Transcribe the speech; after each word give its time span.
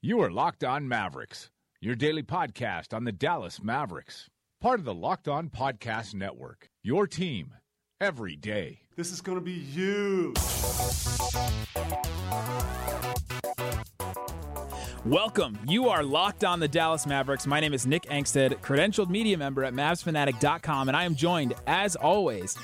You 0.00 0.20
are 0.20 0.30
Locked 0.30 0.62
On 0.62 0.86
Mavericks, 0.86 1.50
your 1.80 1.96
daily 1.96 2.22
podcast 2.22 2.94
on 2.94 3.02
the 3.02 3.10
Dallas 3.10 3.60
Mavericks, 3.60 4.28
part 4.60 4.78
of 4.78 4.84
the 4.84 4.94
Locked 4.94 5.26
On 5.26 5.50
Podcast 5.50 6.14
Network. 6.14 6.70
Your 6.84 7.08
team 7.08 7.54
every 8.00 8.36
day. 8.36 8.82
This 8.94 9.10
is 9.10 9.20
going 9.20 9.38
to 9.38 9.44
be 9.44 9.58
huge. 9.58 10.36
Welcome. 15.04 15.58
You 15.66 15.88
are 15.88 16.04
locked 16.04 16.44
on 16.44 16.60
the 16.60 16.68
Dallas 16.68 17.04
Mavericks. 17.04 17.44
My 17.44 17.58
name 17.58 17.74
is 17.74 17.84
Nick 17.84 18.04
Angstadt, 18.04 18.60
credentialed 18.60 19.10
media 19.10 19.36
member 19.36 19.64
at 19.64 19.74
MavsFanatic.com, 19.74 20.86
and 20.86 20.96
I 20.96 21.02
am 21.02 21.16
joined, 21.16 21.54
as 21.66 21.96
always, 21.96 22.56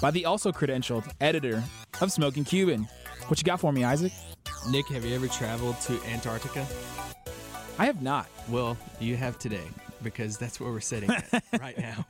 by 0.00 0.12
the 0.12 0.24
also 0.24 0.52
credentialed 0.52 1.10
editor 1.20 1.64
of 2.00 2.12
Smoking 2.12 2.44
Cuban. 2.44 2.86
What 3.26 3.40
you 3.40 3.44
got 3.44 3.58
for 3.58 3.72
me, 3.72 3.82
Isaac? 3.82 4.12
Nick, 4.68 4.88
have 4.88 5.04
you 5.04 5.14
ever 5.14 5.26
traveled 5.26 5.80
to 5.80 5.98
Antarctica? 6.04 6.66
I 7.78 7.86
have 7.86 8.02
not. 8.02 8.28
Well, 8.48 8.76
you 9.00 9.16
have 9.16 9.38
today 9.38 9.64
because 10.02 10.36
that's 10.36 10.60
where 10.60 10.70
we're 10.70 10.80
sitting 10.80 11.10
right 11.60 11.78
now. 11.78 12.04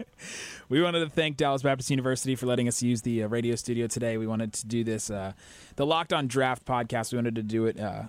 We 0.68 0.82
wanted 0.82 1.00
to 1.00 1.10
thank 1.10 1.36
Dallas 1.36 1.62
Baptist 1.62 1.90
University 1.90 2.34
for 2.34 2.46
letting 2.46 2.66
us 2.66 2.82
use 2.82 3.02
the 3.02 3.22
uh, 3.22 3.28
radio 3.28 3.54
studio 3.54 3.86
today. 3.86 4.16
We 4.16 4.26
wanted 4.26 4.52
to 4.54 4.66
do 4.66 4.82
this, 4.82 5.10
uh, 5.10 5.32
the 5.76 5.86
Locked 5.86 6.12
On 6.12 6.26
Draft 6.26 6.64
podcast. 6.64 7.12
We 7.12 7.18
wanted 7.18 7.36
to 7.36 7.42
do 7.42 7.66
it 7.66 7.78
uh, 7.78 8.02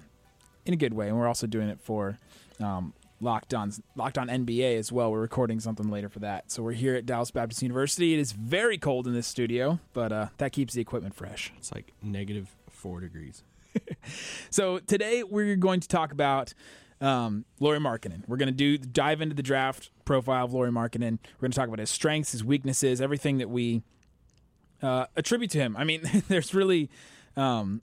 in 0.65 0.73
a 0.73 0.77
good 0.77 0.93
way, 0.93 1.07
and 1.07 1.17
we're 1.17 1.27
also 1.27 1.45
doing 1.45 1.69
it 1.69 1.79
for 1.79 2.17
um, 2.59 2.93
Locked 3.19 3.53
On 3.53 3.71
Locked 3.95 4.17
On 4.17 4.27
NBA 4.27 4.77
as 4.77 4.91
well. 4.91 5.11
We're 5.11 5.21
recording 5.21 5.59
something 5.59 5.89
later 5.89 6.09
for 6.09 6.19
that. 6.19 6.51
So 6.51 6.63
we're 6.63 6.71
here 6.73 6.95
at 6.95 7.05
Dallas 7.05 7.29
Baptist 7.29 7.61
University. 7.61 8.15
It 8.15 8.19
is 8.19 8.31
very 8.31 8.79
cold 8.79 9.05
in 9.05 9.13
this 9.13 9.27
studio, 9.27 9.79
but 9.93 10.11
uh, 10.11 10.27
that 10.37 10.51
keeps 10.51 10.73
the 10.73 10.81
equipment 10.81 11.13
fresh. 11.13 11.53
It's 11.57 11.71
like 11.71 11.93
negative 12.01 12.55
four 12.71 12.99
degrees. 12.99 13.43
So 14.49 14.79
today 14.79 15.23
we're 15.23 15.55
going 15.55 15.79
to 15.79 15.87
talk 15.87 16.11
about 16.11 16.53
um, 16.99 17.45
Lauri 17.59 17.79
Markkanen. 17.79 18.27
We're 18.27 18.37
going 18.37 18.47
to 18.47 18.53
do 18.53 18.77
dive 18.77 19.21
into 19.21 19.35
the 19.35 19.43
draft 19.43 19.91
profile 20.05 20.45
of 20.45 20.53
Lauri 20.53 20.71
Markkanen. 20.71 21.19
We're 21.35 21.41
going 21.41 21.51
to 21.51 21.55
talk 21.55 21.67
about 21.67 21.79
his 21.79 21.89
strengths, 21.89 22.31
his 22.31 22.43
weaknesses, 22.43 23.01
everything 23.01 23.37
that 23.37 23.49
we 23.49 23.81
uh, 24.81 25.05
attribute 25.15 25.51
to 25.51 25.57
him. 25.57 25.75
I 25.77 25.83
mean, 25.83 26.01
there's 26.27 26.53
really. 26.53 26.89
Um, 27.35 27.81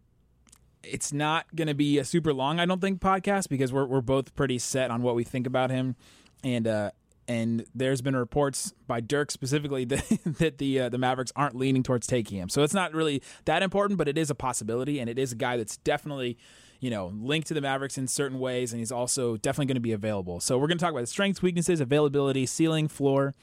it's 0.84 1.12
not 1.12 1.46
going 1.56 1.66
to 1.68 1.74
be 1.74 1.98
a 1.98 2.04
super 2.04 2.32
long, 2.32 2.60
I 2.60 2.66
don't 2.66 2.80
think, 2.80 3.00
podcast 3.00 3.48
because 3.48 3.72
we're 3.72 3.86
we're 3.86 4.00
both 4.00 4.34
pretty 4.34 4.58
set 4.58 4.90
on 4.90 5.02
what 5.02 5.14
we 5.14 5.24
think 5.24 5.46
about 5.46 5.70
him, 5.70 5.96
and 6.44 6.66
uh, 6.66 6.90
and 7.28 7.66
there's 7.74 8.00
been 8.00 8.16
reports 8.16 8.72
by 8.86 9.00
Dirk 9.00 9.30
specifically 9.30 9.84
that, 9.86 10.04
that 10.24 10.58
the 10.58 10.80
uh, 10.80 10.88
the 10.88 10.98
Mavericks 10.98 11.32
aren't 11.36 11.54
leaning 11.54 11.82
towards 11.82 12.06
taking 12.06 12.38
him. 12.38 12.48
So 12.48 12.62
it's 12.62 12.74
not 12.74 12.94
really 12.94 13.22
that 13.44 13.62
important, 13.62 13.98
but 13.98 14.08
it 14.08 14.18
is 14.18 14.30
a 14.30 14.34
possibility, 14.34 14.98
and 14.98 15.08
it 15.08 15.18
is 15.18 15.32
a 15.32 15.36
guy 15.36 15.56
that's 15.56 15.76
definitely 15.76 16.38
you 16.80 16.90
know 16.90 17.12
linked 17.14 17.46
to 17.48 17.54
the 17.54 17.60
Mavericks 17.60 17.98
in 17.98 18.08
certain 18.08 18.40
ways, 18.40 18.72
and 18.72 18.80
he's 18.80 18.90
also 18.90 19.36
definitely 19.36 19.66
going 19.66 19.76
to 19.76 19.80
be 19.80 19.92
available. 19.92 20.40
So 20.40 20.58
we're 20.58 20.66
going 20.66 20.78
to 20.78 20.82
talk 20.82 20.92
about 20.92 21.00
his 21.00 21.10
strengths, 21.10 21.42
weaknesses, 21.42 21.80
availability, 21.80 22.46
ceiling, 22.46 22.88
floor. 22.88 23.34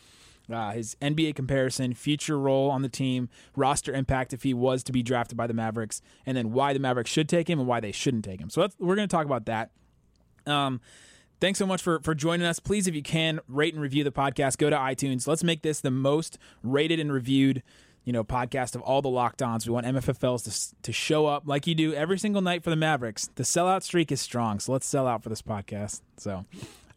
Uh, 0.47 0.73
his 0.73 0.95
NBA 1.01 1.33
comparison, 1.33 1.95
future 1.95 2.37
role 2.37 2.69
on 2.69 2.83
the 2.83 2.89
team, 2.89 3.29
roster 3.55 3.91
impact 3.91 4.31
if 4.31 4.43
he 4.43 4.53
was 4.53 4.83
to 4.83 4.91
be 4.91 5.01
drafted 5.01 5.35
by 5.35 5.47
the 5.47 5.55
Mavericks, 5.55 6.03
and 6.23 6.37
then 6.37 6.51
why 6.51 6.71
the 6.71 6.77
Mavericks 6.77 7.09
should 7.09 7.27
take 7.27 7.49
him 7.49 7.57
and 7.57 7.67
why 7.67 7.79
they 7.79 7.91
shouldn't 7.91 8.23
take 8.23 8.39
him. 8.39 8.51
So 8.51 8.67
we're 8.77 8.95
going 8.95 9.07
to 9.07 9.11
talk 9.11 9.25
about 9.25 9.47
that. 9.47 9.71
Um, 10.45 10.81
thanks 11.39 11.59
so 11.59 11.65
much 11.65 11.81
for 11.81 11.99
for 11.99 12.15
joining 12.15 12.45
us. 12.45 12.59
Please, 12.59 12.87
if 12.87 12.95
you 12.95 13.01
can, 13.01 13.39
rate 13.47 13.73
and 13.73 13.81
review 13.81 14.03
the 14.03 14.11
podcast. 14.11 14.57
Go 14.57 14.69
to 14.69 14.75
iTunes. 14.75 15.27
Let's 15.27 15.43
make 15.43 15.61
this 15.61 15.79
the 15.79 15.91
most 15.91 16.37
rated 16.63 16.99
and 16.99 17.11
reviewed, 17.11 17.63
you 18.03 18.13
know, 18.13 18.23
podcast 18.23 18.75
of 18.75 18.81
all 18.81 19.01
the 19.01 19.09
locked 19.09 19.41
ons. 19.41 19.67
We 19.67 19.73
want 19.73 19.85
MFFLs 19.85 20.43
to 20.43 20.81
to 20.81 20.91
show 20.91 21.27
up 21.27 21.43
like 21.45 21.67
you 21.67 21.75
do 21.75 21.93
every 21.93 22.19
single 22.19 22.41
night 22.41 22.63
for 22.63 22.69
the 22.69 22.75
Mavericks. 22.75 23.29
The 23.35 23.43
sellout 23.43 23.83
streak 23.83 24.11
is 24.11 24.21
strong, 24.21 24.59
so 24.59 24.71
let's 24.71 24.85
sell 24.85 25.07
out 25.07 25.23
for 25.23 25.29
this 25.29 25.41
podcast. 25.41 26.01
So. 26.17 26.45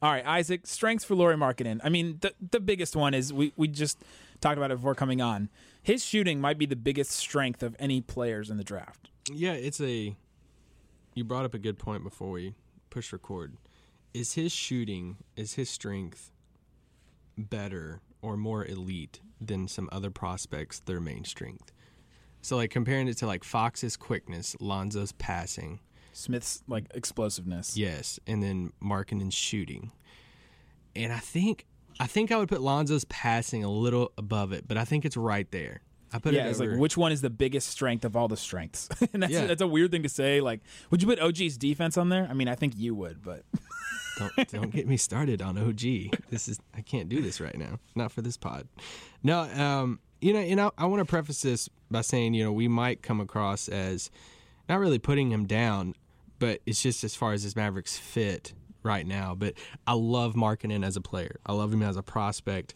All 0.00 0.12
right, 0.12 0.25
Isaac, 0.25 0.65
strengths 0.65 1.05
for 1.05 1.16
Lauri 1.16 1.34
Markkanen. 1.34 1.81
I 1.82 1.88
mean, 1.88 2.19
the 2.20 2.32
the 2.53 2.60
biggest 2.60 2.94
one 2.94 3.15
is 3.15 3.32
we, 3.32 3.53
we 3.56 3.66
just 3.66 3.99
talked 4.41 4.56
about 4.56 4.70
it 4.70 4.76
before 4.76 4.94
coming 4.94 5.20
on. 5.20 5.49
His 5.82 6.05
shooting 6.05 6.41
might 6.41 6.56
be 6.56 6.66
the 6.66 6.76
biggest 6.76 7.10
strength 7.10 7.65
of 7.65 7.75
any 7.81 8.00
players 8.00 8.49
in 8.49 8.59
the 8.59 8.65
draft. 8.65 9.10
Yeah, 9.32 9.55
it's 9.55 9.81
a. 9.81 10.16
You 11.15 11.25
brought 11.25 11.44
up 11.44 11.55
a 11.55 11.59
good 11.59 11.81
point 11.81 12.05
before 12.05 12.31
we 12.31 12.55
push 12.91 13.12
record. 13.12 13.56
Is 14.15 14.33
his 14.35 14.53
shooting, 14.53 15.17
is 15.37 15.55
his 15.55 15.69
strength 15.71 16.31
better 17.37 18.01
or 18.23 18.37
more 18.37 18.65
elite 18.65 19.21
than 19.41 19.69
some 19.69 19.89
other 19.93 20.11
prospects, 20.11 20.81
their 20.81 21.01
main 21.01 21.25
strength? 21.25 21.73
So, 22.41 22.57
like, 22.57 22.71
comparing 22.71 23.09
it 23.09 23.17
to 23.19 23.27
like 23.27 23.45
Fox's 23.45 23.97
quickness, 23.97 24.57
Lonzo's 24.61 25.13
passing, 25.13 25.81
Smith's 26.13 26.63
like 26.67 26.85
explosiveness. 26.95 27.77
Yes, 27.77 28.19
and 28.27 28.43
then 28.43 28.73
Markkanen's 28.83 29.35
shooting. 29.35 29.93
And 30.97 31.13
I 31.13 31.19
think 31.19 31.67
I 32.01 32.07
think 32.07 32.33
I 32.33 32.37
would 32.39 32.49
put 32.49 32.61
Lonzo's 32.61 33.05
passing 33.05 33.63
a 33.65 33.71
little 33.71 34.13
above 34.19 34.53
it, 34.53 34.67
but 34.67 34.77
I 34.77 34.85
think 34.85 35.05
it's 35.05 35.17
right 35.17 35.49
there. 35.53 35.83
I 36.13 36.19
put 36.19 36.31
it 36.33 36.37
there 36.39 36.45
yeah, 36.45 36.47
it 36.49 36.51
it's 36.53 36.61
over. 36.61 36.71
like 36.73 36.81
which 36.81 36.97
one 36.97 37.13
is 37.13 37.21
the 37.21 37.29
biggest 37.31 37.69
strength 37.69 38.05
of 38.05 38.17
all 38.17 38.29
the 38.29 38.37
strengths? 38.37 38.89
and 39.13 39.23
that's 39.23 39.33
Yeah. 39.33 39.47
that's 39.47 39.63
a 39.63 39.67
weird 39.67 39.91
thing 39.91 40.03
to 40.05 40.09
say. 40.09 40.41
Like, 40.41 40.61
would 40.91 41.03
you 41.03 41.09
put 41.09 41.21
OG's 41.21 41.57
defense 41.59 41.97
on 41.99 42.09
there? 42.09 42.27
I 42.31 42.35
mean, 42.35 42.49
I 42.49 42.55
think 42.55 42.75
you 42.77 42.95
would, 42.95 43.23
but 43.23 43.45
don't, 44.19 44.49
don't 44.49 44.71
get 44.71 44.87
me 44.87 44.97
started 44.97 45.43
on 45.43 45.59
OG. 45.59 45.81
This 46.31 46.49
is 46.49 46.59
I 46.77 46.81
can't 46.81 47.09
do 47.09 47.23
this 47.23 47.41
right 47.41 47.56
now. 47.56 47.79
Not 47.95 48.12
for 48.12 48.23
this 48.23 48.37
pod. 48.37 48.69
No, 49.23 49.41
um, 49.41 50.01
you 50.21 50.33
know, 50.33 50.41
you 50.41 50.56
know, 50.56 50.73
I 50.77 50.87
want 50.87 51.01
to 51.01 51.05
preface 51.05 51.43
this 51.43 51.69
by 51.91 52.01
saying, 52.01 52.34
you 52.34 52.45
know, 52.45 52.53
we 52.53 52.69
might 52.69 53.03
come 53.03 53.21
across 53.21 53.69
as 53.69 54.11
not 54.69 54.81
really 54.81 54.99
putting 54.99 55.31
him 55.31 55.47
down, 55.47 55.95
but 56.39 56.61
it's 56.67 56.83
just 56.83 57.05
as 57.05 57.15
far 57.15 57.33
as 57.33 57.43
his 57.43 57.56
Mavericks 57.56 57.99
fit 57.99 58.53
right 58.83 59.06
now. 59.06 59.34
But 59.34 59.55
I 59.87 59.95
love 59.95 60.35
Markkanen 60.35 60.85
as 60.85 60.97
a 60.97 61.00
player. 61.00 61.37
I 61.47 61.53
love 61.53 61.73
him 61.73 61.83
as 61.83 61.97
a 61.97 62.03
prospect. 62.03 62.75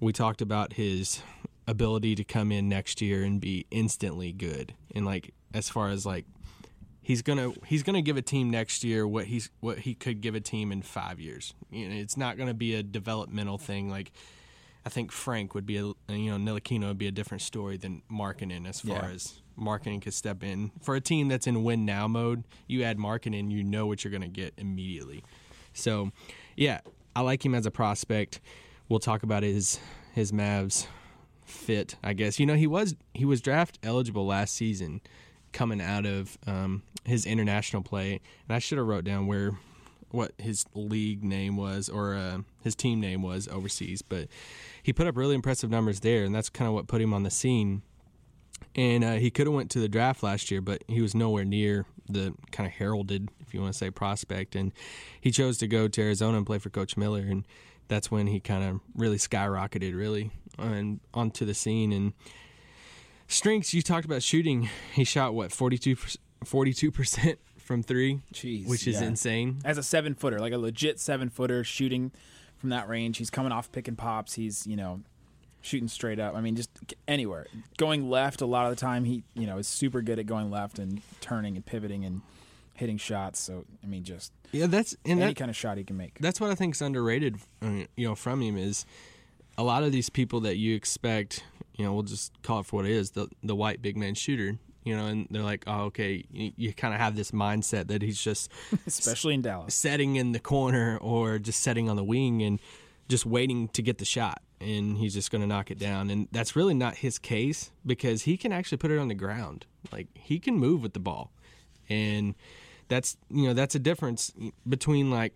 We 0.00 0.12
talked 0.12 0.40
about 0.40 0.74
his 0.74 1.22
ability 1.66 2.14
to 2.16 2.24
come 2.24 2.52
in 2.52 2.68
next 2.68 3.00
year 3.00 3.22
and 3.22 3.40
be 3.40 3.66
instantly 3.70 4.32
good, 4.32 4.74
and 4.94 5.04
like 5.04 5.32
as 5.52 5.68
far 5.68 5.88
as 5.88 6.04
like 6.04 6.26
he's 7.04 7.22
gonna 7.22 7.52
he's 7.66 7.84
gonna 7.84 8.02
give 8.02 8.16
a 8.16 8.22
team 8.22 8.50
next 8.50 8.82
year 8.82 9.06
what 9.06 9.26
he's 9.26 9.50
what 9.60 9.78
he 9.80 9.94
could 9.94 10.20
give 10.20 10.34
a 10.34 10.40
team 10.40 10.72
in 10.72 10.82
five 10.82 11.20
years. 11.20 11.54
You 11.70 11.88
know, 11.88 11.94
it's 11.94 12.16
not 12.16 12.36
gonna 12.36 12.54
be 12.54 12.74
a 12.74 12.82
developmental 12.82 13.58
thing. 13.58 13.88
Like 13.88 14.10
I 14.84 14.88
think 14.88 15.12
Frank 15.12 15.54
would 15.54 15.64
be 15.66 15.76
a 15.76 15.82
you 16.12 16.36
know 16.36 16.38
Ntilikina 16.38 16.88
would 16.88 16.98
be 16.98 17.06
a 17.06 17.12
different 17.12 17.42
story 17.42 17.76
than 17.76 18.02
Markkanen 18.10 18.66
as 18.68 18.80
far 18.80 18.96
Yeah. 19.04 19.10
as 19.10 19.40
Markkanen 19.56 20.02
could 20.02 20.14
step 20.14 20.42
in 20.42 20.72
for 20.82 20.96
a 20.96 21.00
team 21.00 21.28
that's 21.28 21.46
in 21.46 21.62
win 21.62 21.84
now 21.84 22.08
mode. 22.08 22.42
You 22.66 22.82
add 22.82 22.98
Markkanen, 22.98 23.52
you 23.52 23.62
know 23.62 23.86
what 23.86 24.02
you're 24.02 24.10
gonna 24.12 24.26
get 24.26 24.52
immediately. 24.58 25.22
So, 25.72 26.10
yeah, 26.56 26.80
I 27.14 27.20
like 27.20 27.44
him 27.44 27.54
as 27.54 27.64
a 27.66 27.70
prospect. 27.70 28.40
We'll 28.88 28.98
talk 28.98 29.22
about 29.22 29.42
his 29.44 29.78
his 30.12 30.32
Mavs 30.32 30.86
fit, 31.44 31.96
I 32.02 32.12
guess. 32.14 32.38
You 32.40 32.46
know, 32.46 32.54
he 32.54 32.66
was 32.66 32.94
he 33.12 33.24
was 33.24 33.40
draft 33.40 33.78
eligible 33.82 34.26
last 34.26 34.54
season 34.54 35.00
coming 35.54 35.80
out 35.80 36.04
of 36.04 36.36
um, 36.46 36.82
his 37.04 37.24
international 37.24 37.82
play, 37.82 38.20
and 38.46 38.54
I 38.54 38.58
should 38.58 38.76
have 38.76 38.86
wrote 38.86 39.04
down 39.04 39.26
where 39.26 39.52
what 40.10 40.32
his 40.38 40.66
league 40.74 41.24
name 41.24 41.56
was 41.56 41.88
or 41.88 42.14
uh, 42.14 42.38
his 42.62 42.74
team 42.74 43.00
name 43.00 43.22
was 43.22 43.48
overseas, 43.48 44.02
but 44.02 44.28
he 44.82 44.92
put 44.92 45.06
up 45.06 45.16
really 45.16 45.34
impressive 45.34 45.70
numbers 45.70 46.00
there, 46.00 46.24
and 46.24 46.34
that's 46.34 46.50
kind 46.50 46.68
of 46.68 46.74
what 46.74 46.86
put 46.86 47.00
him 47.00 47.14
on 47.14 47.22
the 47.22 47.30
scene. 47.30 47.82
And 48.76 49.04
uh, 49.04 49.14
he 49.14 49.30
could 49.30 49.46
have 49.46 49.54
went 49.54 49.70
to 49.72 49.80
the 49.80 49.88
draft 49.88 50.22
last 50.22 50.50
year, 50.50 50.60
but 50.60 50.82
he 50.88 51.00
was 51.00 51.14
nowhere 51.14 51.44
near 51.44 51.86
the 52.08 52.34
kind 52.50 52.66
of 52.66 52.72
heralded, 52.72 53.28
if 53.40 53.54
you 53.54 53.60
want 53.60 53.72
to 53.72 53.78
say, 53.78 53.90
prospect. 53.90 54.56
And 54.56 54.72
he 55.20 55.30
chose 55.30 55.58
to 55.58 55.68
go 55.68 55.88
to 55.88 56.02
Arizona 56.02 56.36
and 56.36 56.46
play 56.46 56.58
for 56.58 56.70
Coach 56.70 56.96
Miller, 56.96 57.20
and 57.20 57.46
that's 57.88 58.10
when 58.10 58.26
he 58.26 58.40
kind 58.40 58.64
of 58.64 58.80
really 58.94 59.18
skyrocketed, 59.18 59.96
really, 59.96 60.30
and 60.58 61.00
onto 61.12 61.44
the 61.44 61.54
scene. 61.54 61.92
And 61.92 62.12
strengths, 63.28 63.74
you 63.74 63.82
talked 63.82 64.04
about 64.04 64.22
shooting. 64.22 64.68
He 64.94 65.04
shot 65.04 65.34
what 65.34 65.52
42 65.52 65.96
percent 66.90 67.38
from 67.58 67.82
three, 67.82 68.20
Jeez, 68.32 68.66
which 68.68 68.86
is 68.86 69.00
yeah. 69.00 69.08
insane. 69.08 69.58
as 69.64 69.78
a 69.78 69.82
seven 69.82 70.14
footer, 70.14 70.38
like 70.38 70.52
a 70.52 70.58
legit 70.58 71.00
seven 71.00 71.30
footer 71.30 71.64
shooting 71.64 72.12
from 72.58 72.70
that 72.70 72.88
range, 72.88 73.18
he's 73.18 73.30
coming 73.30 73.52
off 73.52 73.70
pick 73.72 73.88
and 73.88 73.96
pops. 73.98 74.34
He's 74.34 74.66
you 74.66 74.76
know 74.76 75.00
shooting 75.62 75.88
straight 75.88 76.18
up. 76.20 76.34
I 76.34 76.40
mean, 76.40 76.56
just 76.56 76.70
anywhere 77.08 77.46
going 77.78 78.08
left. 78.10 78.40
A 78.42 78.46
lot 78.46 78.66
of 78.66 78.70
the 78.70 78.80
time, 78.80 79.04
he 79.04 79.24
you 79.34 79.46
know 79.46 79.58
is 79.58 79.66
super 79.66 80.02
good 80.02 80.18
at 80.18 80.26
going 80.26 80.50
left 80.50 80.78
and 80.78 81.00
turning 81.20 81.56
and 81.56 81.64
pivoting 81.64 82.04
and 82.04 82.20
hitting 82.74 82.98
shots. 82.98 83.40
So 83.40 83.64
I 83.82 83.86
mean, 83.86 84.04
just 84.04 84.32
Yeah, 84.52 84.66
that's 84.66 84.96
any 85.06 85.20
that, 85.20 85.36
kind 85.36 85.50
of 85.50 85.56
shot 85.56 85.78
he 85.78 85.84
can 85.84 85.96
make. 85.96 86.18
that's 86.20 86.40
what 86.40 86.50
I 86.50 86.54
think 86.54 86.74
is 86.74 86.82
underrated. 86.82 87.36
uh, 87.62 87.84
You 87.96 88.08
know, 88.08 88.14
from 88.14 88.42
him 88.42 88.56
is 88.58 88.84
a 89.56 89.62
lot 89.62 89.82
of 89.82 89.92
these 89.92 90.10
people 90.10 90.40
that 90.40 90.56
you 90.56 90.74
expect. 90.74 91.44
You 91.76 91.84
know, 91.84 91.92
we'll 91.92 92.04
just 92.04 92.32
call 92.42 92.60
it 92.60 92.66
for 92.66 92.76
what 92.76 92.84
it 92.86 92.92
is 92.92 93.12
the 93.12 93.28
the 93.42 93.54
white 93.54 93.82
big 93.82 93.96
man 93.96 94.14
shooter. 94.14 94.58
You 94.84 94.96
know, 94.96 95.06
and 95.06 95.26
they're 95.30 95.42
like, 95.42 95.64
oh, 95.66 95.84
okay. 95.84 96.24
You, 96.30 96.52
you 96.56 96.74
kind 96.74 96.92
of 96.92 97.00
have 97.00 97.16
this 97.16 97.30
mindset 97.30 97.88
that 97.88 98.02
he's 98.02 98.22
just 98.22 98.50
especially 98.86 99.34
in 99.34 99.40
Dallas. 99.42 99.74
setting 99.74 100.16
in 100.16 100.32
the 100.32 100.38
corner 100.38 100.98
or 100.98 101.38
just 101.38 101.62
setting 101.62 101.88
on 101.88 101.96
the 101.96 102.04
wing 102.04 102.42
and 102.42 102.60
just 103.08 103.24
waiting 103.24 103.68
to 103.68 103.82
get 103.82 103.98
the 103.98 104.04
shot 104.04 104.42
and 104.60 104.96
he's 104.98 105.14
just 105.14 105.30
going 105.30 105.40
to 105.40 105.46
knock 105.46 105.70
it 105.70 105.78
down 105.78 106.10
and 106.10 106.28
that's 106.32 106.56
really 106.56 106.74
not 106.74 106.96
his 106.96 107.18
case 107.18 107.70
because 107.84 108.22
he 108.22 108.36
can 108.36 108.52
actually 108.52 108.78
put 108.78 108.90
it 108.90 108.98
on 108.98 109.08
the 109.08 109.14
ground 109.14 109.66
like 109.92 110.06
he 110.14 110.38
can 110.38 110.56
move 110.56 110.82
with 110.82 110.94
the 110.94 111.00
ball 111.00 111.30
and 111.88 112.34
that's 112.88 113.16
you 113.30 113.46
know 113.46 113.52
that's 113.52 113.74
a 113.74 113.78
difference 113.78 114.32
between 114.68 115.10
like 115.10 115.34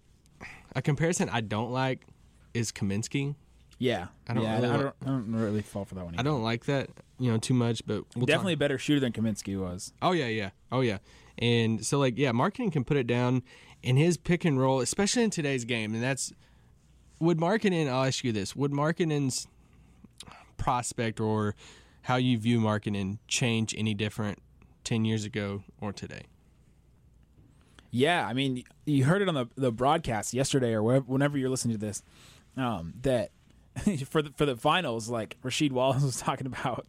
a 0.74 0.82
comparison 0.82 1.28
I 1.28 1.40
don't 1.40 1.70
like 1.70 2.06
is 2.54 2.72
Kaminsky 2.72 3.34
Yeah, 3.78 4.08
I 4.28 4.34
don't 4.34 4.42
yeah, 4.42 4.56
really 4.56 4.68
I, 4.68 4.76
don't, 4.76 4.94
I 5.02 5.06
don't 5.06 5.32
really 5.34 5.62
fall 5.62 5.84
for 5.84 5.94
that 5.94 6.04
one. 6.04 6.14
I 6.18 6.22
don't 6.22 6.42
like 6.42 6.64
that 6.64 6.90
you 7.20 7.30
know 7.30 7.38
too 7.38 7.54
much 7.54 7.84
but 7.86 8.04
we'll 8.14 8.26
talk- 8.26 8.28
Definitely 8.28 8.54
a 8.54 8.58
better 8.58 8.78
shooter 8.78 9.00
than 9.00 9.12
Kaminsky 9.12 9.58
was. 9.58 9.92
Oh 10.02 10.12
yeah, 10.12 10.26
yeah. 10.26 10.50
Oh 10.72 10.80
yeah. 10.80 10.98
And 11.38 11.84
so 11.84 11.98
like 11.98 12.18
yeah, 12.18 12.32
Markkanen 12.32 12.72
can 12.72 12.84
put 12.84 12.96
it 12.96 13.06
down 13.06 13.42
in 13.82 13.96
his 13.96 14.16
pick 14.16 14.44
and 14.44 14.58
roll, 14.58 14.80
especially 14.80 15.22
in 15.22 15.30
today's 15.30 15.64
game. 15.64 15.94
And 15.94 16.02
that's 16.02 16.32
would 17.20 17.38
Markkanen 17.38 17.88
I'll 17.88 18.04
ask 18.04 18.24
you 18.24 18.32
this. 18.32 18.56
Would 18.56 18.72
Markkanen's 18.72 19.46
prospect 20.56 21.20
or 21.20 21.54
how 22.02 22.16
you 22.16 22.36
view 22.38 22.60
Markkanen 22.60 23.18
change 23.28 23.74
any 23.78 23.94
different 23.94 24.40
ten 24.82 25.04
years 25.04 25.24
ago 25.24 25.62
or 25.80 25.92
today? 25.92 26.22
Yeah, 27.90 28.26
I 28.26 28.34
mean, 28.34 28.64
you 28.84 29.04
heard 29.04 29.22
it 29.22 29.28
on 29.28 29.34
the 29.34 29.46
the 29.56 29.72
broadcast 29.72 30.34
yesterday 30.34 30.72
or 30.72 30.82
whenever 30.82 31.38
you're 31.38 31.48
listening 31.48 31.78
to 31.78 31.86
this. 31.86 32.02
Um, 32.56 32.94
that 33.02 33.30
for 34.10 34.22
the 34.22 34.30
for 34.36 34.46
the 34.46 34.56
finals, 34.56 35.08
like 35.08 35.36
Rasheed 35.42 35.72
Wallace 35.72 36.02
was 36.04 36.20
talking 36.20 36.46
about 36.46 36.86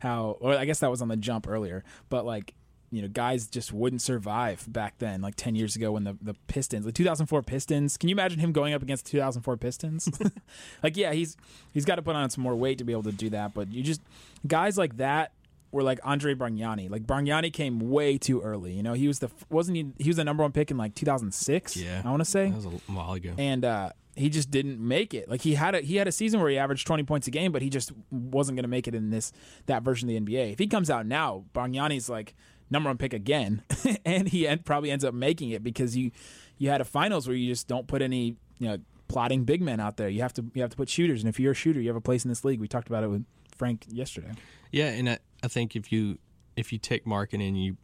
how, 0.00 0.36
or 0.40 0.54
I 0.56 0.64
guess 0.64 0.80
that 0.80 0.90
was 0.90 1.02
on 1.02 1.08
the 1.08 1.16
jump 1.16 1.48
earlier, 1.48 1.84
but 2.08 2.24
like 2.26 2.54
you 2.90 3.02
know, 3.02 3.08
guys 3.08 3.48
just 3.48 3.72
wouldn't 3.72 4.02
survive 4.02 4.64
back 4.72 4.98
then, 4.98 5.20
like 5.20 5.34
ten 5.34 5.56
years 5.56 5.74
ago 5.74 5.92
when 5.92 6.04
the 6.04 6.16
the 6.22 6.34
Pistons, 6.46 6.84
the 6.84 6.92
2004 6.92 7.42
Pistons. 7.42 7.96
Can 7.96 8.08
you 8.08 8.14
imagine 8.14 8.38
him 8.38 8.52
going 8.52 8.72
up 8.72 8.82
against 8.82 9.06
the 9.06 9.10
2004 9.12 9.56
Pistons? 9.56 10.08
like, 10.82 10.96
yeah, 10.96 11.12
he's 11.12 11.36
he's 11.72 11.84
got 11.84 11.96
to 11.96 12.02
put 12.02 12.14
on 12.14 12.30
some 12.30 12.44
more 12.44 12.54
weight 12.54 12.78
to 12.78 12.84
be 12.84 12.92
able 12.92 13.02
to 13.04 13.12
do 13.12 13.30
that, 13.30 13.52
but 13.52 13.72
you 13.72 13.82
just 13.82 14.00
guys 14.46 14.78
like 14.78 14.98
that 14.98 15.32
were 15.72 15.82
like 15.82 15.98
Andre 16.04 16.34
Bargnani. 16.36 16.88
Like 16.88 17.02
Bargnani 17.02 17.52
came 17.52 17.80
way 17.80 18.16
too 18.16 18.40
early. 18.42 18.72
You 18.74 18.82
know, 18.84 18.92
he 18.92 19.08
was 19.08 19.18
the 19.18 19.30
wasn't 19.50 19.76
he? 19.76 19.86
He 19.98 20.08
was 20.08 20.16
the 20.16 20.24
number 20.24 20.44
one 20.44 20.52
pick 20.52 20.70
in 20.70 20.76
like 20.76 20.94
2006. 20.94 21.76
Yeah. 21.76 22.00
I 22.04 22.10
want 22.10 22.20
to 22.20 22.24
say, 22.24 22.48
That 22.50 22.54
was 22.56 22.66
a 22.66 22.68
while 22.68 23.14
ago. 23.14 23.32
and 23.36 23.64
uh, 23.64 23.90
he 24.16 24.28
just 24.28 24.50
didn't 24.50 24.78
make 24.78 25.14
it. 25.14 25.28
Like 25.28 25.42
he 25.42 25.54
had 25.54 25.74
a 25.74 25.80
he 25.80 25.96
had 25.96 26.08
a 26.08 26.12
season 26.12 26.40
where 26.40 26.50
he 26.50 26.58
averaged 26.58 26.86
20 26.86 27.02
points 27.04 27.26
a 27.26 27.30
game, 27.30 27.52
but 27.52 27.62
he 27.62 27.70
just 27.70 27.92
wasn't 28.10 28.56
going 28.56 28.64
to 28.64 28.68
make 28.68 28.86
it 28.86 28.94
in 28.94 29.10
this 29.10 29.32
that 29.66 29.82
version 29.82 30.08
of 30.08 30.14
the 30.14 30.20
NBA. 30.20 30.52
If 30.52 30.58
he 30.58 30.66
comes 30.66 30.90
out 30.90 31.06
now, 31.06 31.44
Bargnani's 31.54 32.08
like 32.08 32.34
number 32.70 32.88
one 32.88 32.98
pick 32.98 33.12
again, 33.12 33.62
and 34.04 34.28
he 34.28 34.46
end, 34.46 34.64
probably 34.64 34.90
ends 34.90 35.04
up 35.04 35.14
making 35.14 35.50
it 35.50 35.62
because 35.62 35.96
you 35.96 36.10
you 36.58 36.70
had 36.70 36.80
a 36.80 36.84
finals 36.84 37.26
where 37.26 37.36
you 37.36 37.50
just 37.50 37.68
don't 37.68 37.86
put 37.86 38.02
any 38.02 38.36
you 38.58 38.68
know 38.68 38.78
plotting 39.08 39.44
big 39.44 39.62
men 39.62 39.80
out 39.80 39.96
there. 39.96 40.08
You 40.08 40.22
have 40.22 40.32
to 40.34 40.44
you 40.54 40.62
have 40.62 40.70
to 40.70 40.76
put 40.76 40.88
shooters, 40.88 41.20
and 41.20 41.28
if 41.28 41.40
you're 41.40 41.52
a 41.52 41.56
shooter, 41.56 41.80
you 41.80 41.88
have 41.88 41.96
a 41.96 42.00
place 42.00 42.24
in 42.24 42.28
this 42.28 42.44
league. 42.44 42.60
We 42.60 42.68
talked 42.68 42.88
about 42.88 43.04
it 43.04 43.08
with 43.08 43.24
Frank 43.56 43.84
yesterday. 43.88 44.32
Yeah, 44.70 44.88
and 44.88 45.10
I, 45.10 45.18
I 45.42 45.48
think 45.48 45.76
if 45.76 45.92
you 45.92 46.18
if 46.56 46.72
you 46.72 46.78
take 46.78 47.06
Markin 47.06 47.40
and 47.40 47.60
you 47.60 47.76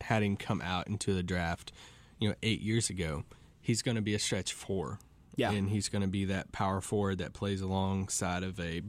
had 0.00 0.22
him 0.22 0.36
come 0.36 0.60
out 0.62 0.88
into 0.88 1.14
the 1.14 1.22
draft, 1.22 1.72
you 2.18 2.28
know, 2.28 2.34
eight 2.42 2.60
years 2.60 2.90
ago, 2.90 3.24
he's 3.60 3.82
going 3.82 3.96
to 3.96 4.02
be 4.02 4.14
a 4.14 4.18
stretch 4.18 4.52
four. 4.52 4.98
Yeah. 5.36 5.50
and 5.52 5.68
he's 5.68 5.88
going 5.88 6.02
to 6.02 6.08
be 6.08 6.24
that 6.26 6.52
power 6.52 6.80
forward 6.80 7.18
that 7.18 7.32
plays 7.32 7.60
alongside 7.60 8.42
of 8.42 8.58
a 8.60 8.82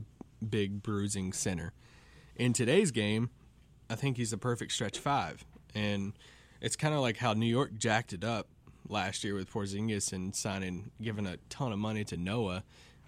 big 0.48 0.82
bruising 0.84 1.34
center. 1.34 1.74
In 2.36 2.54
today's 2.54 2.92
game, 2.92 3.30
I 3.90 3.96
think 3.96 4.18
he's 4.18 4.34
a 4.34 4.38
perfect 4.38 4.72
stretch 4.72 5.00
five, 5.00 5.46
and 5.74 6.14
it's 6.62 6.76
kind 6.76 6.94
of 6.94 7.02
like 7.02 7.18
how 7.18 7.34
New 7.34 7.46
York 7.46 7.78
jacked 7.78 8.14
it 8.14 8.24
up 8.24 8.48
last 8.90 9.24
year 9.24 9.34
with 9.36 9.52
Porzingis 9.52 10.12
and 10.14 10.36
signing, 10.36 10.92
giving 11.02 11.26
a 11.26 11.38
ton 11.50 11.72
of 11.72 11.80
money 11.80 12.04
to 12.06 12.18
Noah. 12.18 12.64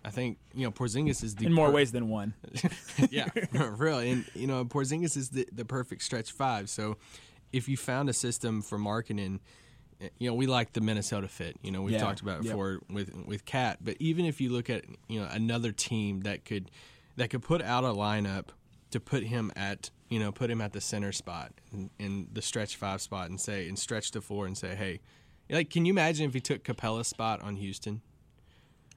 I 0.05 0.09
think 0.09 0.37
you 0.53 0.63
know 0.63 0.71
Porzingis 0.71 1.23
is 1.23 1.35
the 1.35 1.47
In 1.47 1.53
more 1.53 1.67
per- 1.67 1.73
ways 1.73 1.91
than 1.91 2.07
one. 2.09 2.33
yeah, 3.09 3.27
really. 3.51 4.11
And 4.11 4.25
you 4.33 4.47
know, 4.47 4.63
Porzingis 4.63 5.17
is 5.17 5.29
the, 5.29 5.47
the 5.51 5.65
perfect 5.65 6.03
stretch 6.03 6.31
five. 6.31 6.69
So 6.69 6.97
if 7.51 7.67
you 7.67 7.75
found 7.75 8.09
a 8.09 8.13
system 8.13 8.61
for 8.61 8.77
Markkanen, 8.77 9.39
you 10.19 10.29
know, 10.29 10.35
we 10.35 10.45
like 10.47 10.73
the 10.73 10.81
Minnesota 10.81 11.27
fit. 11.27 11.57
You 11.61 11.71
know, 11.71 11.81
we've 11.81 11.93
Yeah, 11.93 12.01
talked 12.01 12.21
about 12.21 12.43
before 12.43 12.79
with 12.89 13.13
with 13.25 13.45
KAT. 13.45 13.77
But 13.81 13.97
even 13.99 14.25
if 14.25 14.39
you 14.41 14.49
look 14.51 14.69
at 14.69 14.85
you 15.07 15.19
know 15.19 15.27
another 15.31 15.71
team 15.71 16.21
that 16.21 16.45
could 16.45 16.69
that 17.15 17.29
could 17.29 17.41
put 17.41 17.61
out 17.61 17.83
a 17.83 17.87
lineup 17.87 18.49
to 18.91 18.99
put 18.99 19.23
him 19.23 19.51
at 19.55 19.89
you 20.09 20.19
know 20.19 20.31
put 20.31 20.49
him 20.49 20.61
at 20.61 20.73
the 20.73 20.81
center 20.81 21.11
spot 21.11 21.51
in, 21.73 21.89
in 21.99 22.27
the 22.31 22.41
stretch 22.41 22.75
five 22.75 23.01
spot 23.01 23.29
and 23.29 23.39
say 23.41 23.67
and 23.67 23.77
stretch 23.77 24.11
the 24.11 24.21
four 24.21 24.45
and 24.45 24.57
say, 24.57 24.75
hey, 24.75 24.99
like, 25.49 25.69
can 25.69 25.85
you 25.85 25.93
imagine 25.93 26.27
if 26.27 26.33
he 26.33 26.41
took 26.41 26.63
Capela's 26.63 27.07
spot 27.07 27.41
on 27.41 27.55
Houston? 27.55 28.01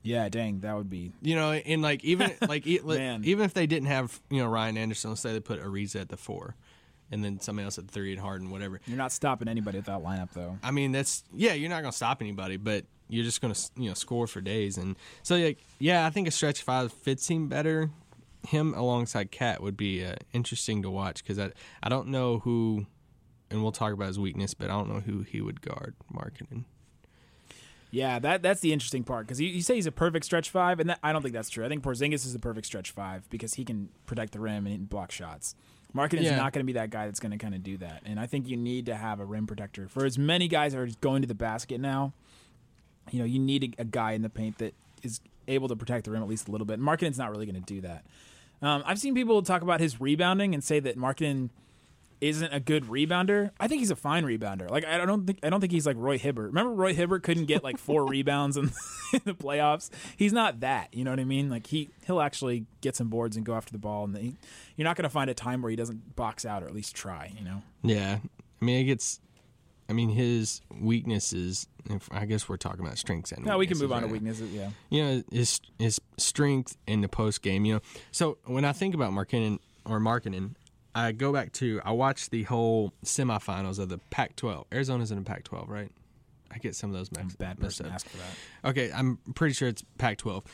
Yeah, 0.02 0.30
dang, 0.30 0.60
that 0.60 0.74
would 0.76 0.88
be 0.88 1.12
You 1.20 1.34
know, 1.34 1.52
and 1.52 1.82
like 1.82 2.02
even 2.04 2.32
like 2.48 2.66
even 3.24 3.44
if 3.44 3.52
they 3.54 3.66
didn't 3.66 3.88
have 3.88 4.20
you 4.30 4.38
know 4.38 4.48
Ryan 4.48 4.76
Anderson, 4.78 5.10
let's 5.10 5.20
say 5.22 5.32
they 5.32 5.40
put 5.40 5.62
Ariza 5.62 6.00
at 6.00 6.08
the 6.08 6.16
four, 6.16 6.56
and 7.10 7.24
then 7.24 7.40
somebody 7.40 7.64
else 7.64 7.78
at 7.78 7.86
the 7.86 7.92
three 7.92 8.12
and 8.12 8.20
Harden, 8.20 8.50
whatever. 8.50 8.80
you're 8.86 8.96
not 8.96 9.12
stopping 9.12 9.48
anybody 9.48 9.78
with 9.78 9.86
that 9.86 10.00
lineup 10.00 10.32
though. 10.32 10.58
I 10.62 10.70
mean, 10.70 10.92
that's 10.92 11.24
yeah, 11.32 11.54
you're 11.54 11.70
not 11.70 11.82
gonna 11.82 11.92
stop 11.92 12.20
anybody, 12.20 12.56
but 12.56 12.84
you're 13.08 13.24
just 13.24 13.40
gonna 13.40 13.54
you 13.76 13.88
know 13.88 13.94
score 13.94 14.26
for 14.26 14.40
days, 14.40 14.78
and 14.78 14.96
so 15.22 15.36
like 15.36 15.58
yeah, 15.78 16.06
I 16.06 16.10
think 16.10 16.28
a 16.28 16.30
stretch 16.30 16.62
five 16.62 16.92
fits 16.92 17.28
him 17.28 17.48
better. 17.48 17.90
Him 18.46 18.72
alongside 18.74 19.30
KAT 19.30 19.62
would 19.62 19.76
be 19.76 20.04
uh, 20.04 20.14
interesting 20.32 20.82
to 20.82 20.90
watch 20.90 21.22
because 21.22 21.38
I 21.38 21.52
I 21.82 21.88
don't 21.88 22.08
know 22.08 22.38
who, 22.38 22.86
and 23.50 23.62
we'll 23.62 23.72
talk 23.72 23.92
about 23.92 24.08
his 24.08 24.18
weakness, 24.18 24.54
but 24.54 24.70
I 24.70 24.72
don't 24.72 24.88
know 24.88 25.00
who 25.00 25.22
he 25.22 25.40
would 25.40 25.60
guard 25.60 25.94
Markkanen. 26.12 26.64
Yeah, 27.90 28.20
that 28.20 28.42
that's 28.42 28.60
the 28.60 28.72
interesting 28.72 29.02
part 29.02 29.26
because 29.26 29.40
you, 29.40 29.48
you 29.48 29.62
say 29.62 29.74
he's 29.74 29.86
a 29.86 29.92
perfect 29.92 30.24
stretch 30.24 30.48
five, 30.48 30.80
and 30.80 30.90
that, 30.90 31.00
I 31.02 31.12
don't 31.12 31.22
think 31.22 31.34
that's 31.34 31.50
true. 31.50 31.64
I 31.64 31.68
think 31.68 31.82
Porzingis 31.82 32.24
is 32.24 32.34
a 32.34 32.38
perfect 32.38 32.66
stretch 32.66 32.92
five 32.92 33.28
because 33.30 33.54
he 33.54 33.64
can 33.64 33.88
protect 34.06 34.32
the 34.32 34.40
rim 34.40 34.66
and 34.66 34.88
block 34.88 35.10
shots. 35.10 35.54
Markin 35.92 36.18
is 36.20 36.26
Yeah. 36.26 36.36
not 36.36 36.52
going 36.52 36.64
to 36.64 36.66
be 36.66 36.74
that 36.74 36.90
guy 36.90 37.06
that's 37.06 37.20
going 37.20 37.32
to 37.32 37.38
kind 37.38 37.54
of 37.54 37.62
do 37.62 37.76
that, 37.78 38.02
and 38.04 38.18
I 38.20 38.26
think 38.26 38.48
you 38.48 38.56
need 38.56 38.86
to 38.86 38.94
have 38.94 39.20
a 39.20 39.24
rim 39.24 39.46
protector 39.46 39.88
for 39.88 40.04
as 40.04 40.18
many 40.18 40.48
guys 40.48 40.74
are 40.74 40.88
going 41.00 41.22
to 41.22 41.28
the 41.28 41.34
basket 41.34 41.80
now. 41.80 42.12
You 43.10 43.18
know, 43.20 43.24
you 43.24 43.38
need 43.40 43.74
a, 43.78 43.82
a 43.82 43.84
guy 43.84 44.12
in 44.12 44.22
the 44.22 44.28
paint 44.28 44.58
that 44.58 44.74
is 45.02 45.20
able 45.48 45.66
to 45.68 45.76
protect 45.76 46.04
the 46.04 46.10
rim 46.12 46.22
at 46.22 46.28
least 46.28 46.46
a 46.48 46.50
little 46.52 46.66
bit. 46.66 46.78
Markin's 46.78 47.18
not 47.18 47.30
really 47.30 47.46
going 47.46 47.60
to 47.60 47.74
do 47.74 47.80
that. 47.80 48.04
Um, 48.62 48.82
I've 48.86 48.98
seen 49.00 49.14
people 49.14 49.42
talk 49.42 49.62
about 49.62 49.80
his 49.80 50.00
rebounding 50.00 50.54
and 50.54 50.62
say 50.62 50.78
that 50.80 50.96
Markin 50.96 51.50
isn't 52.20 52.52
a 52.52 52.60
good 52.60 52.84
rebounder. 52.84 53.50
I 53.58 53.66
think 53.68 53.80
he's 53.80 53.90
a 53.90 53.96
fine 53.96 54.24
rebounder. 54.24 54.70
Like 54.70 54.84
I 54.84 55.04
don't 55.04 55.26
think 55.26 55.38
I 55.42 55.50
don't 55.50 55.60
think 55.60 55.72
he's 55.72 55.86
like 55.86 55.96
Roy 55.98 56.18
Hibbert. 56.18 56.48
Remember 56.48 56.72
Roy 56.72 56.92
Hibbert 56.94 57.22
couldn't 57.22 57.46
get 57.46 57.64
like 57.64 57.78
four 57.78 58.06
rebounds 58.08 58.56
in, 58.56 58.64
in 59.12 59.20
the 59.24 59.34
playoffs. 59.34 59.90
He's 60.16 60.32
not 60.32 60.60
that. 60.60 60.92
You 60.92 61.04
know 61.04 61.10
what 61.10 61.20
I 61.20 61.24
mean? 61.24 61.48
Like 61.50 61.66
he 61.68 61.88
he'll 62.06 62.20
actually 62.20 62.66
get 62.80 62.96
some 62.96 63.08
boards 63.08 63.36
and 63.36 63.44
go 63.46 63.54
after 63.54 63.72
the 63.72 63.78
ball, 63.78 64.04
and 64.04 64.16
he, 64.16 64.36
you're 64.76 64.84
not 64.84 64.96
going 64.96 65.04
to 65.04 65.10
find 65.10 65.30
a 65.30 65.34
time 65.34 65.62
where 65.62 65.70
he 65.70 65.76
doesn't 65.76 66.14
box 66.16 66.44
out 66.44 66.62
or 66.62 66.66
at 66.66 66.74
least 66.74 66.94
try. 66.94 67.32
You 67.38 67.44
know? 67.44 67.62
Yeah, 67.82 68.18
I 68.60 68.64
mean 68.64 68.80
it 68.80 68.84
gets. 68.84 69.20
I 69.88 69.92
mean 69.92 70.10
his 70.10 70.60
weaknesses. 70.78 71.66
If, 71.88 72.08
I 72.12 72.26
guess 72.26 72.48
we're 72.48 72.58
talking 72.58 72.84
about 72.84 72.98
strengths 72.98 73.32
and 73.32 73.44
No, 73.44 73.56
we 73.56 73.66
can 73.66 73.78
move 73.78 73.90
on 73.90 74.02
to 74.02 74.06
right 74.06 74.08
now. 74.08 74.12
weaknesses. 74.12 74.52
Yeah. 74.52 74.68
you 74.90 75.02
know 75.02 75.22
his 75.32 75.60
his 75.78 76.00
strength 76.18 76.76
in 76.86 77.00
the 77.00 77.08
post 77.08 77.42
game. 77.42 77.64
You 77.64 77.74
know, 77.74 77.80
so 78.12 78.36
when 78.44 78.64
I 78.64 78.72
think 78.72 78.94
about 78.94 79.12
Markkanen 79.12 79.58
or 79.86 79.98
Markkanen, 79.98 80.54
I 80.94 81.12
go 81.12 81.32
back 81.32 81.52
to 81.54 81.80
I 81.84 81.92
watched 81.92 82.30
the 82.30 82.44
whole 82.44 82.92
semifinals 83.04 83.78
of 83.78 83.88
the 83.88 83.98
Pac-12. 84.10 84.64
Arizona's 84.72 85.10
in 85.10 85.18
the 85.18 85.24
Pac-12, 85.24 85.68
right? 85.68 85.90
I 86.52 86.58
get 86.58 86.74
some 86.74 86.90
of 86.90 86.96
those 86.96 87.08
I'm 87.16 87.28
a 87.28 87.36
bad 87.36 87.60
person 87.60 87.86
ask 87.86 88.08
for 88.08 88.16
that. 88.16 88.70
Okay, 88.70 88.90
I'm 88.92 89.18
pretty 89.36 89.54
sure 89.54 89.68
it's 89.68 89.84
Pac-12. 89.98 90.44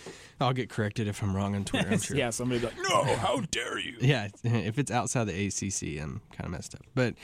I'll 0.40 0.52
get 0.52 0.68
corrected 0.68 1.08
if 1.08 1.22
I'm 1.22 1.34
wrong 1.34 1.54
on 1.54 1.64
Twitter. 1.64 1.88
I'm 1.90 1.98
sure. 2.00 2.16
Yeah, 2.16 2.30
somebody 2.30 2.60
like, 2.60 2.76
no, 2.76 3.04
how 3.16 3.40
dare 3.50 3.78
you? 3.78 3.96
Yeah, 4.00 4.28
if 4.44 4.78
it's 4.78 4.90
outside 4.90 5.24
the 5.24 5.46
ACC, 5.46 6.02
I'm 6.02 6.20
kind 6.32 6.44
of 6.44 6.50
messed 6.50 6.74
up. 6.74 6.82
But 6.94 7.14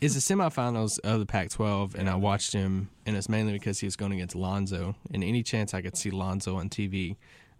it's 0.00 0.14
the 0.14 0.34
semifinals 0.34 0.98
of 1.00 1.20
the 1.20 1.26
Pac-12, 1.26 1.94
and 1.94 2.08
I 2.08 2.14
watched 2.14 2.52
him, 2.54 2.88
and 3.04 3.14
it's 3.16 3.28
mainly 3.28 3.52
because 3.52 3.80
he 3.80 3.86
was 3.86 3.96
going 3.96 4.12
against 4.12 4.34
Lonzo. 4.34 4.96
And 5.12 5.22
any 5.22 5.42
chance 5.42 5.74
I 5.74 5.82
could 5.82 5.96
see 5.96 6.10
Lonzo 6.10 6.56
on 6.56 6.70
TV, 6.70 7.16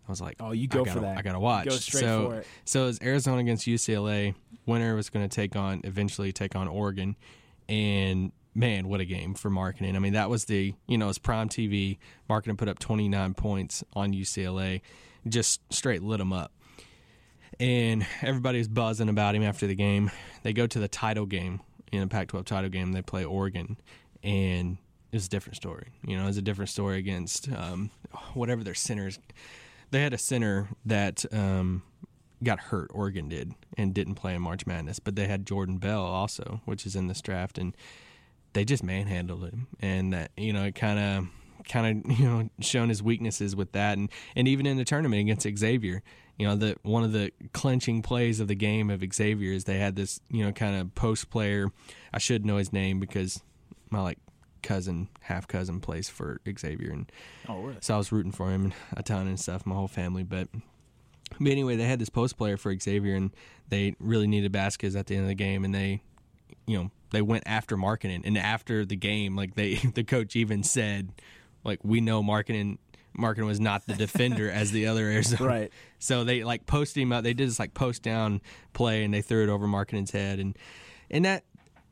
I 0.06 0.10
was 0.10 0.20
like, 0.20 0.36
Oh, 0.40 0.52
you 0.52 0.68
go 0.68 0.84
gotta, 0.84 0.98
for 0.98 1.00
that. 1.00 1.18
I 1.18 1.22
gotta 1.22 1.40
watch. 1.40 1.66
Go 1.66 1.76
straight 1.76 2.00
so, 2.00 2.30
for 2.30 2.36
it. 2.36 2.46
So 2.64 2.88
it's 2.88 3.00
Arizona 3.02 3.38
against 3.38 3.66
UCLA. 3.66 4.34
Winner 4.66 4.94
was 4.94 5.10
going 5.10 5.28
to 5.28 5.34
take 5.34 5.56
on 5.56 5.82
eventually 5.84 6.32
take 6.32 6.56
on 6.56 6.68
Oregon, 6.68 7.16
and 7.68 8.32
man, 8.54 8.88
what 8.88 9.00
a 9.00 9.04
game 9.04 9.34
for 9.34 9.50
Markkanen. 9.50 9.94
I 9.94 9.98
mean, 9.98 10.14
that 10.14 10.30
was 10.30 10.46
the 10.46 10.74
you 10.86 10.96
know 10.96 11.08
it's 11.10 11.18
prime 11.18 11.48
TV. 11.48 11.98
Markkanen 12.30 12.56
put 12.56 12.68
up 12.68 12.78
29 12.78 13.34
points 13.34 13.84
on 13.92 14.14
UCLA, 14.14 14.80
just 15.28 15.60
straight 15.72 16.02
lit 16.02 16.18
them 16.18 16.32
up 16.32 16.50
and 17.60 18.06
everybody 18.22 18.58
was 18.58 18.68
buzzing 18.68 19.08
about 19.08 19.34
him 19.34 19.42
after 19.42 19.66
the 19.66 19.74
game. 19.74 20.10
They 20.42 20.52
go 20.52 20.66
to 20.66 20.78
the 20.78 20.88
title 20.88 21.26
game 21.26 21.60
in 21.92 22.00
the 22.00 22.06
Pac-12 22.06 22.44
title 22.44 22.70
game. 22.70 22.92
They 22.92 23.02
play 23.02 23.24
Oregon, 23.24 23.76
and 24.22 24.78
it's 25.12 25.26
a 25.26 25.28
different 25.28 25.56
story. 25.56 25.88
You 26.06 26.16
know, 26.16 26.26
it's 26.26 26.38
a 26.38 26.42
different 26.42 26.70
story 26.70 26.98
against 26.98 27.50
um, 27.52 27.90
whatever 28.34 28.64
their 28.64 28.74
centers. 28.74 29.18
They 29.90 30.02
had 30.02 30.12
a 30.12 30.18
center 30.18 30.68
that 30.84 31.24
um, 31.32 31.82
got 32.42 32.60
hurt. 32.60 32.90
Oregon 32.92 33.28
did 33.28 33.54
and 33.76 33.94
didn't 33.94 34.14
play 34.14 34.34
in 34.34 34.42
March 34.42 34.66
Madness, 34.66 34.98
but 34.98 35.16
they 35.16 35.26
had 35.26 35.46
Jordan 35.46 35.78
Bell 35.78 36.02
also, 36.02 36.60
which 36.64 36.86
is 36.86 36.96
in 36.96 37.06
this 37.06 37.20
draft, 37.20 37.58
and 37.58 37.76
they 38.52 38.64
just 38.64 38.82
manhandled 38.82 39.44
him. 39.44 39.66
And 39.80 40.12
that 40.12 40.30
you 40.36 40.52
know, 40.52 40.64
it 40.64 40.74
kind 40.74 40.98
of 40.98 41.28
kind 41.68 42.04
of 42.04 42.12
you 42.18 42.26
know 42.26 42.50
shown 42.60 42.88
his 42.88 43.02
weaknesses 43.02 43.56
with 43.56 43.72
that, 43.72 43.98
and 43.98 44.10
and 44.36 44.46
even 44.48 44.66
in 44.66 44.76
the 44.76 44.84
tournament 44.84 45.20
against 45.20 45.46
Xavier, 45.58 46.02
you 46.38 46.46
know, 46.46 46.56
the 46.56 46.76
one 46.82 47.04
of 47.04 47.12
the 47.12 47.32
clinching 47.52 48.02
plays 48.02 48.40
of 48.40 48.48
the 48.48 48.54
game 48.54 48.90
of 48.90 49.04
Xavier 49.12 49.52
is 49.52 49.64
they 49.64 49.78
had 49.78 49.96
this 49.96 50.20
you 50.30 50.44
know 50.44 50.52
kind 50.52 50.76
of 50.76 50.94
post 50.94 51.30
player. 51.30 51.70
I 52.12 52.18
should 52.18 52.44
know 52.44 52.56
his 52.56 52.72
name 52.72 53.00
because 53.00 53.42
my 53.90 54.00
like 54.00 54.18
cousin, 54.64 55.08
half 55.20 55.46
cousin, 55.46 55.80
plays 55.80 56.08
for 56.08 56.40
Xavier, 56.58 56.90
and 56.90 57.12
Oh, 57.48 57.60
really? 57.62 57.76
so 57.80 57.94
I 57.94 57.98
was 57.98 58.10
rooting 58.10 58.32
for 58.32 58.50
him 58.50 58.64
and 58.64 58.74
a 58.96 59.02
ton 59.04 59.28
and 59.28 59.38
stuff, 59.38 59.64
my 59.64 59.76
whole 59.76 59.86
family. 59.88 60.24
But 60.24 60.48
but 61.38 61.48
anyway, 61.50 61.76
they 61.76 61.84
had 61.86 61.98
this 62.00 62.08
post 62.10 62.36
player 62.36 62.56
for 62.56 62.76
Xavier, 62.78 63.14
and 63.14 63.30
they 63.68 63.94
really 64.00 64.26
needed 64.26 64.50
baskets 64.52 64.96
at 64.96 65.06
the 65.06 65.14
end 65.14 65.24
of 65.24 65.28
the 65.28 65.34
game, 65.34 65.64
and 65.64 65.74
they, 65.74 66.02
you 66.66 66.76
know, 66.78 66.90
they 67.12 67.22
went 67.22 67.44
after 67.46 67.76
Markkanen, 67.76 68.22
and 68.24 68.36
after 68.38 68.84
the 68.84 68.96
game, 68.96 69.36
like 69.36 69.54
they, 69.54 69.74
the 69.94 70.04
coach 70.04 70.34
even 70.36 70.62
said, 70.62 71.10
like 71.64 71.80
we 71.84 72.00
know 72.00 72.22
Markkanen. 72.22 72.78
Markkanen 73.16 73.46
was 73.46 73.60
not 73.60 73.86
the 73.86 73.94
defender 73.94 74.50
as 74.50 74.72
the 74.72 74.88
other 74.88 75.04
Arizona. 75.04 75.44
Right. 75.48 75.72
So 76.00 76.24
they 76.24 76.42
like 76.42 76.66
posted 76.66 77.00
him 77.04 77.12
up. 77.12 77.22
They 77.22 77.32
did 77.32 77.48
this 77.48 77.60
like 77.60 77.72
post 77.72 78.02
down 78.02 78.40
play, 78.72 79.04
and 79.04 79.14
they 79.14 79.22
threw 79.22 79.44
it 79.44 79.48
over 79.48 79.68
Markkanen's 79.68 80.10
head, 80.10 80.40
and 80.40 80.58
and 81.12 81.24
that 81.24 81.44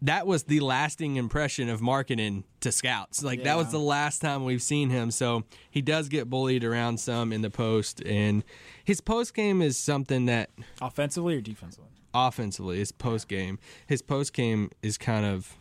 that 0.02 0.26
was 0.26 0.42
the 0.44 0.61
lasting 0.61 1.16
impression 1.16 1.68
of 1.68 1.80
Markkanen 1.80 2.44
to 2.61 2.71
scouts. 2.73 3.23
Like 3.23 3.44
that 3.44 3.56
was 3.56 3.71
the 3.71 3.78
last 3.78 4.21
time 4.21 4.44
we've 4.44 4.62
seen 4.62 4.90
him. 4.90 5.11
So 5.11 5.44
he 5.71 5.80
does 5.80 6.09
get 6.09 6.28
bullied 6.28 6.64
around 6.64 6.99
some 6.99 7.32
in 7.32 7.40
the 7.42 7.50
post, 7.50 8.02
and 8.04 8.44
his 8.85 9.00
post 9.00 9.32
game 9.35 9.62
is 9.62 9.76
something 9.78 10.26
that 10.26 10.50
Offensively 10.80 11.37
or 11.37 11.40
defensively? 11.40 11.88
offensively, 12.14 12.78
his 12.78 12.92
post 12.92 13.26
game, 13.28 13.59
his 13.87 14.02
post 14.02 14.32
game 14.35 14.71
is 14.82 14.99
kind 14.99 15.25
of, 15.25 15.56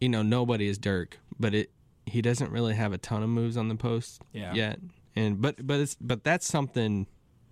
you 0.00 0.08
know, 0.08 0.22
nobody 0.22 0.66
is 0.68 0.78
Dirk, 0.78 1.18
but 1.38 1.54
it 1.54 1.70
he 2.06 2.20
doesn't 2.20 2.50
really 2.50 2.74
have 2.74 2.92
a 2.92 2.98
ton 2.98 3.22
of 3.22 3.28
moves 3.28 3.56
on 3.56 3.68
the 3.68 3.74
post 3.76 4.20
Yeah. 4.32 4.52
yet, 4.54 4.78
and 5.16 5.40
but 5.40 5.66
but 5.66 5.80
it's 5.80 5.96
but 6.00 6.24
that's 6.24 6.46
something 6.46 7.06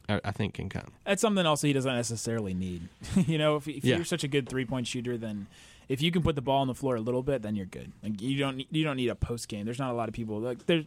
I, 0.08 0.20
I 0.24 0.30
think 0.32 0.54
can 0.54 0.68
come. 0.68 0.92
That's 1.04 1.20
something 1.22 1.46
else 1.46 1.62
he 1.62 1.72
doesn't 1.72 1.94
necessarily 1.94 2.54
need. 2.54 2.88
you 3.26 3.38
know, 3.38 3.56
if, 3.56 3.68
if 3.68 3.84
Yeah. 3.84 3.96
you're 3.96 4.04
such 4.04 4.24
a 4.24 4.28
good 4.28 4.48
three 4.48 4.64
point 4.64 4.86
shooter, 4.86 5.16
then 5.16 5.46
if 5.92 6.00
you 6.00 6.10
can 6.10 6.22
put 6.22 6.34
the 6.34 6.42
ball 6.42 6.60
on 6.62 6.66
the 6.68 6.74
floor 6.74 6.96
a 6.96 7.00
little 7.00 7.22
bit, 7.22 7.42
then 7.42 7.54
you're 7.54 7.66
good. 7.66 7.92
Like 8.02 8.20
you 8.22 8.38
don't 8.38 8.56
need- 8.56 8.68
you 8.70 8.82
don't 8.82 8.96
need 8.96 9.08
a 9.08 9.14
post 9.14 9.46
game. 9.48 9.64
There's 9.66 9.78
not 9.78 9.90
a 9.90 9.94
lot 9.94 10.08
of 10.08 10.14
people 10.14 10.40
like 10.40 10.64
there 10.66 10.84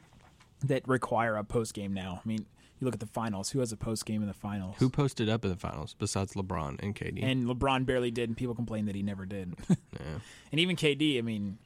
that 0.65 0.87
require 0.87 1.35
a 1.35 1.43
post 1.43 1.73
game 1.75 1.93
now. 1.93 2.21
I 2.23 2.27
mean, 2.27 2.45
you 2.79 2.85
look 2.85 2.93
at 2.95 2.99
the 2.99 3.05
finals. 3.05 3.51
Who 3.51 3.59
has 3.59 3.71
a 3.71 3.77
post 3.77 4.05
game 4.05 4.21
in 4.21 4.27
the 4.27 4.33
finals? 4.33 4.75
Who 4.79 4.89
posted 4.89 5.29
up 5.29 5.45
in 5.45 5.51
the 5.51 5.57
finals 5.57 5.95
besides 5.97 6.33
LeBron 6.33 6.81
and 6.81 6.95
KD? 6.95 7.23
And 7.23 7.45
LeBron 7.45 7.85
barely 7.85 8.09
did, 8.11 8.29
and 8.29 8.35
people 8.35 8.55
complain 8.55 8.85
that 8.87 8.95
he 8.95 9.03
never 9.03 9.25
did. 9.25 9.53
Yeah. 9.97 10.19
And 10.51 10.59
even 10.59 10.75
KD, 10.75 11.17
I 11.17 11.21
mean, 11.21 11.57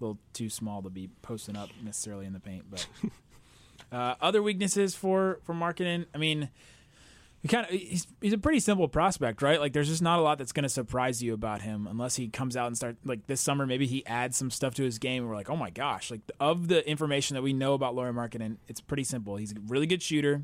a 0.00 0.04
little 0.04 0.18
too 0.32 0.48
small 0.48 0.82
to 0.82 0.90
be 0.90 1.08
posting 1.22 1.56
up 1.56 1.68
necessarily 1.82 2.26
in 2.26 2.32
the 2.32 2.38
paint. 2.40 2.64
But 2.70 2.86
uh, 3.92 4.14
other 4.20 4.40
weaknesses 4.42 4.94
for 4.94 5.40
for 5.44 5.52
Markkanen, 5.54 6.06
I 6.14 6.18
mean, 6.18 6.48
he 7.42 7.48
kind 7.48 7.66
of 7.66 7.72
he's, 7.72 8.06
he's 8.20 8.32
a 8.32 8.38
pretty 8.38 8.60
simple 8.60 8.86
prospect, 8.86 9.42
right? 9.42 9.58
Like, 9.58 9.72
there's 9.72 9.88
just 9.88 10.00
not 10.00 10.20
a 10.20 10.22
lot 10.22 10.38
that's 10.38 10.52
going 10.52 10.62
to 10.62 10.68
surprise 10.68 11.22
you 11.22 11.34
about 11.34 11.60
him 11.62 11.88
unless 11.88 12.14
he 12.14 12.28
comes 12.28 12.56
out 12.56 12.68
and 12.68 12.76
start 12.76 12.96
like 13.04 13.26
this 13.26 13.40
summer. 13.40 13.66
Maybe 13.66 13.86
he 13.86 14.06
adds 14.06 14.36
some 14.36 14.48
stuff 14.50 14.74
to 14.74 14.84
his 14.84 15.00
game. 15.00 15.24
And 15.24 15.28
we're 15.28 15.36
like, 15.36 15.50
oh 15.50 15.56
my 15.56 15.70
gosh! 15.70 16.10
Like 16.10 16.20
of 16.38 16.68
the 16.68 16.88
information 16.88 17.34
that 17.34 17.42
we 17.42 17.52
know 17.52 17.74
about 17.74 17.96
Lauri 17.96 18.12
Markkanen, 18.12 18.58
it's 18.68 18.80
pretty 18.80 19.02
simple. 19.02 19.36
He's 19.36 19.50
a 19.50 19.56
really 19.66 19.86
good 19.86 20.02
shooter. 20.02 20.42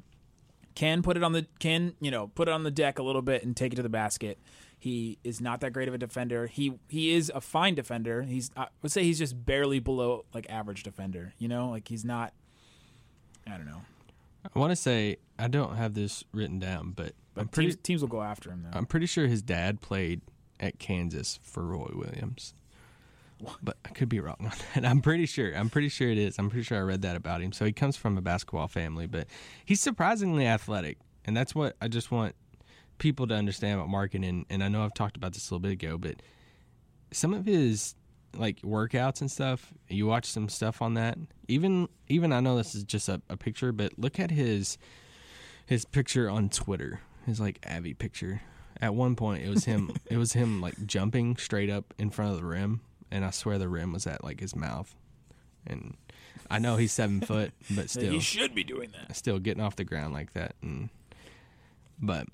Can 0.75 1.03
put 1.03 1.17
it 1.17 1.23
on 1.23 1.33
the 1.33 1.47
can 1.61 1.95
you 2.01 2.11
know 2.11 2.29
put 2.29 2.49
it 2.49 2.53
on 2.53 2.65
the 2.65 2.71
deck 2.71 2.99
a 2.99 3.03
little 3.03 3.23
bit 3.23 3.45
and 3.45 3.57
take 3.57 3.73
it 3.73 3.77
to 3.77 3.83
the 3.83 3.89
basket. 3.89 4.39
He 4.77 5.19
is 5.23 5.41
not 5.41 5.61
that 5.61 5.73
great 5.73 5.89
of 5.89 5.95
a 5.95 5.99
defender. 5.99 6.47
He 6.47 6.79
he 6.89 7.15
is 7.15 7.31
a 7.33 7.41
fine 7.41 7.77
defender. 7.77 8.23
He's 8.23 8.51
I 8.57 8.69
would 8.83 8.91
say 8.91 9.05
he's 9.05 9.19
just 9.19 9.45
barely 9.45 9.79
below 9.79 10.25
like 10.35 10.47
average 10.49 10.83
defender. 10.83 11.33
You 11.39 11.47
know, 11.47 11.71
like 11.71 11.87
he's 11.87 12.05
not. 12.05 12.33
I 13.47 13.57
don't 13.57 13.67
know. 13.67 13.83
I 14.55 14.59
want 14.59 14.71
to 14.71 14.77
say 14.77 15.17
I 15.39 15.49
don't 15.49 15.77
have 15.77 15.95
this 15.95 16.25
written 16.33 16.59
down, 16.59 16.93
but, 16.93 17.15
But 17.35 17.43
I'm 17.43 17.49
pretty 17.49 17.71
teams, 17.71 17.83
teams 17.83 18.01
will 18.03 18.09
go 18.09 18.23
after 18.23 18.51
him 18.51 18.65
though. 18.65 18.77
I'm 18.77 18.87
pretty 18.87 19.07
sure 19.07 19.27
his 19.27 19.43
dad 19.43 19.81
played 19.81 20.21
at 20.61 20.79
Kansas 20.79 21.39
for 21.43 21.65
Roy 21.65 21.91
Williams. 21.95 22.55
But 23.63 23.77
I 23.85 23.91
could 23.91 24.09
be 24.09 24.19
wrong 24.19 24.37
on 24.41 24.53
that. 24.75 24.85
I'm 24.89 25.01
pretty 25.01 25.27
sure. 25.27 25.53
I'm 25.53 25.71
pretty 25.71 25.89
sure 25.89 26.11
it 26.11 26.19
is. 26.19 26.39
I'm 26.39 26.51
pretty 26.51 26.65
sure 26.65 26.79
I 26.79 26.81
read 26.81 27.03
that 27.03 27.15
about 27.15 27.41
him. 27.41 27.53
So 27.53 27.65
he 27.65 27.73
comes 27.73 27.97
from 27.97 28.19
a 28.19 28.21
basketball 28.21 28.67
family, 28.67 29.07
but 29.07 29.29
he's 29.65 29.81
surprisingly 29.81 30.47
athletic, 30.47 30.99
and 31.25 31.37
that's 31.37 31.55
what 31.55 31.77
I 31.81 31.87
just 31.87 32.11
want 32.11 32.35
people 32.99 33.29
to 33.29 33.35
understand 33.35 33.81
about 33.81 33.91
Markkanen. 33.91 34.45
And 34.51 34.65
I 34.65 34.69
know 34.69 34.85
I've 34.85 34.95
talked 34.95 35.17
about 35.17 35.35
this 35.35 35.49
a 35.49 35.55
little 35.55 35.63
bit 35.63 35.73
ago, 35.73 35.99
but 35.99 36.17
some 37.13 37.33
of 37.33 37.47
his 37.47 37.95
like 38.37 38.61
workouts 38.63 39.21
and 39.21 39.31
stuff, 39.31 39.73
you 39.89 40.07
watch 40.07 40.27
some 40.27 40.49
stuff 40.49 40.83
on 40.83 40.95
that. 40.95 41.19
Even 41.49 41.89
even 42.09 42.33
I 42.33 42.41
know 42.41 42.57
this 42.57 42.75
is 42.75 42.85
just 42.85 43.09
a, 43.09 43.21
a 43.29 43.37
picture, 43.37 43.73
but 43.73 43.99
look 43.99 44.19
at 44.21 44.31
his 44.31 44.79
his 45.67 45.85
picture 45.85 46.29
on 46.29 46.49
Twitter. 46.49 47.01
His 47.27 47.41
like 47.41 47.65
Avi 47.69 47.95
picture. 47.95 48.43
At 48.81 48.95
one 48.95 49.17
point, 49.17 49.43
it 49.43 49.51
was 49.51 49.65
him. 49.65 49.93
it 50.07 50.17
was 50.17 50.33
him 50.33 50.61
like 50.61 50.87
jumping 50.87 51.37
straight 51.37 51.71
up 51.71 51.95
in 51.99 52.11
front 52.11 52.33
of 52.33 52.39
the 52.39 52.47
rim, 52.47 52.81
and 53.11 53.25
I 53.25 53.31
swear 53.31 53.59
the 53.59 53.69
rim 53.69 53.93
was 53.93 54.07
at 54.07 54.25
like 54.25 54.41
his 54.41 54.55
mouth. 54.55 54.95
And 55.67 55.97
I 56.51 56.59
know 56.59 56.77
he's 56.77 56.93
seven 56.93 57.21
foot, 57.23 57.53
but 57.71 57.91
still, 57.91 58.13
he 58.13 58.21
should 58.21 58.55
be 58.55 58.65
doing 58.65 58.93
that. 58.93 59.17
still 59.17 59.39
getting 59.39 59.63
off 59.63 59.77
the 59.77 59.85
ground 59.85 60.15
like 60.15 60.33
that. 60.35 60.55
And 60.63 60.91
but 62.01 62.27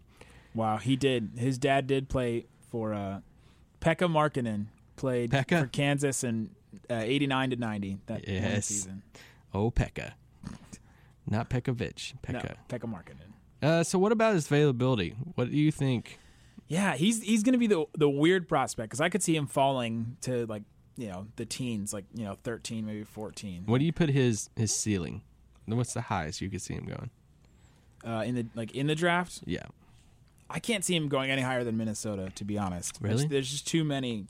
Wow, 0.55 0.77
he 0.77 0.97
did. 0.97 1.33
His 1.37 1.59
dad 1.59 1.87
did 1.87 2.09
play 2.09 2.47
for 2.71 2.95
uh, 2.95 3.21
Pekka 3.81 4.09
Markkanen. 4.09 4.67
Played 4.97 5.31
Pekka? 5.31 5.61
for 5.61 5.67
Kansas 5.67 6.23
in 6.25 6.51
uh, 6.91 6.95
'89 6.95 7.51
to 7.51 7.57
'90 7.57 7.99
that 8.07 8.29
Yes. 8.29 8.67
season. 8.67 9.03
oh, 9.53 9.71
Pekka, 9.71 10.13
not 11.29 11.49
Pekovic, 11.51 12.15
No, 12.29 12.39
Pekka. 12.41 12.55
Pekka 12.69 12.89
Markkanen. 12.91 13.33
Uh, 13.63 13.83
so 13.83 13.99
what 13.99 14.13
about 14.13 14.35
his 14.35 14.47
availability? 14.47 15.15
What 15.35 15.51
do 15.51 15.57
you 15.57 15.73
think? 15.73 16.19
Yeah, 16.69 16.95
he's 16.97 17.23
he's 17.23 17.43
going 17.43 17.53
to 17.55 17.59
be 17.59 17.67
the 17.67 17.87
the 17.97 18.09
weird 18.09 18.49
prospect 18.49 18.91
because 18.91 19.01
I 19.01 19.09
could 19.09 19.23
see 19.23 19.37
him 19.37 19.47
falling 19.47 20.17
to 20.23 20.47
like 20.47 20.63
you 20.97 21.09
know 21.09 21.27
the 21.37 21.45
teens, 21.47 21.93
like 21.93 22.05
you 22.15 22.25
know 22.25 22.37
13, 22.43 22.87
maybe 22.87 23.05
14, 23.05 23.65
What 23.67 23.79
do 23.79 23.85
you 23.85 23.93
put 23.93 24.09
his 24.11 24.49
his 24.57 24.75
ceiling? 24.75 25.23
What's 25.67 25.95
the 25.95 26.03
highest 26.03 26.41
you 26.41 26.51
could 26.51 26.63
see 26.63 26.75
him 26.75 26.85
going? 26.87 27.11
uh, 28.07 28.23
in 28.27 28.35
the 28.35 28.47
like 28.55 28.73
in 28.73 28.87
the 28.87 28.95
draft. 28.95 29.41
Yeah, 29.47 29.65
I 30.51 30.59
can't 30.59 30.85
see 30.85 30.95
him 30.95 31.09
going 31.09 31.31
any 31.31 31.41
higher 31.43 31.65
than 31.65 31.77
Minnesota, 31.79 32.31
to 32.35 32.45
be 32.45 32.59
honest. 32.59 33.01
There's- 33.01 33.17
Really? 33.17 33.29
There's, 33.29 33.51
just 33.51 33.67
too 33.67 33.83
many 33.83 34.27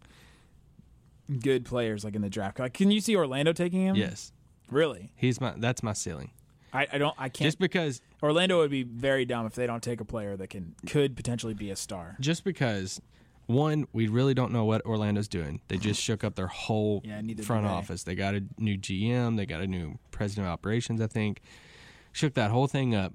good 1.40 1.64
players 1.64 2.04
like 2.04 2.14
in 2.14 2.22
the 2.22 2.30
draft. 2.30 2.58
Like, 2.58 2.74
can 2.74 2.90
you 2.90 3.00
see 3.00 3.16
Orlando 3.16 3.52
taking 3.52 3.80
him? 3.86 3.96
yes, 3.96 4.32
Really? 4.70 5.12
he's 5.16 5.40
my 5.40 5.54
that's 5.56 5.82
my 5.82 5.92
ceiling. 5.92 6.30
I, 6.72 6.88
I 6.92 6.98
don't. 6.98 7.14
I 7.18 7.28
can't. 7.28 7.46
Just 7.46 7.58
because 7.60 8.00
Orlando 8.22 8.58
would 8.58 8.70
be 8.70 8.82
very 8.82 9.24
dumb 9.24 9.46
if 9.46 9.54
they 9.54 9.66
don't 9.66 9.82
take 9.82 10.00
a 10.00 10.04
player 10.04 10.36
that 10.36 10.48
can 10.50 10.74
could 10.88 11.14
potentially 11.16 11.54
be 11.54 11.70
a 11.70 11.76
star. 11.76 12.16
just 12.20 12.42
because 12.44 13.00
one 13.46 13.86
we 13.92 14.08
really 14.08 14.34
don't 14.34 14.50
know 14.52 14.64
what 14.64 14.84
Orlando's 14.86 15.28
doing. 15.28 15.60
They 15.68 15.76
just 15.76 16.00
shook 16.02 16.24
up 16.24 16.34
their 16.34 16.46
whole 16.48 17.02
Yeah, 17.04 17.20
neither 17.20 17.42
do 17.42 17.46
front 17.46 17.64
they. 17.66 17.70
office. 17.72 18.02
They 18.02 18.14
got 18.14 18.34
a 18.34 18.42
new 18.58 18.76
GM. 18.76 19.36
They 19.36 19.46
got 19.46 19.60
a 19.60 19.66
new 19.66 19.98
president 20.10 20.46
of 20.48 20.52
operations. 20.52 21.00
I 21.00 21.06
think 21.06 21.42
shook 22.12 22.34
that 22.34 22.50
whole 22.50 22.66
thing 22.66 22.94
up. 22.94 23.12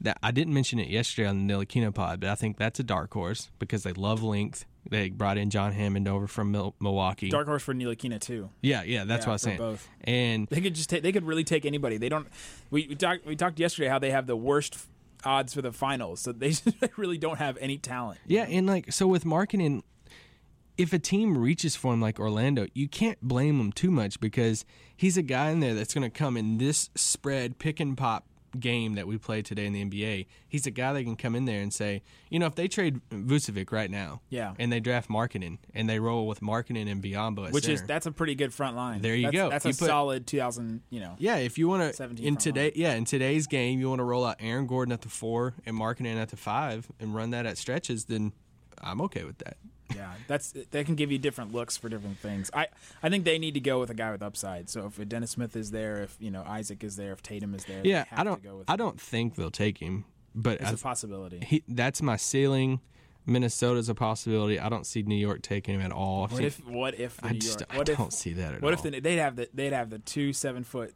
That 0.00 0.18
I 0.22 0.30
didn't 0.32 0.54
mention 0.54 0.78
it 0.80 0.88
yesterday 0.88 1.28
on 1.28 1.46
the 1.46 1.52
Ntilikina 1.54 1.94
pod, 1.94 2.18
but 2.20 2.28
I 2.30 2.34
think 2.34 2.56
that's 2.56 2.80
a 2.80 2.82
dark 2.82 3.12
horse 3.12 3.50
because 3.58 3.82
they 3.84 3.92
love 3.92 4.22
length. 4.22 4.64
They 4.88 5.10
brought 5.10 5.38
in 5.38 5.50
John 5.50 5.72
Hammond 5.72 6.08
over 6.08 6.26
from 6.26 6.50
Mil- 6.52 6.74
Milwaukee. 6.80 7.28
Dark 7.30 7.46
horse 7.46 7.62
for 7.62 7.72
Ntilikina 7.74 8.20
too. 8.20 8.50
yeah, 8.62 8.82
yeah, 8.82 9.04
that's 9.04 9.24
Yeah, 9.24 9.28
what 9.28 9.32
I 9.32 9.34
was 9.34 9.42
saying. 9.42 9.58
both. 9.58 9.88
And 10.02 10.46
They 10.48 10.60
could 10.60 10.74
just 10.74 10.90
take. 10.90 11.02
They 11.02 11.12
could 11.12 11.24
really 11.24 11.44
take 11.44 11.64
anybody. 11.64 11.96
They 11.98 12.08
don't. 12.08 12.26
We 12.70 12.86
we 12.88 12.94
talked. 12.96 13.24
We 13.24 13.36
talked 13.36 13.58
yesterday 13.60 13.88
how 13.88 13.98
they 13.98 14.10
have 14.10 14.26
the 14.26 14.36
worst 14.36 14.76
odds 15.24 15.54
for 15.54 15.62
the 15.62 15.72
finals. 15.72 16.20
So 16.20 16.32
they 16.32 16.52
really 16.96 17.16
don't 17.18 17.38
have 17.38 17.56
any 17.60 17.78
talent. 17.78 18.18
Yeah, 18.26 18.42
and 18.48 18.66
like 18.66 18.92
so 18.92 19.06
with 19.06 19.24
Markkanen, 19.24 19.82
if 20.76 20.92
a 20.92 20.98
team 20.98 21.38
reaches 21.38 21.76
for 21.76 21.92
him 21.94 22.00
like 22.00 22.18
Orlando, 22.18 22.66
you 22.74 22.88
can't 22.88 23.20
blame 23.22 23.60
him 23.60 23.70
too 23.72 23.90
much 23.90 24.18
because 24.18 24.64
he's 24.96 25.16
a 25.16 25.22
guy 25.22 25.50
in 25.50 25.60
there 25.60 25.74
that's 25.74 25.94
going 25.94 26.02
to 26.02 26.10
come 26.10 26.36
in 26.36 26.58
this 26.58 26.90
spread 26.96 27.58
pick 27.58 27.78
and 27.78 27.96
pop 27.96 28.26
game 28.60 28.94
that 28.94 29.06
we 29.06 29.18
play 29.18 29.42
today 29.42 29.66
in 29.66 29.72
the 29.72 29.84
NBA. 29.84 30.26
He's 30.48 30.66
a 30.66 30.70
guy 30.70 30.92
that 30.92 31.04
can 31.04 31.16
come 31.16 31.34
in 31.34 31.44
there 31.46 31.60
and 31.60 31.72
say, 31.72 32.02
you 32.30 32.38
know, 32.38 32.46
if 32.46 32.54
they 32.54 32.68
trade 32.68 33.00
Vucevic 33.10 33.72
right 33.72 33.90
now, 33.90 34.20
Yeah. 34.30 34.54
and 34.58 34.70
they 34.72 34.80
draft 34.80 35.08
Markkanen 35.08 35.58
and 35.74 35.88
they 35.88 35.98
roll 35.98 36.26
with 36.26 36.40
Markkanen 36.40 36.90
and 36.90 37.02
Biyombo, 37.02 37.50
Which 37.52 37.68
is 37.68 37.82
that's 37.84 38.06
a 38.06 38.12
pretty 38.12 38.34
good 38.34 38.52
front 38.52 38.76
line. 38.76 39.00
There 39.02 39.14
you 39.14 39.26
That's- 39.26 39.42
go. 39.42 39.50
That's 39.50 39.64
You 39.64 39.70
a 39.70 39.74
put- 39.74 39.86
solid 39.86 40.26
2000. 40.26 40.82
You 40.90 41.00
know. 41.00 41.14
Yeah, 41.18 41.36
if 41.36 41.58
you 41.58 41.68
want 41.68 41.82
to 41.82 41.92
17 41.94 42.26
in 42.26 42.36
today, 42.36 42.64
line. 42.64 42.72
yeah, 42.76 42.94
in 42.94 43.04
today's 43.04 43.46
game, 43.46 43.78
you 43.80 43.88
want 43.88 44.00
to 44.00 44.04
roll 44.04 44.24
out 44.24 44.36
Aaron 44.40 44.66
Gordon 44.66 44.92
at 44.92 45.00
the 45.02 45.08
four 45.08 45.54
and 45.66 45.76
Markkanen 45.76 46.16
at 46.16 46.28
the 46.30 46.36
five 46.36 46.90
and 47.00 47.14
run 47.14 47.30
that 47.30 47.46
at 47.46 47.58
stretches, 47.58 48.04
then 48.06 48.32
I'm 48.82 49.00
okay 49.02 49.24
with 49.24 49.38
that. 49.38 49.56
Yeah, 49.96 50.12
that's 50.26 50.52
they 50.70 50.84
can 50.84 50.94
give 50.94 51.10
you 51.12 51.18
different 51.18 51.52
looks 51.52 51.76
for 51.76 51.88
different 51.88 52.18
things. 52.18 52.50
I 52.54 52.68
I 53.02 53.08
think 53.10 53.24
they 53.24 53.38
need 53.38 53.54
to 53.54 53.60
go 53.60 53.80
with 53.80 53.90
a 53.90 53.94
guy 53.94 54.10
with 54.12 54.22
upside. 54.22 54.68
So 54.68 54.86
if 54.96 55.08
Dennis 55.08 55.32
Smith 55.32 55.56
is 55.56 55.70
there, 55.70 56.02
if 56.02 56.16
you 56.20 56.30
know 56.30 56.42
Isaac 56.46 56.82
is 56.84 56.96
there, 56.96 57.12
if 57.12 57.22
Tatum 57.22 57.54
is 57.54 57.64
there, 57.64 57.80
Yeah, 57.84 58.04
have 58.08 58.18
I 58.20 58.24
don't. 58.24 58.42
To 58.42 58.48
go 58.48 58.56
with 58.58 58.70
I 58.70 58.74
him. 58.74 58.78
don't 58.78 59.00
think 59.00 59.34
they'll 59.36 59.50
take 59.50 59.78
him, 59.78 60.04
but 60.34 60.60
It's 60.60 60.70
I, 60.70 60.74
a 60.74 60.76
possibility. 60.76 61.40
he, 61.46 61.62
that's 61.68 62.02
my 62.02 62.16
ceiling. 62.16 62.80
Minnesota's 63.24 63.88
a 63.88 63.94
possibility. 63.94 64.58
I 64.58 64.68
don't 64.68 64.84
see 64.84 65.02
New 65.02 65.14
York 65.14 65.42
taking 65.42 65.76
him 65.76 65.80
at 65.80 65.92
all. 65.92 66.26
What 66.26 66.42
if 66.42 66.64
what 66.66 66.98
if 66.98 67.18
the 67.18 67.26
I 67.28 67.32
New 67.32 67.38
just 67.38 67.60
York? 67.60 67.72
I 67.72 67.82
don't 67.84 68.08
if 68.08 68.12
see 68.12 68.32
that 68.32 68.54
at 68.54 68.62
what 68.62 68.74
all. 68.74 68.82
What 68.82 68.86
if 68.86 68.92
the, 68.94 69.00
they'd 69.00 69.18
have 69.18 69.36
the 69.36 69.48
they'd 69.54 69.72
have 69.72 69.90
the 69.90 70.00
two 70.00 70.32
seven 70.32 70.64
foot 70.64 70.92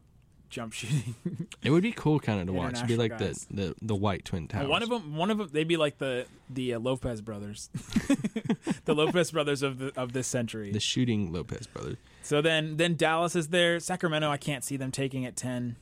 jump 0.49 0.73
shooting? 0.73 1.15
it 1.63 1.69
would 1.69 1.83
be 1.83 1.91
cool, 1.91 2.19
kind 2.19 2.39
of 2.39 2.47
to 2.47 2.53
watch. 2.53 2.75
It'd 2.75 2.87
be 2.87 2.97
like 2.97 3.17
the, 3.17 3.45
the 3.51 3.75
the 3.81 3.95
white 3.95 4.25
twin 4.25 4.47
towers. 4.47 4.67
one 4.67 4.83
of 4.83 4.89
them, 4.89 5.15
one 5.15 5.31
of 5.31 5.37
them, 5.37 5.49
they'd 5.51 5.67
be 5.67 5.77
like 5.77 5.97
the 5.97 6.25
the 6.49 6.75
uh, 6.75 6.79
Lopez 6.79 7.21
brothers, 7.21 7.69
the 8.85 8.93
Lopez 8.93 9.31
brothers 9.31 9.61
of 9.61 9.79
the 9.79 9.91
of 9.99 10.13
this 10.13 10.27
century. 10.27 10.71
the 10.71 10.79
shooting 10.79 11.31
Lopez 11.31 11.67
brothers. 11.67 11.97
So 12.23 12.41
then 12.41 12.77
then 12.77 12.95
Dallas 12.95 13.35
is 13.35 13.49
there. 13.49 13.79
Sacramento, 13.79 14.29
I 14.29 14.37
can't 14.37 14.63
see 14.63 14.77
them 14.77 14.91
taking 14.91 15.25
at 15.25 15.35
ten. 15.35 15.75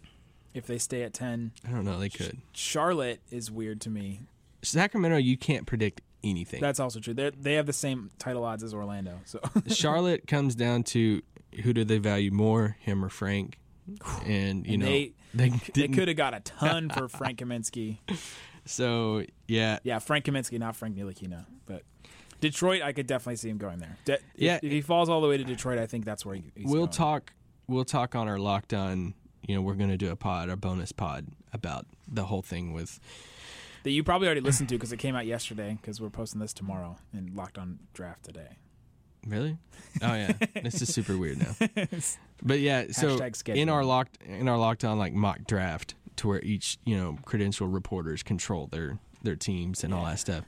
If 0.53 0.67
they 0.67 0.77
stay 0.77 1.03
at 1.03 1.13
ten, 1.13 1.51
I 1.67 1.71
don't 1.71 1.83
know. 1.83 1.99
They 1.99 2.09
could. 2.09 2.37
Charlotte 2.53 3.21
is 3.29 3.51
weird 3.51 3.81
to 3.81 3.89
me. 3.89 4.21
Sacramento, 4.61 5.17
you 5.17 5.37
can't 5.37 5.67
predict 5.67 6.01
anything. 6.23 6.61
That's 6.61 6.79
also 6.79 6.99
true. 6.99 7.13
They 7.13 7.31
they 7.31 7.53
have 7.53 7.65
the 7.65 7.73
same 7.73 8.11
title 8.17 8.43
odds 8.43 8.63
as 8.63 8.73
Orlando. 8.73 9.19
So 9.25 9.39
Charlotte 9.67 10.27
comes 10.27 10.55
down 10.55 10.83
to 10.83 11.21
who 11.63 11.73
do 11.73 11.83
they 11.83 11.97
value 11.97 12.31
more, 12.31 12.77
him 12.79 13.03
or 13.03 13.09
Frank? 13.09 13.57
And 14.25 14.65
you 14.65 14.73
And 14.73 14.81
know 14.83 14.85
they- 14.89 15.13
they 15.33 15.49
they 15.73 15.87
could 15.87 16.07
have 16.07 16.17
got 16.17 16.33
a 16.33 16.39
ton 16.39 16.89
for 16.89 17.07
Frank 17.19 17.39
Kaminsky. 17.39 17.97
so 18.65 19.23
yeah, 19.47 19.79
Yeah, 19.83 19.99
Frank 19.99 20.25
Kaminsky, 20.25 20.57
not 20.59 20.75
Frank 20.75 20.95
Ntilikina. 20.95 21.45
But 21.65 21.83
Detroit, 22.41 22.81
I 22.81 22.91
could 22.93 23.07
definitely 23.07 23.35
see 23.37 23.49
him 23.49 23.57
going 23.57 23.79
there. 23.79 23.97
De- 24.05 24.13
if- 24.13 24.21
Yeah. 24.35 24.59
if, 24.61 24.71
he 24.71 24.81
falls 24.81 25.09
all 25.09 25.21
the 25.21 25.27
way 25.27 25.37
to 25.37 25.43
Detroit, 25.43 25.79
I 25.79 25.85
think 25.87 26.05
that's 26.05 26.25
where 26.25 26.35
he, 26.35 26.43
he's 26.55 26.65
we'll 26.65 26.81
going. 26.87 26.89
talk. 26.91 27.33
We'll 27.67 27.85
talk 27.85 28.15
on 28.15 28.27
our 28.27 28.37
lockdown. 28.37 29.13
You 29.47 29.55
know, 29.55 29.61
we're 29.61 29.75
going 29.75 29.89
to 29.89 29.97
do 29.97 30.09
a 30.11 30.15
pod, 30.15 30.49
our 30.49 30.55
bonus 30.55 30.91
pod 30.91 31.27
about 31.53 31.85
the 32.07 32.25
whole 32.25 32.41
thing 32.41 32.73
with. 32.73 32.99
that 33.83 33.91
you 33.91 34.03
probably 34.03 34.27
already 34.27 34.41
listened 34.41 34.69
to 34.69 34.75
because 34.75 34.91
it 34.91 34.97
came 34.97 35.15
out 35.15 35.25
yesterday. 35.25 35.77
Because 35.81 36.01
we're 36.01 36.09
posting 36.09 36.41
this 36.41 36.53
tomorrow 36.53 36.97
and 37.13 37.35
locked 37.35 37.57
on 37.57 37.79
draft 37.93 38.23
today. 38.23 38.57
Really? 39.25 39.57
Oh 40.01 40.13
yeah, 40.13 40.33
this 40.61 40.81
is 40.81 40.93
super 40.93 41.17
weird 41.17 41.39
now. 41.39 41.67
But 42.43 42.59
yeah, 42.59 42.87
so 42.91 43.17
Hashtag 43.17 43.35
schedule. 43.35 43.61
in 43.61 43.69
our 43.69 43.83
locked 43.83 44.17
in 44.23 44.47
our 44.49 44.57
lockdown 44.57 44.97
like 44.97 45.13
mock 45.13 45.45
draft 45.47 45.95
to 46.17 46.27
where 46.27 46.41
each 46.41 46.77
you 46.85 46.95
know 46.97 47.17
credential 47.25 47.67
reporters 47.67 48.23
control 48.23 48.67
their 48.67 48.99
their 49.23 49.35
teams 49.37 49.83
and 49.83 49.93
all 49.93 50.05
that 50.05 50.19
stuff. 50.19 50.43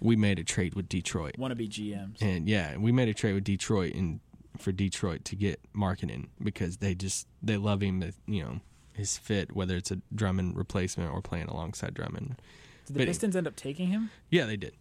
We 0.00 0.16
made 0.16 0.38
a 0.38 0.44
trade 0.44 0.74
with 0.74 0.88
Detroit. 0.88 1.36
Want 1.38 1.50
to 1.52 1.56
be 1.56 1.68
GMs. 1.68 2.20
And 2.22 2.48
yeah, 2.48 2.76
we 2.76 2.92
made 2.92 3.08
a 3.08 3.14
trade 3.14 3.34
with 3.34 3.44
Detroit 3.44 3.94
and 3.94 4.20
for 4.56 4.72
Detroit 4.72 5.24
to 5.26 5.36
get 5.36 5.60
Markkanen 5.76 6.28
because 6.42 6.78
they 6.78 6.94
just 6.94 7.26
they 7.42 7.56
love 7.56 7.82
him. 7.82 8.02
You 8.26 8.42
know 8.42 8.60
his 8.94 9.18
fit, 9.18 9.54
whether 9.54 9.76
it's 9.76 9.90
a 9.90 10.00
Drummond 10.14 10.56
replacement 10.56 11.12
or 11.12 11.20
playing 11.20 11.46
alongside 11.46 11.94
Drummond. 11.94 12.40
Did 12.86 12.94
the 12.96 13.00
but- 13.00 13.06
Pistons 13.08 13.36
end 13.36 13.46
up 13.46 13.54
taking 13.54 13.88
him? 13.88 14.10
Yeah, 14.30 14.46
they 14.46 14.56
did. 14.56 14.72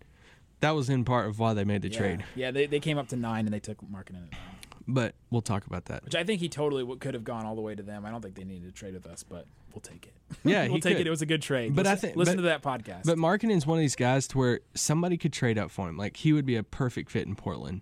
That 0.61 0.71
was 0.71 0.89
in 0.89 1.05
part 1.05 1.27
of 1.27 1.39
why 1.39 1.53
they 1.53 1.63
made 1.63 1.81
the 1.83 1.89
Yeah. 1.89 1.97
trade. 1.97 2.23
Yeah, 2.35 2.51
they, 2.51 2.65
they 2.65 2.79
came 2.79 2.97
up 2.97 3.07
to 3.09 3.15
nine 3.15 3.45
and 3.45 3.53
they 3.53 3.59
took 3.59 3.77
Markkanen 3.81 4.23
at 4.25 4.31
nine. 4.31 4.41
But 4.89 5.15
we'll 5.29 5.41
talk 5.41 5.65
about 5.67 5.85
that. 5.85 6.05
Which 6.05 6.15
I 6.15 6.23
think 6.23 6.39
he 6.39 6.47
totally 6.49 6.81
w- 6.83 6.97
could 6.97 7.13
have 7.13 7.23
gone 7.25 7.45
all 7.45 7.55
the 7.55 7.61
way 7.61 7.75
to 7.75 7.83
them. 7.83 8.05
I 8.05 8.09
don't 8.09 8.21
think 8.21 8.35
they 8.35 8.45
needed 8.45 8.65
to 8.67 8.71
trade 8.71 8.93
with 8.93 9.05
us, 9.05 9.21
but 9.21 9.45
we'll 9.73 9.81
take 9.81 10.05
it. 10.07 10.13
Yeah, 10.43 10.67
we'll 10.67 10.79
take 10.79 10.93
could. 10.97 11.01
it. 11.01 11.07
It 11.07 11.09
was 11.09 11.21
a 11.21 11.25
good 11.25 11.41
trade. 11.41 11.75
But 11.75 11.85
I 11.87 11.91
listen, 11.91 12.07
think- 12.09 12.17
listen 12.17 12.35
but- 12.37 12.41
to 12.43 12.47
that 12.47 12.61
podcast. 12.63 13.03
But 13.05 13.17
Markkanen's 13.17 13.65
one 13.67 13.77
of 13.77 13.81
these 13.81 13.95
guys 13.97 14.27
to 14.29 14.37
where 14.37 14.59
somebody 14.75 15.17
could 15.17 15.33
trade 15.33 15.57
up 15.57 15.71
for 15.71 15.89
him. 15.89 15.97
Like 15.97 16.17
he 16.17 16.31
would 16.33 16.45
be 16.45 16.55
a 16.55 16.63
perfect 16.63 17.11
fit 17.11 17.27
in 17.27 17.35
Portland. 17.35 17.81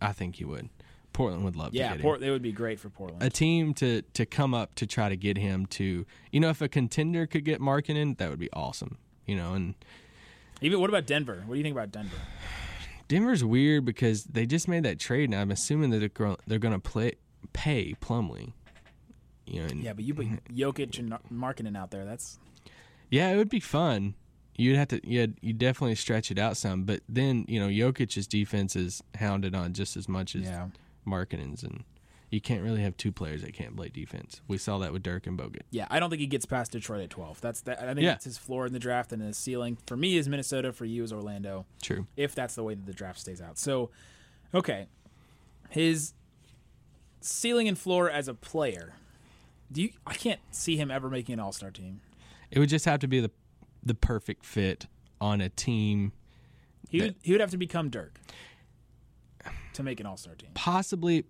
I 0.00 0.12
think 0.12 0.36
he 0.36 0.44
would. 0.44 0.70
Portland 1.12 1.44
would 1.44 1.56
love 1.56 1.72
to 1.72 1.78
yeah, 1.78 1.88
get 1.88 1.96
him. 1.96 2.02
Port, 2.02 2.20
they 2.20 2.30
would 2.30 2.42
be 2.42 2.52
great 2.52 2.78
for 2.78 2.88
Portland. 2.90 3.22
a 3.22 3.28
team 3.30 3.74
to 3.74 4.02
to 4.14 4.24
come 4.24 4.54
up 4.54 4.74
to 4.76 4.86
try 4.86 5.08
to 5.08 5.16
get 5.16 5.36
him 5.36 5.66
to 5.66 6.06
you 6.30 6.38
know 6.40 6.48
if 6.50 6.60
a 6.62 6.68
contender 6.68 7.26
could 7.26 7.44
get 7.44 7.60
Markkanen, 7.60 8.16
that 8.18 8.30
would 8.30 8.38
be 8.38 8.50
awesome. 8.52 8.98
You 9.26 9.36
know, 9.36 9.52
and 9.54 9.74
Even 10.60 10.80
what 10.80 10.90
about 10.90 11.06
Denver? 11.06 11.42
What 11.46 11.54
do 11.54 11.58
you 11.58 11.62
think 11.64 11.74
about 11.74 11.92
Denver? 11.92 12.16
Denver's 13.06 13.42
weird 13.44 13.84
because 13.84 14.24
they 14.24 14.44
just 14.44 14.68
made 14.68 14.84
that 14.84 14.98
trade, 14.98 15.30
and 15.30 15.34
I'm 15.34 15.50
assuming 15.50 15.90
that 15.90 15.98
they're 16.14 16.36
they're 16.46 16.58
going 16.58 16.74
to 16.74 16.80
play 16.80 17.12
pay 17.52 17.94
Plumlee. 18.00 18.52
You 19.46 19.60
know, 19.62 19.66
and 19.68 19.82
Yeah, 19.82 19.92
but 19.94 20.04
you 20.04 20.14
put 20.14 20.26
Jokic 20.54 20.98
and 20.98 21.10
Markkanen 21.32 21.76
out 21.76 21.90
there. 21.90 22.04
That's 22.04 22.38
yeah, 23.10 23.30
it 23.30 23.36
would 23.36 23.48
be 23.48 23.60
fun. 23.60 24.14
You'd 24.56 24.76
have 24.76 24.88
to, 24.88 25.00
yeah, 25.08 25.26
you 25.40 25.52
definitely 25.52 25.94
stretch 25.94 26.32
it 26.32 26.38
out 26.38 26.56
some, 26.56 26.82
but 26.84 27.00
then 27.08 27.44
you 27.48 27.60
know 27.60 27.68
Jokic's 27.68 28.26
defense 28.26 28.74
is 28.76 29.02
hounded 29.14 29.54
on 29.54 29.72
just 29.72 29.96
as 29.96 30.08
much 30.08 30.34
as 30.34 30.42
Yeah. 30.42 30.68
Markkanen's, 31.06 31.62
and 31.62 31.84
you 32.30 32.40
can't 32.40 32.62
really 32.62 32.82
have 32.82 32.96
two 32.96 33.10
players 33.12 33.40
that 33.42 33.54
can't 33.54 33.74
play 33.76 33.88
defense. 33.88 34.40
We 34.48 34.58
saw 34.58 34.78
that 34.78 34.92
with 34.92 35.02
Dirk 35.02 35.26
and 35.26 35.38
Bogut. 35.38 35.62
yeah. 35.70 35.86
I 35.90 35.98
don't 35.98 36.10
think 36.10 36.20
he 36.20 36.26
gets 36.26 36.44
past 36.46 36.72
Detroit 36.72 37.00
at 37.02 37.10
twelve. 37.10 37.40
That's 37.40 37.60
that. 37.62 37.80
I 37.82 37.86
think 37.94 38.00
Yeah. 38.00 38.10
that's 38.10 38.24
his 38.24 38.36
floor 38.38 38.66
in 38.66 38.72
the 38.72 38.78
draft 38.78 39.12
and 39.12 39.22
his 39.22 39.38
ceiling. 39.38 39.78
For 39.86 39.96
me, 39.96 40.16
is 40.18 40.28
Minnesota. 40.28 40.72
For 40.72 40.84
you, 40.84 41.02
is 41.04 41.12
Orlando. 41.12 41.64
True. 41.82 42.06
if 42.16 42.34
that's 42.34 42.54
the 42.54 42.62
way 42.62 42.74
that 42.74 42.84
the 42.86 42.92
draft 42.92 43.18
stays 43.20 43.40
out. 43.40 43.56
So, 43.58 43.90
okay, 44.54 44.88
his 45.70 46.12
ceiling 47.20 47.66
and 47.68 47.78
floor 47.78 48.10
as 48.10 48.28
a 48.28 48.34
player. 48.34 48.94
Do 49.72 49.82
you? 49.82 49.90
I 50.06 50.14
can't 50.14 50.40
see 50.50 50.76
him 50.76 50.90
ever 50.90 51.08
making 51.10 51.34
an 51.34 51.40
All 51.40 51.52
Star 51.52 51.70
team. 51.70 52.00
It 52.50 52.58
would 52.58 52.68
just 52.68 52.84
have 52.84 53.00
to 53.00 53.08
be 53.08 53.20
the 53.20 53.30
the 53.82 53.94
perfect 53.94 54.44
fit 54.44 54.86
on 55.20 55.40
a 55.40 55.48
team. 55.48 56.12
He 56.90 56.98
That- 57.00 57.04
would. 57.06 57.14
He 57.22 57.32
would 57.32 57.40
have 57.40 57.50
to 57.52 57.58
become 57.58 57.88
Dirk 57.90 58.18
to 59.74 59.82
make 59.82 60.00
an 60.00 60.06
All 60.06 60.16
Star 60.16 60.34
team. 60.34 60.50
Possibly, 60.54 61.24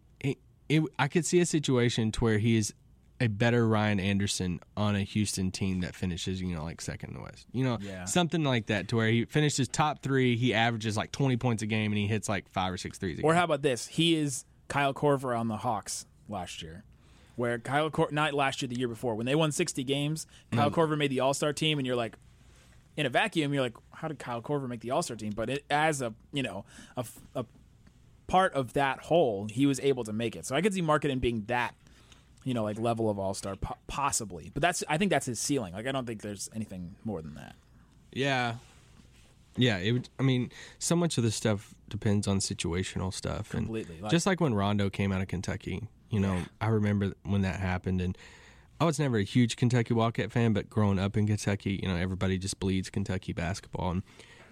it, 0.68 0.82
I 0.98 1.08
could 1.08 1.24
see 1.26 1.40
a 1.40 1.46
situation 1.46 2.12
to 2.12 2.24
where 2.24 2.38
he 2.38 2.56
is 2.56 2.74
a 3.20 3.26
better 3.26 3.66
Ryan 3.66 3.98
Anderson 3.98 4.60
on 4.76 4.94
a 4.94 5.00
Houston 5.02 5.50
team 5.50 5.80
that 5.80 5.94
finishes, 5.94 6.40
you 6.40 6.54
know, 6.54 6.62
like 6.62 6.80
second 6.80 7.10
in 7.10 7.14
the 7.16 7.22
West. 7.22 7.46
You 7.52 7.64
know, 7.64 7.78
Yeah. 7.80 8.04
something 8.04 8.44
like 8.44 8.66
that, 8.66 8.86
to 8.88 8.96
where 8.96 9.08
he 9.08 9.24
finishes 9.24 9.66
top 9.66 10.02
three, 10.02 10.36
he 10.36 10.54
averages 10.54 10.96
like 10.96 11.10
twenty 11.10 11.36
points 11.36 11.62
a 11.62 11.66
game, 11.66 11.90
and 11.90 11.98
he 11.98 12.06
hits 12.06 12.28
like 12.28 12.48
five 12.50 12.72
or 12.72 12.76
six 12.76 12.96
threes. 12.98 13.18
A 13.18 13.22
Or 13.22 13.32
game. 13.32 13.38
how 13.38 13.44
about 13.44 13.62
this? 13.62 13.86
He 13.88 14.14
is 14.14 14.44
Kyle 14.68 14.94
Korver 14.94 15.36
on 15.38 15.48
the 15.48 15.56
Hawks 15.56 16.06
last 16.28 16.62
year, 16.62 16.84
where 17.34 17.58
Kyle 17.58 17.90
Cor- 17.90 18.10
not 18.12 18.34
last 18.34 18.62
year, 18.62 18.68
the 18.68 18.78
year 18.78 18.88
before, 18.88 19.16
when 19.16 19.26
they 19.26 19.34
won 19.34 19.50
sixty 19.50 19.82
games, 19.82 20.26
Kyle 20.52 20.70
mm. 20.70 20.74
Korver 20.74 20.96
made 20.96 21.10
the 21.10 21.18
All 21.20 21.34
Star 21.34 21.52
team, 21.52 21.78
and 21.78 21.86
you're 21.86 21.96
like, 21.96 22.16
in 22.96 23.04
a 23.06 23.08
vacuum, 23.08 23.52
you're 23.52 23.62
like, 23.62 23.76
how 23.94 24.06
did 24.08 24.18
Kyle 24.20 24.42
Korver 24.42 24.68
make 24.68 24.80
the 24.80 24.92
All 24.92 25.02
Star 25.02 25.16
team? 25.16 25.32
But 25.34 25.50
it, 25.50 25.64
as 25.70 26.02
a 26.02 26.14
you 26.32 26.44
know 26.44 26.64
a, 26.96 27.04
a 27.34 27.44
part 28.28 28.54
of 28.54 28.74
that 28.74 29.00
whole, 29.00 29.46
he 29.50 29.66
was 29.66 29.80
able 29.80 30.04
to 30.04 30.12
make 30.12 30.36
it. 30.36 30.46
So 30.46 30.54
I 30.54 30.62
could 30.62 30.72
see 30.72 30.82
Markkanen 30.82 31.20
being 31.20 31.42
that. 31.48 31.74
You 32.44 32.54
know, 32.54 32.62
like 32.62 32.78
level 32.78 33.10
of 33.10 33.18
all 33.18 33.34
star, 33.34 33.56
po- 33.56 33.76
possibly, 33.88 34.50
but 34.54 34.62
that's 34.62 34.82
I 34.88 34.96
think 34.96 35.10
that's 35.10 35.26
his 35.26 35.38
ceiling. 35.38 35.74
Like 35.74 35.86
I 35.86 35.92
don't 35.92 36.06
think 36.06 36.22
there's 36.22 36.48
anything 36.54 36.94
more 37.04 37.20
than 37.20 37.34
that. 37.34 37.56
Yeah. 38.12 38.54
Yeah, 39.56 39.78
it 39.78 39.90
would, 39.92 40.08
I 40.20 40.22
mean, 40.22 40.50
so 40.78 40.94
much 40.94 41.18
of 41.18 41.24
this 41.24 41.34
stuff 41.34 41.74
depends 41.88 42.28
on 42.28 42.38
situational 42.38 43.12
stuff. 43.12 43.52
and 43.54 43.66
Completely, 43.66 44.00
like- 44.00 44.10
just 44.12 44.24
like 44.24 44.40
when 44.40 44.54
Rondo 44.54 44.88
came 44.88 45.10
out 45.12 45.20
of 45.20 45.26
Kentucky, 45.28 45.88
you 46.10 46.20
know, 46.20 46.42
I 46.60 46.68
remember 46.68 47.12
when 47.24 47.42
that 47.42 47.58
happened. 47.58 48.00
And 48.00 48.16
I 48.80 48.84
was 48.84 48.98
never 49.00 49.18
a 49.18 49.24
huge 49.24 49.56
Kentucky 49.56 49.92
Wildcat 49.92 50.30
fan, 50.30 50.52
but 50.52 50.70
growing 50.70 50.98
up 51.00 51.16
in 51.16 51.26
Kentucky, 51.26 51.80
you 51.82 51.88
know, 51.88 51.96
everybody 51.96 52.38
just 52.38 52.60
bleeds 52.60 52.88
Kentucky 52.88 53.32
basketball. 53.32 53.90
And 53.90 54.02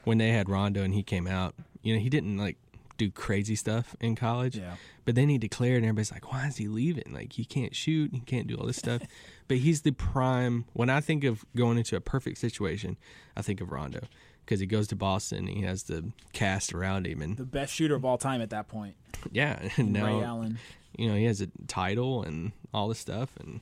when 0.04 0.18
they 0.18 0.30
had 0.30 0.48
Rondo 0.50 0.82
and 0.82 0.92
he 0.92 1.04
came 1.04 1.28
out, 1.28 1.54
you 1.82 1.94
know, 1.94 2.00
he 2.00 2.10
didn't 2.10 2.36
like 2.36 2.56
do 2.96 3.10
crazy 3.10 3.54
stuff 3.54 3.94
in 4.00 4.16
college. 4.16 4.56
Yeah. 4.56 4.76
But 5.04 5.14
then 5.14 5.28
he 5.28 5.38
declared, 5.38 5.78
and 5.78 5.86
everybody's 5.86 6.12
like, 6.12 6.32
why 6.32 6.46
is 6.46 6.56
he 6.56 6.68
leaving? 6.68 7.12
Like, 7.12 7.34
he 7.34 7.44
can't 7.44 7.74
shoot, 7.74 8.12
he 8.12 8.20
can't 8.20 8.46
do 8.46 8.56
all 8.56 8.66
this 8.66 8.76
stuff. 8.76 9.02
but 9.48 9.58
he's 9.58 9.82
the 9.82 9.92
prime. 9.92 10.64
When 10.72 10.90
I 10.90 11.00
think 11.00 11.24
of 11.24 11.44
going 11.54 11.78
into 11.78 11.96
a 11.96 12.00
perfect 12.00 12.38
situation, 12.38 12.96
I 13.36 13.42
think 13.42 13.60
of 13.60 13.70
Rondo 13.70 14.00
because 14.46 14.60
he 14.60 14.66
goes 14.66 14.86
to 14.86 14.96
Boston, 14.96 15.48
he 15.48 15.62
has 15.62 15.84
the 15.84 16.12
cast 16.32 16.72
around 16.72 17.06
him, 17.06 17.20
and 17.20 17.36
The 17.36 17.44
best 17.44 17.74
shooter 17.74 17.96
of 17.96 18.04
all 18.04 18.16
time 18.16 18.40
at 18.40 18.50
that 18.50 18.68
point, 18.68 18.94
yeah, 19.32 19.68
and 19.76 19.94
Ray 19.94 20.22
Allen. 20.22 20.58
you 20.96 21.08
know 21.08 21.16
he 21.16 21.24
has 21.24 21.40
a 21.40 21.48
title 21.66 22.22
and 22.22 22.52
all 22.72 22.88
this 22.88 23.00
stuff, 23.00 23.30
and 23.40 23.60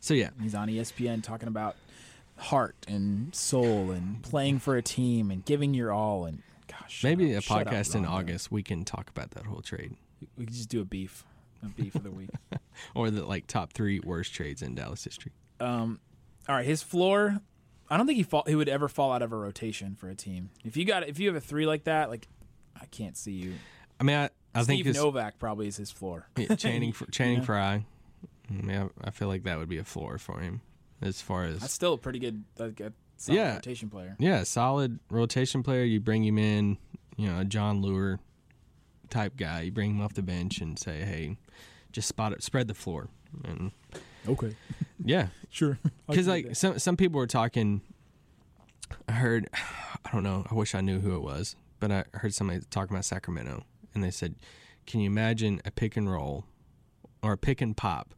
so 0.00 0.14
yeah, 0.14 0.30
He's 0.42 0.54
on 0.56 0.68
ESPN 0.68 1.22
talking 1.22 1.48
about 1.48 1.76
heart 2.36 2.76
and 2.86 3.34
soul 3.34 3.90
and 3.90 4.22
playing 4.22 4.58
for 4.58 4.76
a 4.76 4.82
team 4.82 5.30
and 5.30 5.44
giving 5.44 5.74
your 5.74 5.92
all 5.92 6.24
and 6.24 6.42
gosh. 6.88 7.04
maybe 7.04 7.34
a 7.34 7.40
podcast 7.40 7.94
in 7.94 8.04
August 8.04 8.50
we 8.50 8.62
can 8.62 8.84
talk 8.84 9.10
about 9.10 9.30
that 9.32 9.44
whole 9.46 9.60
trade 9.60 9.94
We 10.36 10.44
could 10.46 10.54
just 10.54 10.68
do 10.68 10.80
a 10.80 10.84
beef, 10.84 11.24
a 11.62 11.66
beef 11.66 11.94
of 11.94 12.02
the 12.02 12.10
week. 12.10 12.30
or 12.94 13.10
the 13.10 13.24
like 13.24 13.46
top 13.46 13.72
three 13.72 14.00
worst 14.00 14.32
trades 14.34 14.62
in 14.62 14.74
Dallas 14.74 15.04
history. 15.04 15.32
Um, 15.60 16.00
all 16.48 16.54
right, 16.56 16.66
his 16.66 16.82
floor. 16.82 17.38
I 17.90 17.96
don't 17.96 18.06
think 18.06 18.16
he 18.16 18.22
fall, 18.22 18.44
he 18.46 18.54
would 18.54 18.68
ever 18.68 18.88
fall 18.88 19.12
out 19.12 19.22
of 19.22 19.32
a 19.32 19.36
rotation 19.36 19.94
for 19.94 20.08
a 20.08 20.14
team. 20.14 20.50
If 20.64 20.76
you 20.76 20.84
got 20.84 21.08
if 21.08 21.18
you 21.18 21.28
have 21.28 21.36
a 21.36 21.40
three 21.40 21.66
like 21.66 21.84
that, 21.84 22.10
like 22.10 22.28
I 22.80 22.86
can't 22.86 23.16
see 23.16 23.32
you. 23.32 23.54
I 24.00 24.04
mean, 24.04 24.16
I, 24.16 24.30
I 24.54 24.62
think 24.64 24.78
Steve 24.78 24.86
his, 24.86 24.96
Novak 24.96 25.38
probably 25.38 25.68
is 25.68 25.76
his 25.76 25.90
floor. 25.90 26.28
Yeah, 26.36 26.54
Channing 26.56 26.94
Channing 27.10 27.38
Yeah. 27.38 27.44
Frye. 27.44 27.86
Mm, 28.52 28.68
Yeah, 28.68 28.88
I 29.02 29.10
feel 29.10 29.28
like 29.28 29.44
that 29.44 29.58
would 29.58 29.68
be 29.68 29.78
a 29.78 29.84
floor 29.84 30.18
for 30.18 30.40
him 30.40 30.60
as 31.02 31.20
far 31.20 31.44
as 31.44 31.60
That's 31.60 31.72
still 31.72 31.94
a 31.94 31.98
pretty 31.98 32.18
good, 32.18 32.44
like 32.58 32.80
a 32.80 32.92
solid 33.18 33.36
Yeah. 33.36 33.54
rotation 33.56 33.90
player. 33.90 34.16
yeah, 34.18 34.42
solid 34.44 34.98
rotation 35.10 35.62
player. 35.62 35.84
You 35.84 36.00
bring 36.00 36.24
him 36.24 36.38
in, 36.38 36.78
you 37.16 37.28
know, 37.28 37.40
a 37.40 37.44
Jon 37.44 37.82
Leuer, 37.82 38.18
type 39.10 39.36
guy. 39.36 39.62
You 39.62 39.72
bring 39.72 39.90
him 39.90 40.00
off 40.00 40.14
the 40.14 40.22
bench 40.22 40.60
and 40.60 40.78
say, 40.78 41.00
"Hey, 41.04 41.36
just 41.92 42.08
spot 42.08 42.32
it, 42.32 42.42
spread 42.42 42.68
the 42.68 42.74
floor." 42.74 43.08
And 43.44 43.72
Okay. 44.26 44.54
yeah, 45.04 45.28
Sure. 45.50 45.78
because 46.08 46.26
like 46.26 46.54
some 46.56 46.78
some 46.78 46.96
people 46.96 47.18
were 47.18 47.26
talking. 47.26 47.82
I 49.06 49.12
heard, 49.12 49.48
I 49.52 50.10
don't 50.12 50.22
know. 50.22 50.46
I 50.50 50.54
wish 50.54 50.74
I 50.74 50.80
knew 50.80 51.00
who 51.00 51.14
it 51.14 51.20
was, 51.22 51.56
but 51.78 51.90
I 51.92 52.04
heard 52.14 52.32
somebody 52.32 52.60
talking 52.70 52.94
about 52.94 53.04
Sacramento, 53.04 53.64
and 53.94 54.02
they 54.02 54.10
said, 54.10 54.34
"Can 54.86 55.00
you 55.00 55.06
imagine 55.10 55.60
a 55.66 55.70
pick 55.70 55.96
and 55.96 56.10
roll, 56.10 56.46
or 57.22 57.32
a 57.34 57.38
pick 57.38 57.60
and 57.60 57.76
pop, 57.76 58.14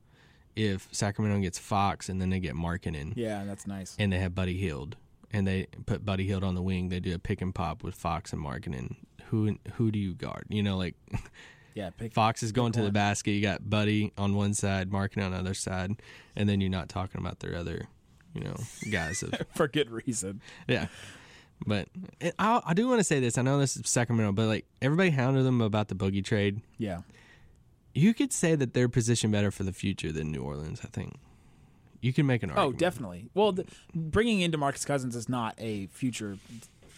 if 0.57 0.89
Sacramento 0.93 1.41
gets 1.41 1.59
Fox 1.59 2.09
and 2.09 2.21
then 2.21 2.31
they 2.31 2.41
get 2.41 2.55
Markkanen, 2.55 3.13
Yeah, 3.17 3.45
that's 3.45 3.67
nice. 3.67 3.97
and 3.99 4.13
they 4.13 4.19
have 4.19 4.35
Buddy 4.35 4.57
Hield, 4.57 4.97
and 5.33 5.47
they 5.47 5.67
put 5.87 6.05
Buddy 6.05 6.25
Hield 6.27 6.45
on 6.45 6.55
the 6.55 6.63
wing. 6.63 6.89
They 6.89 7.01
do 7.01 7.15
a 7.15 7.19
pick 7.19 7.41
and 7.41 7.55
pop 7.55 7.83
with 7.83 7.95
Fox 7.95 8.33
and 8.33 8.45
Markkanen. 8.45 8.97
Who 9.27 9.57
who 9.75 9.91
do 9.91 9.99
you 9.99 10.15
guard? 10.15 10.47
You 10.49 10.63
know, 10.63 10.77
like 10.77 10.95
Yeah, 11.75 11.91
pick 11.91 12.13
Fox 12.13 12.43
is 12.43 12.51
going 12.51 12.73
to 12.73 12.83
the 12.83 12.91
basket. 12.91 13.31
You 13.31 13.41
got 13.43 13.69
Buddy 13.71 14.13
on 14.19 14.35
one 14.35 14.55
side, 14.55 14.91
Markkanen 14.91 15.27
on 15.27 15.31
the 15.33 15.39
other 15.39 15.55
side, 15.55 15.93
and 16.35 16.49
then 16.49 16.61
you're 16.61 16.69
not 16.69 16.89
talking 16.89 17.21
about 17.21 17.39
their 17.39 17.55
other, 17.57 17.87
you 18.35 18.43
know, 18.43 18.57
guys. 18.91 19.23
Of, 19.23 19.35
for 19.55 19.69
good 19.69 19.89
reason. 19.91 20.41
yeah. 20.67 20.87
But 21.67 21.89
I, 22.39 22.61
I 22.67 22.75
do 22.75 22.89
want 22.89 23.01
to 23.01 23.05
say 23.05 23.21
this. 23.21 23.37
I 23.39 23.43
know 23.43 23.59
this 23.59 23.77
is 23.77 23.89
Sacramento, 23.89 24.33
but 24.33 24.47
like 24.47 24.65
everybody 24.83 25.11
hounded 25.11 25.45
them 25.45 25.61
about 25.61 25.89
the 25.89 25.95
boogie 25.95 26.25
trade. 26.25 26.61
Yeah. 26.79 27.03
You 27.93 28.15
could 28.15 28.33
say 28.33 28.55
that 28.55 28.73
they're 28.73 28.89
positioned 28.89 29.33
better 29.33 29.51
for 29.51 29.65
the 29.65 29.73
future 29.73 30.13
than 30.13 30.31
New 30.31 30.43
Orleans. 30.43 30.81
I 30.85 30.89
think 30.89 31.17
you 32.01 32.13
can 32.13 32.27
make 32.27 32.43
an 32.43 32.51
oh, 32.51 32.55
argument. 32.55 32.75
Oh, 32.75 32.79
definitely. 32.79 33.29
Well, 33.35 33.53
the, 33.53 33.67
bringing 33.95 34.41
in 34.41 34.53
DeMarcus 34.53 34.87
Cousins 34.87 35.17
is 35.17 35.29
not 35.29 35.55
a 35.59 35.87
future 35.89 36.39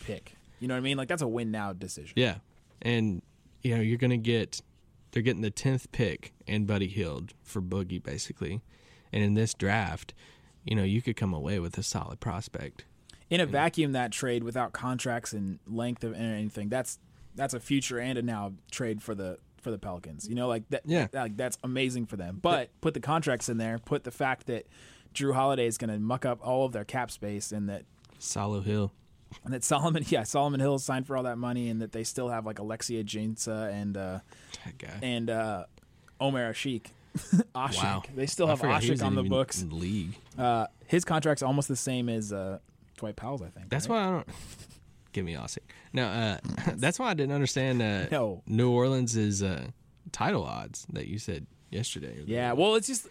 pick. 0.05 0.35
You 0.61 0.69
know 0.69 0.75
what 0.75 0.79
I 0.79 0.83
mean? 0.83 0.97
Like 0.97 1.09
that's 1.09 1.23
a 1.23 1.29
win 1.29 1.51
now 1.51 1.73
decision. 1.73 2.13
Yeah, 2.17 2.37
and 2.81 3.23
you 3.63 3.75
know 3.75 3.81
you're 3.81 3.99
gonna 3.99 4.17
get 4.17 4.63
they're 5.11 5.23
getting 5.23 5.43
the 5.43 5.51
tenth 5.51 5.91
pick 5.93 6.33
and 6.47 6.67
Buddy 6.67 6.87
Hield 6.87 7.35
for 7.43 7.61
Boogie 7.61 8.03
basically, 8.03 8.61
and 9.13 9.25
in 9.25 9.35
this 9.35 9.55
draft, 9.55 10.15
you 10.65 10.77
know 10.77 10.85
you 10.85 11.03
could 11.03 11.17
come 11.17 11.35
away 11.35 11.59
with 11.59 11.77
a 11.79 11.83
solid 11.83 12.21
prospect. 12.21 12.85
In 13.29 13.41
a 13.41 13.47
vacuum, 13.47 13.93
that 13.93 14.13
trade 14.13 14.45
without 14.45 14.73
contracts 14.73 15.33
and 15.33 15.59
length 15.67 16.05
of 16.05 16.13
and 16.13 16.23
anything, 16.23 16.69
that's 16.69 16.99
that's 17.35 17.55
a 17.55 17.61
future 17.61 17.99
and 17.99 18.19
a 18.19 18.23
now 18.23 18.53
trade 18.71 19.03
for 19.03 19.15
the 19.15 19.39
for 19.63 19.71
the 19.71 19.79
Pelicans. 19.79 20.29
You 20.29 20.35
know, 20.35 20.49
like 20.49 20.69
that. 20.71 20.83
Yeah. 20.85 21.07
like 21.13 21.37
that's 21.37 21.57
amazing 21.65 22.07
for 22.07 22.17
them. 22.17 22.39
But 22.43 22.69
put 22.81 22.95
the 22.95 23.01
contracts 23.01 23.49
in 23.49 23.57
there. 23.59 23.79
Put 23.79 24.05
the 24.05 24.11
fact 24.11 24.47
that 24.49 24.67
Jrue 25.15 25.35
Holiday 25.35 25.67
is 25.67 25.79
going 25.79 25.91
to 25.91 25.99
muck 25.99 26.27
up 26.27 26.41
all 26.47 26.67
of 26.67 26.73
their 26.73 26.85
cap 26.85 27.11
space, 27.11 27.53
and 27.53 27.69
that 27.69 27.85
Salo 28.19 28.61
Hill, 28.61 28.93
and 29.45 29.53
that 29.55 29.65
Solomon, 29.65 30.05
yeah, 30.09 30.23
Solomon 30.25 30.61
Hill 30.61 30.79
signed 30.79 31.07
for 31.07 31.17
all 31.17 31.23
that 31.25 31.39
money, 31.39 31.69
and 31.69 31.81
that 31.81 31.93
they 31.93 32.05
still 32.05 32.29
have 32.29 32.45
like 32.45 32.59
Alexis 32.59 33.05
Ajinça 33.05 33.73
and 33.73 33.97
uh, 33.97 34.19
that 34.65 34.79
guy. 34.79 34.99
and 35.03 35.31
uh, 35.31 35.65
Omer 36.21 36.53
Asik. 36.53 36.87
Asik. 37.55 37.83
wow, 37.83 38.03
They 38.17 38.25
still 38.27 38.47
have 38.47 38.61
forgot 38.61 38.83
he 38.83 38.91
was 38.91 39.01
Asik 39.01 39.07
on 39.07 39.15
the 39.15 39.23
books. 39.23 39.61
in 39.61 39.69
the 39.69 39.75
league. 39.75 40.17
Uh, 40.39 40.67
his 40.87 41.05
contract's 41.05 41.43
almost 41.43 41.69
the 41.69 41.77
same 41.77 42.09
as 42.09 42.33
uh, 42.33 42.59
Dwight 42.97 43.17
Powell's, 43.17 43.43
I 43.43 43.49
think. 43.49 43.69
That's 43.69 43.87
right? 43.89 43.97
why 43.97 44.09
I 44.09 44.11
don't 44.13 44.29
give 45.13 45.25
me 45.25 45.35
Ossie. 45.35 45.59
No, 45.93 46.07
uh, 46.07 46.39
that's 46.77 46.99
why 46.99 47.11
I 47.11 47.15
didn't 47.15 47.33
understand 47.35 47.81
uh, 47.83 48.07
No. 48.11 48.43
New 48.47 48.71
Orleans' 48.71 49.43
uh, 49.43 49.67
title 50.11 50.45
odds 50.45 50.87
that 50.93 51.07
you 51.09 51.19
said 51.19 51.47
yesterday. 51.71 52.23
Yeah, 52.27 52.53
well, 52.53 52.75
it's 52.75 52.87
just 52.87 53.09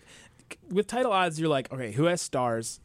with 0.69 0.87
title 0.87 1.11
odds, 1.11 1.39
you're 1.39 1.49
like, 1.49 1.71
okay, 1.71 1.91
who 1.91 2.05
has 2.05 2.21
stars? 2.21 2.79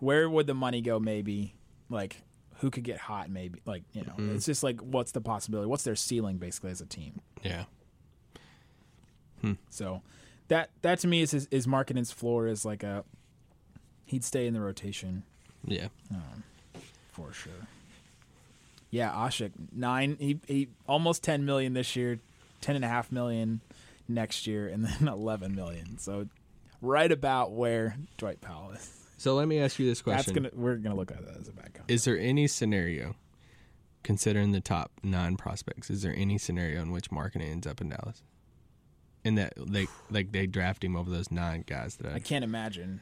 Where 0.00 0.28
would 0.28 0.46
the 0.46 0.54
money 0.54 0.80
go? 0.80 0.98
Maybe 0.98 1.54
like 1.88 2.22
who 2.58 2.70
could 2.70 2.84
get 2.84 2.98
hot? 2.98 3.30
Maybe 3.30 3.60
like 3.66 3.82
you 3.92 4.02
know, 4.02 4.12
Mm-hmm. 4.18 4.36
it's 4.36 4.46
just 4.46 4.62
like 4.62 4.80
what's 4.80 5.12
the 5.12 5.20
possibility? 5.20 5.68
What's 5.68 5.84
their 5.84 5.96
ceiling 5.96 6.36
basically 6.38 6.70
as 6.70 6.80
a 6.80 6.86
team? 6.86 7.20
yeah, 7.42 7.64
So 9.70 10.02
that 10.48 10.70
that 10.82 10.98
to 11.00 11.06
me 11.08 11.20
is 11.22 11.30
his, 11.30 11.46
is 11.50 11.66
Markkanen's 11.66 12.10
floor 12.12 12.46
is 12.46 12.64
like 12.64 12.82
a 12.82 13.04
he'd 14.06 14.24
stay 14.24 14.46
in 14.46 14.54
the 14.54 14.60
rotation 14.60 15.22
yeah. 15.66 15.88
for 17.12 17.32
sure. 17.32 17.52
Yeah, 18.94 19.10
Asik 19.10 19.50
nine 19.72 20.16
he 20.20 20.38
he 20.46 20.68
almost 20.86 21.24
ten 21.24 21.44
million 21.44 21.72
this 21.74 21.96
year, 21.96 22.20
ten 22.60 22.76
and 22.76 22.84
a 22.84 22.88
half 22.88 23.10
million 23.10 23.60
next 24.06 24.46
year, 24.46 24.68
and 24.68 24.84
then 24.84 25.08
eleven 25.12 25.56
million. 25.56 25.98
So 25.98 26.28
right 26.80 27.10
about 27.10 27.50
where 27.50 27.96
Dwight 28.18 28.40
Powell 28.40 28.70
is. 28.70 28.88
So 29.16 29.34
let 29.34 29.48
me 29.48 29.58
ask 29.58 29.80
you 29.80 29.86
this 29.86 30.00
That's 30.00 30.26
question: 30.26 30.34
gonna 30.34 30.50
we're 30.54 30.76
gonna 30.76 30.94
look 30.94 31.10
at 31.10 31.26
that 31.26 31.40
as 31.40 31.48
a 31.48 31.52
bad 31.52 31.74
comment. 31.74 31.90
Is 31.90 32.04
there 32.04 32.16
any 32.16 32.46
scenario, 32.46 33.16
considering 34.04 34.52
the 34.52 34.60
top 34.60 34.92
nine 35.02 35.36
prospects, 35.36 35.90
is 35.90 36.02
there 36.02 36.14
any 36.16 36.38
scenario 36.38 36.80
in 36.80 36.92
which 36.92 37.10
Markkanen 37.10 37.50
ends 37.50 37.66
up 37.66 37.80
in 37.80 37.88
Dallas? 37.88 38.22
In 39.24 39.34
that 39.34 39.54
they 39.56 39.88
like 40.08 40.30
they 40.30 40.46
draft 40.46 40.84
him 40.84 40.94
over 40.94 41.10
those 41.10 41.32
nine 41.32 41.64
guys 41.66 41.96
that 41.96 42.12
I, 42.12 42.14
I 42.14 42.18
can't 42.20 42.44
imagine. 42.44 43.00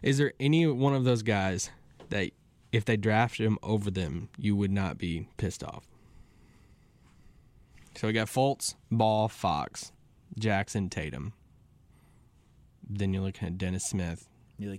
is 0.00 0.18
there 0.18 0.32
any 0.38 0.64
one 0.68 0.94
of 0.94 1.02
those 1.02 1.24
guys 1.24 1.70
that 2.10 2.30
if 2.72 2.84
they 2.84 2.96
drafted 2.96 3.46
him 3.46 3.58
over 3.62 3.90
them, 3.90 4.28
you 4.38 4.56
would 4.56 4.70
not 4.72 4.98
be 4.98 5.28
pissed 5.36 5.62
off? 5.62 5.84
So 7.96 8.06
we 8.06 8.12
got 8.14 8.28
Fultz, 8.28 8.74
Ball, 8.90 9.28
Fox, 9.28 9.92
Jackson, 10.38 10.88
Tatum. 10.88 11.34
Then 12.88 13.12
you're 13.12 13.22
looking 13.22 13.46
at 13.48 13.58
Dennis 13.58 13.84
Smith, 13.84 14.28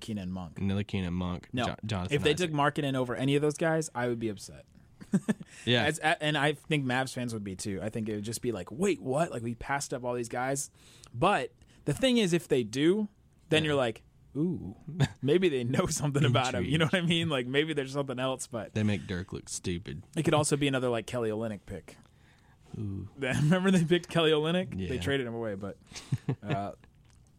Keenan 0.02 0.24
and 0.24 0.34
Monk. 0.34 0.60
Ntilikina, 0.60 1.12
Monk, 1.12 1.48
No, 1.54 1.66
Jo- 1.68 1.76
Jonathan. 1.86 2.16
if 2.16 2.24
they 2.24 2.32
Isaac. 2.34 2.50
took 2.50 2.58
Markkanen 2.58 2.96
over 2.96 3.16
any 3.16 3.36
of 3.36 3.42
those 3.42 3.58
guys, 3.58 3.90
I 3.94 4.08
would 4.08 4.20
be 4.20 4.30
upset. 4.30 4.66
yeah, 5.66 5.84
As, 5.84 6.00
and 6.00 6.38
I 6.38 6.54
think 6.54 6.86
Mavs 6.86 7.14
fans 7.14 7.34
would 7.34 7.44
be 7.44 7.56
too. 7.56 7.80
I 7.84 7.90
think 7.90 8.10
it 8.10 8.16
would 8.16 8.24
just 8.24 8.42
be 8.42 8.52
like, 8.52 8.72
wait, 8.72 9.02
what? 9.02 9.32
Like 9.32 9.44
we 9.44 9.54
passed 9.56 9.94
up 9.94 10.04
all 10.04 10.14
these 10.16 10.30
guys. 10.30 10.72
But 11.14 11.52
the 11.86 11.94
thing 11.94 12.18
is, 12.18 12.34
if 12.34 12.48
they 12.48 12.64
do, 12.64 13.10
then 13.50 13.64
you're 13.64 13.76
like, 13.76 14.02
ooh, 14.36 14.76
maybe 15.22 15.50
they 15.50 15.64
know 15.64 15.86
something 15.88 16.26
about 16.26 16.56
him. 16.56 16.66
You 16.66 16.78
know 16.78 16.86
what 16.86 16.96
I 16.96 17.02
mean? 17.02 17.30
Like 17.30 17.48
maybe 17.48 17.74
there's 17.74 17.94
something 17.94 18.20
else. 18.20 18.48
But 18.48 18.74
they 18.74 18.84
make 18.84 19.08
Dirk 19.08 19.34
look 19.34 19.50
stupid. 19.50 20.04
it 20.16 20.24
could 20.24 20.34
also 20.34 20.58
be 20.58 20.68
another 20.68 20.90
like 20.90 21.06
Kelly 21.06 21.30
Olynyk 21.30 21.62
pick. 21.66 21.98
Ooh. 22.78 23.08
Remember 23.20 23.72
they 23.72 23.84
picked 23.84 24.10
Kelly 24.10 24.32
Olynyk? 24.32 24.90
They 24.90 24.98
traded 24.98 25.28
him 25.28 25.36
away, 25.36 25.56
but 25.56 25.78
uh, 26.48 26.72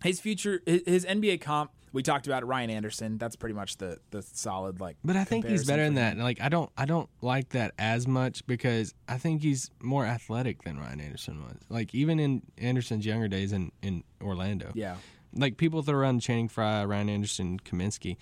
his 0.02 0.20
future, 0.20 0.62
his, 0.66 0.82
his 0.86 1.04
NBA 1.04 1.40
comp. 1.40 1.70
We 1.92 2.02
talked 2.02 2.26
about 2.26 2.42
it, 2.42 2.46
Ryan 2.46 2.70
Anderson. 2.70 3.18
That's 3.18 3.36
pretty 3.36 3.54
much 3.54 3.76
the 3.76 3.98
the 4.10 4.20
solid 4.20 4.80
like. 4.80 4.96
But 5.04 5.14
I 5.14 5.22
think 5.22 5.46
he's 5.46 5.64
better 5.64 5.84
than 5.84 5.94
that. 5.94 6.18
Like 6.18 6.40
I 6.40 6.48
don't 6.48 6.68
I 6.76 6.86
don't 6.86 7.08
like 7.20 7.50
that 7.50 7.72
as 7.78 8.08
much 8.08 8.44
because 8.48 8.94
I 9.08 9.16
think 9.16 9.42
he's 9.42 9.70
more 9.80 10.04
athletic 10.04 10.64
than 10.64 10.76
Ryan 10.76 11.00
Anderson 11.00 11.44
was. 11.44 11.56
Like 11.68 11.94
even 11.94 12.18
in 12.18 12.42
Anderson's 12.58 13.06
younger 13.06 13.28
days 13.28 13.52
in, 13.52 13.70
in 13.80 14.02
Orlando. 14.20 14.72
Yeah, 14.74 14.96
Like 15.36 15.56
people 15.56 15.82
throw 15.82 15.98
around 15.98 16.20
Channing 16.20 16.48
Frye, 16.48 16.84
Ryan 16.84 17.08
Anderson, 17.08 17.58
Kaminsky. 17.60 18.16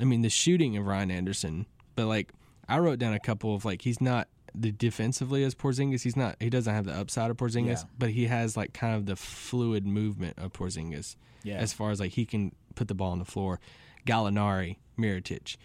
I 0.00 0.04
mean 0.04 0.22
the 0.22 0.28
shooting 0.30 0.76
of 0.76 0.86
Ryan 0.86 1.10
Anderson, 1.10 1.66
but 1.94 2.06
like 2.06 2.32
I 2.68 2.78
wrote 2.78 2.98
down 2.98 3.14
a 3.14 3.20
couple 3.20 3.54
of 3.54 3.64
like 3.64 3.82
he's 3.82 4.00
not 4.00 4.28
the 4.54 4.72
defensively 4.72 5.44
as 5.44 5.54
Porzingis. 5.54 6.02
He's 6.02 6.16
not. 6.16 6.36
He 6.40 6.50
doesn't 6.50 6.72
have 6.72 6.84
the 6.86 6.92
upside 6.94 7.30
of 7.30 7.36
Porzingis, 7.36 7.66
Yeah. 7.66 7.82
but 7.98 8.10
he 8.10 8.26
has 8.26 8.56
like 8.56 8.72
kind 8.72 8.94
of 8.96 9.06
the 9.06 9.14
fluid 9.16 9.86
movement 9.86 10.38
of 10.38 10.52
Porzingis. 10.52 11.16
Yeah. 11.44 11.56
As 11.56 11.72
far 11.72 11.90
as 11.90 12.00
like 12.00 12.12
he 12.12 12.24
can 12.24 12.52
put 12.74 12.88
the 12.88 12.94
ball 12.94 13.12
on 13.12 13.18
the 13.18 13.24
floor, 13.24 13.60
Gallinari, 14.06 14.76
Mirotic, 14.98 15.56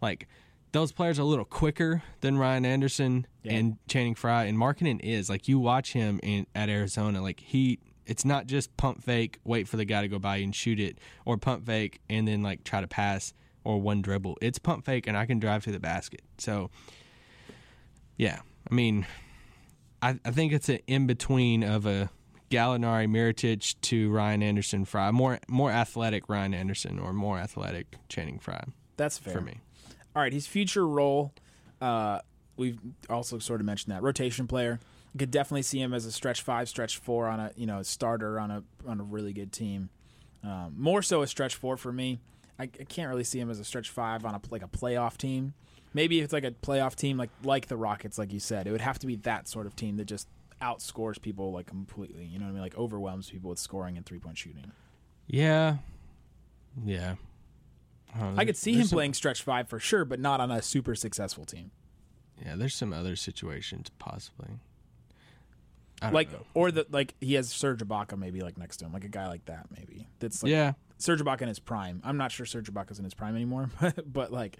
like 0.00 0.28
those 0.72 0.92
players 0.92 1.18
are 1.18 1.22
a 1.22 1.26
little 1.26 1.44
quicker 1.44 2.02
than 2.20 2.36
Ryan 2.38 2.66
Anderson 2.66 3.26
Yeah. 3.42 3.54
and 3.54 3.76
Channing 3.88 4.14
Frye. 4.14 4.44
And 4.44 4.58
Markkanen 4.58 5.00
is 5.00 5.28
like 5.30 5.48
you 5.48 5.58
watch 5.58 5.92
him 5.94 6.20
in 6.22 6.46
at 6.54 6.68
Arizona, 6.68 7.22
like 7.22 7.40
he. 7.40 7.78
It's 8.06 8.24
not 8.24 8.46
just 8.46 8.76
pump 8.76 9.02
fake, 9.02 9.38
wait 9.44 9.68
for 9.68 9.76
the 9.76 9.84
guy 9.84 10.02
to 10.02 10.08
go 10.08 10.18
by 10.18 10.36
and 10.36 10.54
shoot 10.54 10.80
it, 10.80 10.98
or 11.24 11.36
pump 11.36 11.66
fake 11.66 12.00
and 12.08 12.26
then 12.26 12.42
like 12.42 12.64
try 12.64 12.80
to 12.80 12.88
pass 12.88 13.32
or 13.64 13.80
one 13.80 14.02
dribble. 14.02 14.38
It's 14.40 14.58
pump 14.58 14.84
fake 14.84 15.06
and 15.06 15.16
I 15.16 15.26
can 15.26 15.38
drive 15.38 15.64
to 15.64 15.72
the 15.72 15.80
basket. 15.80 16.22
So 16.38 16.70
yeah, 18.16 18.40
I 18.70 18.74
mean, 18.74 19.06
I, 20.00 20.18
I 20.24 20.30
think 20.30 20.52
it's 20.52 20.68
an 20.68 20.78
in 20.86 21.06
between 21.06 21.62
of 21.62 21.86
a 21.86 22.10
Gallinari, 22.50 23.08
Mirotic 23.08 23.74
to 23.82 24.10
Ryan 24.10 24.42
Anderson, 24.42 24.84
Frye. 24.84 25.10
More 25.10 25.40
more 25.48 25.70
athletic 25.70 26.28
Ryan 26.28 26.54
Anderson 26.54 26.98
or 26.98 27.12
more 27.12 27.38
athletic 27.38 27.96
Channing 28.08 28.38
Frye 28.38 28.64
that's 28.96 29.18
fair 29.18 29.34
for 29.34 29.40
me. 29.40 29.60
All 30.14 30.22
right, 30.22 30.32
his 30.32 30.46
future 30.46 30.86
role, 30.86 31.32
uh, 31.80 32.20
we've 32.56 32.78
also 33.10 33.38
sort 33.38 33.60
of 33.60 33.66
mentioned 33.66 33.94
that 33.94 34.02
rotation 34.02 34.46
player. 34.46 34.80
Could 35.16 35.30
definitely 35.30 35.62
see 35.62 35.80
him 35.80 35.94
as 35.94 36.04
a 36.04 36.12
stretch 36.12 36.42
five, 36.42 36.68
stretch 36.68 36.98
four 36.98 37.26
on 37.26 37.40
a 37.40 37.52
you 37.56 37.66
know 37.66 37.82
starter 37.82 38.38
on 38.38 38.50
a 38.50 38.62
on 38.86 39.00
a 39.00 39.02
really 39.02 39.32
good 39.32 39.52
team. 39.52 39.88
Um, 40.44 40.74
more 40.76 41.02
so 41.02 41.22
a 41.22 41.26
stretch 41.26 41.54
four 41.54 41.76
for 41.76 41.92
me. 41.92 42.20
I, 42.58 42.64
I 42.64 42.84
can't 42.84 43.08
really 43.08 43.24
see 43.24 43.38
him 43.40 43.50
as 43.50 43.58
a 43.60 43.64
stretch 43.64 43.90
five 43.90 44.24
on 44.24 44.34
a 44.34 44.40
like 44.50 44.62
a 44.62 44.68
playoff 44.68 45.16
team. 45.16 45.54
Maybe 45.94 46.18
if 46.18 46.24
it's 46.24 46.32
like 46.32 46.44
a 46.44 46.50
playoff 46.50 46.94
team 46.94 47.16
like 47.16 47.30
like 47.42 47.66
the 47.66 47.76
Rockets, 47.76 48.18
like 48.18 48.32
you 48.32 48.40
said, 48.40 48.66
it 48.66 48.72
would 48.72 48.80
have 48.80 48.98
to 49.00 49.06
be 49.06 49.16
that 49.16 49.48
sort 49.48 49.66
of 49.66 49.74
team 49.76 49.96
that 49.96 50.04
just 50.06 50.28
outscores 50.60 51.20
people 51.20 51.52
like 51.52 51.66
completely. 51.66 52.24
You 52.24 52.38
know 52.38 52.44
what 52.46 52.50
I 52.50 52.54
mean? 52.54 52.62
Like 52.62 52.76
overwhelms 52.78 53.30
people 53.30 53.50
with 53.50 53.58
scoring 53.58 53.96
and 53.96 54.04
three 54.06 54.18
point 54.18 54.38
shooting. 54.38 54.72
Yeah, 55.26 55.76
yeah. 56.84 57.16
Oh, 58.18 58.34
I 58.36 58.44
could 58.44 58.56
see 58.56 58.72
him 58.74 58.86
some- 58.86 58.96
playing 58.96 59.14
stretch 59.14 59.42
five 59.42 59.68
for 59.68 59.78
sure, 59.78 60.04
but 60.04 60.20
not 60.20 60.40
on 60.40 60.50
a 60.50 60.62
super 60.62 60.94
successful 60.94 61.44
team. 61.44 61.70
Yeah, 62.44 62.54
there's 62.56 62.74
some 62.74 62.92
other 62.92 63.16
situations 63.16 63.90
possibly. 63.98 64.58
Like 66.02 66.30
know. 66.30 66.44
or 66.54 66.70
the 66.70 66.86
like 66.90 67.14
he 67.20 67.34
has 67.34 67.50
Serge 67.50 67.80
Ibaka 67.80 68.18
maybe 68.18 68.40
like 68.40 68.58
next 68.58 68.78
to 68.78 68.84
him, 68.84 68.92
like 68.92 69.04
a 69.04 69.08
guy 69.08 69.28
like 69.28 69.46
that 69.46 69.66
maybe. 69.76 70.06
That's 70.18 70.42
like 70.42 70.50
yeah, 70.50 70.72
Serge 70.98 71.20
Ibaka 71.20 71.42
in 71.42 71.48
his 71.48 71.58
prime. 71.58 72.02
I'm 72.04 72.16
not 72.16 72.32
sure 72.32 72.44
Serge 72.44 72.72
Ibaka's 72.72 72.98
in 72.98 73.04
his 73.04 73.14
prime 73.14 73.34
anymore, 73.34 73.70
but, 73.80 74.12
but 74.12 74.32
like 74.32 74.58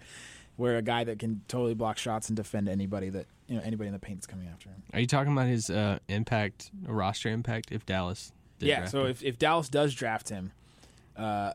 where 0.55 0.77
a 0.77 0.81
guy 0.81 1.03
that 1.03 1.19
can 1.19 1.41
totally 1.47 1.75
block 1.75 1.99
shots 1.99 2.29
and 2.29 2.35
defend 2.35 2.67
anybody 2.67 3.09
that 3.09 3.27
you 3.47 3.55
know 3.55 3.61
anybody 3.63 3.87
in 3.87 3.93
the 3.93 3.99
paint 3.99 4.17
that's 4.17 4.27
coming 4.27 4.47
after 4.47 4.69
him. 4.69 4.81
Are 4.93 4.99
you 4.99 5.07
talking 5.07 5.31
about 5.31 5.47
his 5.47 5.69
uh, 5.69 5.99
impact, 6.07 6.71
roster 6.85 7.29
impact, 7.29 7.71
if 7.71 7.85
Dallas? 7.85 8.31
Did 8.59 8.69
yeah. 8.69 8.85
So 8.85 9.05
him? 9.05 9.11
if 9.11 9.23
if 9.23 9.37
Dallas 9.37 9.69
does 9.69 9.93
draft 9.93 10.29
him, 10.29 10.51
uh, 11.15 11.53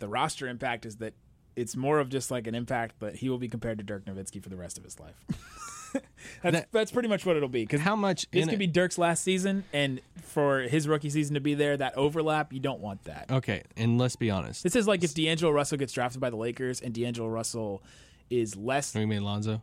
the 0.00 0.08
roster 0.08 0.48
impact 0.48 0.84
is 0.84 0.96
that 0.96 1.14
it's 1.56 1.76
more 1.76 1.98
of 1.98 2.08
just 2.08 2.30
like 2.30 2.46
an 2.46 2.54
impact, 2.54 2.96
but 2.98 3.16
he 3.16 3.28
will 3.28 3.38
be 3.38 3.48
compared 3.48 3.78
to 3.78 3.84
Dirk 3.84 4.04
Nowitzki 4.06 4.42
for 4.42 4.48
the 4.48 4.56
rest 4.56 4.78
of 4.78 4.84
his 4.84 4.98
life. 4.98 5.24
that's 6.42 6.52
That- 6.56 6.68
that's 6.72 6.90
pretty 6.92 7.08
much 7.08 7.24
what 7.26 7.36
it'll 7.36 7.48
be. 7.48 7.62
Because 7.62 7.80
how 7.80 7.96
much 7.96 8.26
this 8.30 8.44
could 8.44 8.54
it- 8.54 8.58
be 8.58 8.66
Dirk's 8.66 8.98
last 8.98 9.22
season, 9.24 9.64
and 9.72 10.00
for 10.22 10.60
his 10.62 10.86
rookie 10.88 11.10
season 11.10 11.34
to 11.34 11.40
be 11.40 11.54
there, 11.54 11.76
that 11.76 11.96
overlap, 11.96 12.52
you 12.52 12.60
don't 12.60 12.80
want 12.80 13.04
that. 13.04 13.30
Okay, 13.30 13.62
and 13.76 13.98
let's 13.98 14.16
be 14.16 14.30
honest. 14.30 14.62
This 14.62 14.76
is 14.76 14.86
like 14.86 15.02
if 15.04 15.14
D'Angelo 15.14 15.52
Russell 15.52 15.78
gets 15.78 15.92
drafted 15.92 16.20
by 16.20 16.30
the 16.30 16.36
Lakers, 16.36 16.80
and 16.80 16.94
D'Angelo 16.94 17.28
Russell 17.28 17.82
is 18.30 18.56
less. 18.56 18.94
We 18.94 19.06
mean 19.06 19.24
Lonzo. 19.24 19.62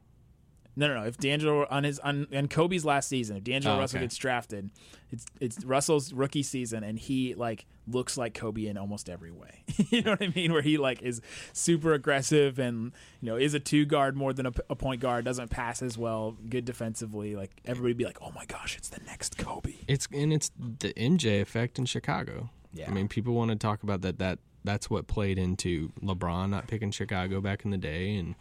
No, 0.78 0.88
no, 0.88 1.02
no. 1.02 1.08
If 1.08 1.18
D'Angelo 1.18 1.66
on 1.72 1.84
his 1.84 1.98
on, 2.00 2.28
on 2.32 2.48
Kobe's 2.48 2.86
last 2.86 3.10
season, 3.10 3.38
if 3.38 3.44
D'Angelo 3.44 3.76
Oh, 3.76 3.80
Russell 3.80 3.98
okay. 3.98 4.06
gets 4.06 4.16
drafted, 4.16 4.70
it's 5.12 5.26
it's 5.40 5.66
Russell's 5.66 6.14
rookie 6.14 6.44
season, 6.44 6.84
and 6.84 7.00
he 7.00 7.34
like 7.34 7.66
looks 7.88 8.16
like 8.16 8.36
Kobe 8.36 8.68
in 8.68 8.78
almost 8.78 9.10
every 9.10 9.32
way. 9.32 9.64
you 9.90 10.04
know 10.04 10.12
what 10.12 10.22
I 10.22 10.32
mean? 10.36 10.54
Where 10.54 10.62
he 10.62 10.78
like 10.78 11.02
is 11.02 11.20
super 11.52 11.94
aggressive 11.94 12.60
and 12.60 12.92
you 13.22 13.30
know 13.30 13.38
is 13.38 13.56
a 13.56 13.60
two 13.60 13.86
guard 13.86 14.16
more 14.16 14.34
than 14.34 14.46
a, 14.46 14.52
a 14.70 14.76
point 14.76 15.02
guard, 15.02 15.26
doesn't 15.26 15.50
pass 15.50 15.82
as 15.82 15.98
well, 15.98 16.38
good 16.48 16.64
defensively. 16.64 17.36
Like 17.36 17.52
everybody 17.66 17.94
be 17.94 18.06
like, 18.06 18.20
oh 18.22 18.32
my 18.36 18.46
gosh, 18.46 18.78
it's 18.78 18.90
the 18.90 19.02
next 19.08 19.40
Kobe. 19.40 19.74
It's 19.88 20.08
and 20.14 20.32
it's 20.32 20.52
the 20.60 20.94
MJ 20.94 21.42
effect 21.42 21.80
in 21.80 21.86
Chicago. 21.86 22.52
Yeah. 22.72 22.86
I 22.88 22.94
mean, 22.94 23.08
people 23.08 23.34
want 23.34 23.50
to 23.50 23.58
talk 23.58 23.82
about 23.82 24.02
that. 24.02 24.20
That 24.20 24.38
that's 24.64 24.92
what 24.92 25.08
played 25.08 25.40
into 25.40 25.92
LeBron 26.04 26.50
not 26.52 26.68
picking 26.68 26.92
Chicago 26.92 27.42
back 27.42 27.66
in 27.66 27.72
the 27.72 27.78
day, 27.78 28.16
and 28.16 28.36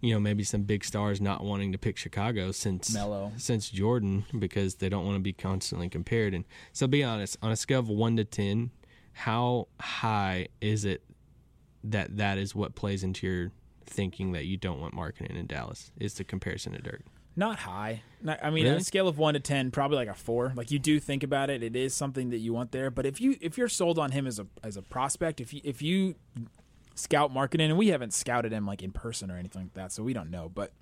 you 0.00 0.14
know 0.14 0.20
maybe 0.20 0.44
some 0.44 0.62
big 0.62 0.84
stars 0.84 1.20
not 1.20 1.42
wanting 1.42 1.72
to 1.72 1.78
pick 1.78 1.96
Chicago 1.96 2.52
since 2.52 2.92
Melo. 2.94 3.32
since 3.36 3.68
Jordan 3.68 4.24
because 4.38 4.76
they 4.76 4.88
don't 4.88 5.04
want 5.04 5.16
to 5.16 5.22
be 5.22 5.32
constantly 5.32 5.88
compared. 5.88 6.34
And 6.34 6.44
so, 6.72 6.86
be 6.86 7.02
honest, 7.02 7.36
on 7.42 7.50
a 7.50 7.56
scale 7.56 7.80
of 7.80 7.88
one 7.88 8.16
to 8.16 8.24
ten, 8.24 8.70
how 9.12 9.68
high 9.80 10.48
is 10.60 10.84
it 10.84 11.02
that 11.84 12.16
that 12.16 12.38
is 12.38 12.54
what 12.54 12.74
plays 12.74 13.02
into 13.02 13.26
your 13.26 13.52
thinking 13.86 14.32
that 14.32 14.44
you 14.44 14.56
don't 14.56 14.80
want 14.80 14.94
Markkanen 14.94 15.36
in 15.36 15.46
Dallas? 15.46 15.90
Is 15.98 16.14
the 16.14 16.24
comparison 16.24 16.72
to 16.72 16.82
Dirk? 16.82 17.02
Not 17.34 17.60
high. 17.60 18.02
Not, 18.20 18.40
I 18.42 18.50
mean, 18.50 18.66
on 18.66 18.74
a 18.74 18.80
scale 18.80 19.06
of 19.06 19.16
one 19.16 19.34
to 19.34 19.40
ten, 19.40 19.70
probably 19.70 19.96
like 19.96 20.08
a 20.08 20.14
four. 20.14 20.52
Like 20.56 20.72
you 20.72 20.80
do 20.80 20.98
think 20.98 21.22
about 21.22 21.50
it, 21.50 21.62
it 21.62 21.76
is 21.76 21.94
something 21.94 22.30
that 22.30 22.38
you 22.38 22.52
want 22.52 22.72
there. 22.72 22.90
But 22.90 23.06
if 23.06 23.20
you 23.20 23.36
if 23.40 23.56
you're 23.56 23.68
sold 23.68 23.96
on 23.98 24.10
him 24.10 24.26
as 24.26 24.40
a 24.40 24.46
as 24.64 24.76
a 24.76 24.82
prospect, 24.82 25.40
if 25.40 25.54
you 25.54 25.60
if 25.62 25.80
you 25.80 26.16
scout 26.98 27.32
Markkanen, 27.32 27.66
and 27.70 27.78
we 27.78 27.88
haven't 27.88 28.12
scouted 28.12 28.52
him 28.52 28.66
like 28.66 28.82
in 28.82 28.92
person 28.92 29.30
or 29.30 29.36
anything 29.36 29.62
like 29.62 29.74
that, 29.74 29.92
so 29.92 30.02
we 30.02 30.12
don't 30.12 30.30
know. 30.30 30.48
But 30.52 30.72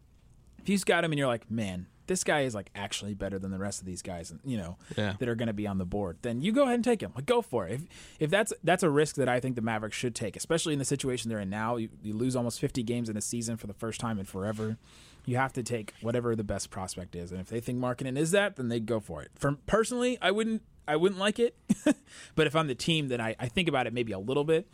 if 0.58 0.68
you 0.68 0.78
scout 0.78 1.04
him 1.04 1.12
and 1.12 1.18
you're 1.18 1.28
like, 1.28 1.50
man, 1.50 1.86
this 2.08 2.22
guy 2.24 2.42
is 2.42 2.54
like 2.54 2.70
actually 2.74 3.14
better 3.14 3.38
than 3.38 3.50
the 3.50 3.58
rest 3.58 3.80
of 3.80 3.86
these 3.86 4.00
guys, 4.02 4.32
you 4.44 4.56
know, 4.56 4.76
Yeah. 4.96 5.14
that 5.18 5.28
are 5.28 5.34
going 5.34 5.48
to 5.48 5.52
be 5.52 5.66
on 5.66 5.78
the 5.78 5.84
board, 5.84 6.18
then 6.22 6.40
you 6.40 6.52
go 6.52 6.62
ahead 6.62 6.74
and 6.76 6.84
take 6.84 7.00
him. 7.02 7.12
Like, 7.16 7.26
go 7.26 7.42
for 7.42 7.66
it. 7.66 7.72
If 7.74 7.82
if 8.20 8.30
that's 8.30 8.52
that's 8.64 8.82
a 8.82 8.90
risk 8.90 9.16
that 9.16 9.28
I 9.28 9.40
think 9.40 9.56
the 9.56 9.62
Mavericks 9.62 9.96
should 9.96 10.14
take, 10.14 10.36
especially 10.36 10.72
in 10.72 10.78
the 10.78 10.84
situation 10.84 11.28
they're 11.28 11.40
in 11.40 11.50
now. 11.50 11.76
You, 11.76 11.88
you 12.02 12.14
lose 12.14 12.34
almost 12.36 12.60
50 12.60 12.82
games 12.84 13.08
in 13.08 13.16
a 13.16 13.20
season 13.20 13.56
for 13.56 13.66
the 13.66 13.74
first 13.74 14.00
time 14.00 14.18
in 14.18 14.24
forever. 14.24 14.76
You 15.24 15.36
have 15.38 15.52
to 15.54 15.64
take 15.64 15.92
whatever 16.02 16.36
the 16.36 16.44
best 16.44 16.70
prospect 16.70 17.16
is, 17.16 17.32
and 17.32 17.40
if 17.40 17.48
they 17.48 17.58
think 17.58 17.80
Markkanen 17.80 18.16
is 18.16 18.30
that, 18.30 18.54
then 18.54 18.68
they 18.68 18.78
go 18.78 19.00
for 19.00 19.22
it. 19.22 19.32
From 19.34 19.58
personally, 19.66 20.16
I 20.22 20.30
wouldn't. 20.30 20.62
I 20.88 20.96
wouldn't 20.96 21.18
like 21.20 21.38
it, 21.38 21.56
but 22.34 22.46
if 22.46 22.54
I'm 22.56 22.66
the 22.68 22.74
team, 22.74 23.08
then 23.08 23.20
I, 23.20 23.34
I 23.38 23.48
think 23.48 23.68
about 23.68 23.86
it 23.86 23.92
maybe 23.92 24.12
a 24.12 24.18
little 24.18 24.44
bit. 24.44 24.68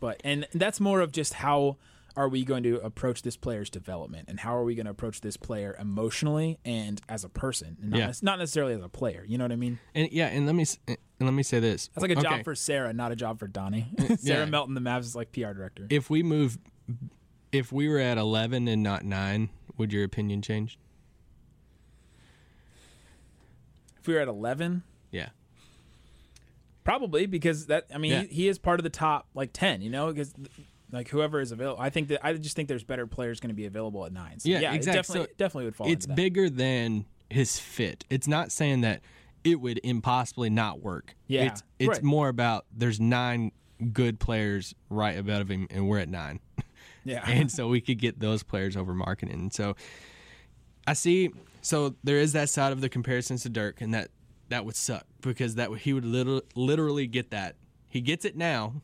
But 0.00 0.20
and 0.24 0.46
that's 0.54 0.80
more 0.80 1.00
of 1.00 1.12
just 1.12 1.34
how 1.34 1.76
are 2.14 2.28
we 2.28 2.44
going 2.44 2.62
to 2.62 2.76
approach 2.80 3.22
this 3.22 3.36
player's 3.38 3.70
development 3.70 4.28
and 4.28 4.38
how 4.40 4.54
are 4.54 4.64
we 4.64 4.74
going 4.74 4.84
to 4.84 4.90
approach 4.90 5.22
this 5.22 5.36
player 5.38 5.74
emotionally 5.80 6.58
and 6.64 7.00
as 7.08 7.24
a 7.24 7.28
person, 7.28 7.78
and 7.80 7.90
not, 7.90 7.98
Yeah. 7.98 8.06
nec- 8.08 8.22
not 8.22 8.38
necessarily 8.38 8.74
as 8.74 8.82
a 8.82 8.88
player. 8.88 9.24
You 9.26 9.38
know 9.38 9.44
what 9.44 9.52
I 9.52 9.56
mean? 9.56 9.78
And 9.94 10.10
yeah, 10.12 10.26
and 10.26 10.44
let 10.46 10.54
me 10.54 10.66
and 10.86 10.98
let 11.20 11.32
me 11.32 11.42
say 11.42 11.58
this. 11.60 11.88
That's 11.94 12.02
like 12.02 12.10
a 12.10 12.18
Okay. 12.18 12.22
job 12.22 12.44
for 12.44 12.54
Sarah, 12.54 12.92
not 12.92 13.12
a 13.12 13.16
job 13.16 13.38
for 13.38 13.46
Donnie. 13.46 13.86
Sarah 14.18 14.40
Yeah. 14.40 14.44
Melton, 14.46 14.74
the 14.74 14.80
Mavs, 14.80 15.00
is 15.00 15.16
like 15.16 15.32
PR 15.32 15.52
director. 15.52 15.86
if 15.88 16.10
we 16.10 16.22
move 16.22 16.58
if 17.52 17.70
we 17.72 17.88
were 17.88 17.98
at 17.98 18.18
11 18.18 18.66
and 18.68 18.82
not 18.82 19.04
9 19.04 19.48
would 19.78 19.92
your 19.92 20.04
opinion 20.04 20.40
change 20.42 20.78
If 24.00 24.06
we 24.08 24.14
were 24.14 24.20
at 24.20 24.28
11, 24.28 24.72
yeah 24.72 24.91
probably 26.84 27.26
because 27.26 27.66
that 27.66 27.86
I 27.94 27.98
mean 27.98 28.10
Yeah. 28.12 28.20
he, 28.22 28.26
he 28.34 28.48
is 28.48 28.58
part 28.58 28.80
of 28.80 28.84
the 28.84 28.90
top 28.90 29.28
like 29.34 29.52
10. 29.52 29.82
You 29.82 29.90
know 29.90 30.08
because. 30.12 30.34
Like 30.94 31.08
whoever 31.08 31.40
is 31.40 31.52
available, 31.52 31.80
I 31.80 31.88
think 31.88 32.08
that 32.08 32.22
I 32.22 32.34
just 32.34 32.54
think 32.54 32.68
there's 32.68 32.84
better 32.84 33.06
players 33.06 33.40
going 33.40 33.48
to 33.48 33.54
be 33.54 33.64
available 33.64 34.04
at 34.04 34.12
nine. 34.12 34.40
So, 34.40 34.50
Yeah, 34.50 34.60
yeah, 34.60 34.74
exactly. 34.74 34.90
It 34.92 35.02
definitely, 35.02 35.24
So 35.24 35.34
definitely 35.38 35.64
would 35.64 35.74
fall. 35.76 35.90
it's 35.90 36.04
bigger 36.06 36.50
than 36.50 37.06
his 37.30 37.58
fit 37.58 38.04
it's 38.10 38.28
not 38.28 38.52
saying 38.52 38.82
that 38.82 39.00
it 39.42 39.58
would 39.58 39.80
impossibly 39.82 40.50
not 40.50 40.82
work 40.82 41.16
Yeah, 41.28 41.44
it's 41.46 41.62
it's 41.78 41.88
right. 41.88 42.02
more 42.02 42.28
about 42.28 42.66
there's 42.76 43.00
nine 43.00 43.52
good 43.94 44.20
players 44.20 44.74
right 44.90 45.16
above 45.16 45.48
him 45.50 45.66
and 45.70 45.88
we're 45.88 45.98
at 45.98 46.10
9 46.10 46.40
Yeah, 47.06 47.24
and 47.26 47.50
so 47.50 47.68
we 47.68 47.80
could 47.80 47.98
get 47.98 48.20
those 48.20 48.42
players 48.42 48.76
over 48.76 48.92
Markkanen. 48.92 49.32
And 49.32 49.52
so 49.54 49.74
I 50.86 50.92
see. 50.92 51.30
So 51.62 51.94
there 52.04 52.18
is 52.18 52.34
that 52.34 52.50
side 52.50 52.72
of 52.72 52.82
the 52.82 52.90
comparisons 52.90 53.44
to 53.44 53.48
Dirk, 53.48 53.80
and 53.80 53.94
that 53.94 54.10
that 54.52 54.64
would 54.64 54.76
suck 54.76 55.04
because 55.22 55.54
that 55.56 55.70
he 55.78 55.92
would 55.92 56.04
literally, 56.04 56.42
literally 56.54 57.06
get 57.06 57.30
that. 57.30 57.56
He 57.88 58.00
gets 58.00 58.24
it 58.24 58.36
now, 58.36 58.82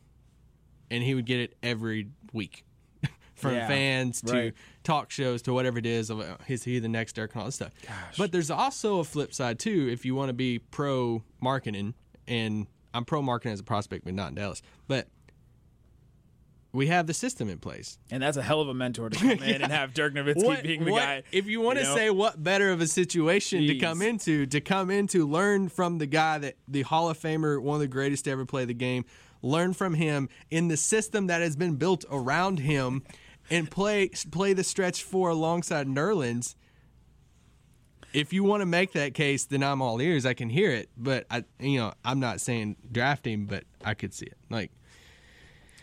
and 0.91 1.03
he 1.03 1.15
would 1.15 1.27
get 1.27 1.41
it 1.41 1.57
every 1.63 2.09
week 2.33 2.65
from 3.35 3.55
Yeah, 3.55 3.69
fans 3.69 4.21
to 4.23 4.33
right. 4.33 4.55
talk 4.83 5.11
shows 5.11 5.43
to 5.43 5.53
whatever 5.53 5.79
it 5.79 5.87
is. 5.87 6.11
Of 6.11 6.21
uh, 6.21 6.37
is 6.49 6.65
he 6.65 6.79
the 6.79 6.89
next 6.89 7.15
Dirk 7.15 7.33
and 7.35 7.41
all 7.41 7.47
this 7.47 7.57
stuff. 7.57 7.73
But 8.17 8.33
there's 8.33 8.51
also 8.51 8.99
a 9.01 9.05
flip 9.05 9.33
side 9.35 9.59
too. 9.59 9.89
If 9.91 10.05
you 10.05 10.15
want 10.15 10.31
to 10.31 10.33
be 10.35 10.59
pro 10.59 11.23
Markkanen, 11.43 11.95
and 12.27 12.67
I'm 12.95 13.05
pro 13.05 13.21
Markkanen 13.23 13.53
as 13.53 13.61
a 13.61 13.65
prospect, 13.65 14.05
but 14.05 14.15
not 14.15 14.31
in 14.31 14.35
Dallas, 14.35 14.63
but. 14.89 15.07
We 16.71 16.89
have 16.89 17.07
the 17.07 17.15
system 17.15 17.49
in 17.49 17.59
place. 17.59 17.99
and 18.11 18.23
that's 18.23 18.37
a 18.37 18.43
hell 18.43 18.61
of 18.61 18.69
a 18.69 18.75
mentor 18.75 19.09
to 19.09 19.19
come 19.19 19.31
in 19.43 19.63
and 19.63 19.73
have 19.73 19.95
Dirk 19.95 20.13
Nowitzki 20.15 20.63
being 20.63 20.85
the 20.85 20.93
what- 20.93 21.01
guy. 21.03 21.23
If 21.33 21.47
you 21.47 21.61
want 21.61 21.79
to 21.79 21.85
know? 21.85 21.95
say 21.97 22.11
what 22.11 22.43
better 22.43 22.71
of 22.71 22.81
a 22.83 22.87
situation 22.87 23.67
to 23.67 23.79
come 23.79 24.03
into, 24.03 24.45
to 24.47 24.61
come 24.61 24.91
into, 24.91 25.27
learn 25.27 25.71
from 25.71 25.97
the 25.99 26.07
guy 26.07 26.37
that 26.39 26.57
the 26.69 26.83
Hall 26.83 27.09
of 27.09 27.19
Famer, 27.19 27.61
one 27.61 27.77
of 27.77 27.81
the 27.81 27.89
greatest 27.89 28.27
to 28.27 28.31
ever 28.33 28.45
play 28.45 28.67
the 28.67 28.75
game, 28.75 29.07
learn 29.41 29.73
from 29.73 29.95
him 29.95 30.29
in 30.51 30.69
the 30.69 30.77
system 30.77 31.27
that 31.29 31.41
has 31.41 31.57
been 31.57 31.77
built 31.77 32.05
around 32.11 32.59
him, 32.59 33.03
and 33.51 33.71
play 33.71 34.11
play 34.31 34.53
the 34.53 34.63
stretch 34.65 35.03
four 35.03 35.31
alongside 35.31 35.87
Nerlens. 35.87 36.55
If 38.13 38.33
you 38.33 38.43
want 38.45 38.61
to 38.63 38.67
make 38.67 38.93
that 38.93 39.15
case, 39.15 39.45
then 39.45 39.63
I'm 39.63 39.81
all 39.83 40.01
ears. 40.01 40.25
I 40.27 40.35
can 40.35 40.49
hear 40.51 40.71
it, 40.71 40.89
but 40.97 41.27
I, 41.31 41.45
you 41.61 41.79
know, 41.79 41.93
I'm 42.05 42.21
not 42.21 42.41
saying 42.41 42.77
drafting, 42.91 43.45
but 43.47 43.65
I 43.85 43.95
could 43.95 44.13
see 44.15 44.27
it. 44.27 44.37
Like, 44.51 44.71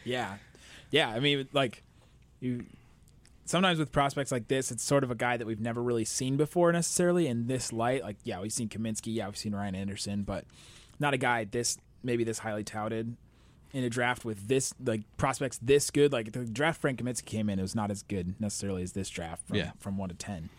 Yeah, 0.04 0.36
yeah. 0.92 1.10
I 1.10 1.20
mean, 1.20 1.48
like 1.54 1.84
you. 2.40 2.66
Sometimes 3.48 3.78
with 3.78 3.92
prospects 3.92 4.32
like 4.32 4.48
this, 4.48 4.72
it's 4.72 4.84
sort 4.84 5.04
of 5.04 5.12
a 5.12 5.16
guy 5.16 5.38
that 5.38 5.46
we've 5.46 5.60
never 5.60 5.84
really 5.84 6.04
seen 6.04 6.36
before 6.36 6.72
necessarily 6.72 7.28
in 7.28 7.46
this 7.46 7.72
light. 7.72 8.02
Like, 8.02 8.16
yeah, 8.24 8.42
we've 8.42 8.52
seen 8.52 8.70
Kaminsky, 8.70 9.14
yeah, 9.14 9.28
we've 9.28 9.38
seen 9.38 9.54
Ryan 9.54 9.76
Anderson, 9.76 10.24
but 10.24 10.46
not 11.00 11.14
a 11.14 11.18
guy 11.18 11.44
this 11.44 11.78
maybe 12.02 12.24
this 12.24 12.40
highly 12.40 12.64
touted 12.64 13.16
in 13.72 13.84
a 13.84 13.90
draft 13.90 14.26
with 14.26 14.48
this 14.48 14.74
like 14.84 15.02
prospects 15.18 15.60
this 15.62 15.92
good. 15.92 16.12
Like 16.12 16.32
the 16.32 16.44
draft 16.44 16.82
Frank 16.82 17.00
Kaminsky 17.00 17.26
came 17.26 17.48
in, 17.52 17.60
it 17.60 17.62
was 17.62 17.76
not 17.76 17.92
as 17.92 18.02
good 18.02 18.34
necessarily 18.42 18.82
as 18.82 18.94
this 18.94 19.10
draft 19.10 19.46
from 19.48 19.58
Yeah. 19.58 19.72
from 19.80 19.98
one 20.00 20.10
to 20.10 20.16
ten, 20.16 20.50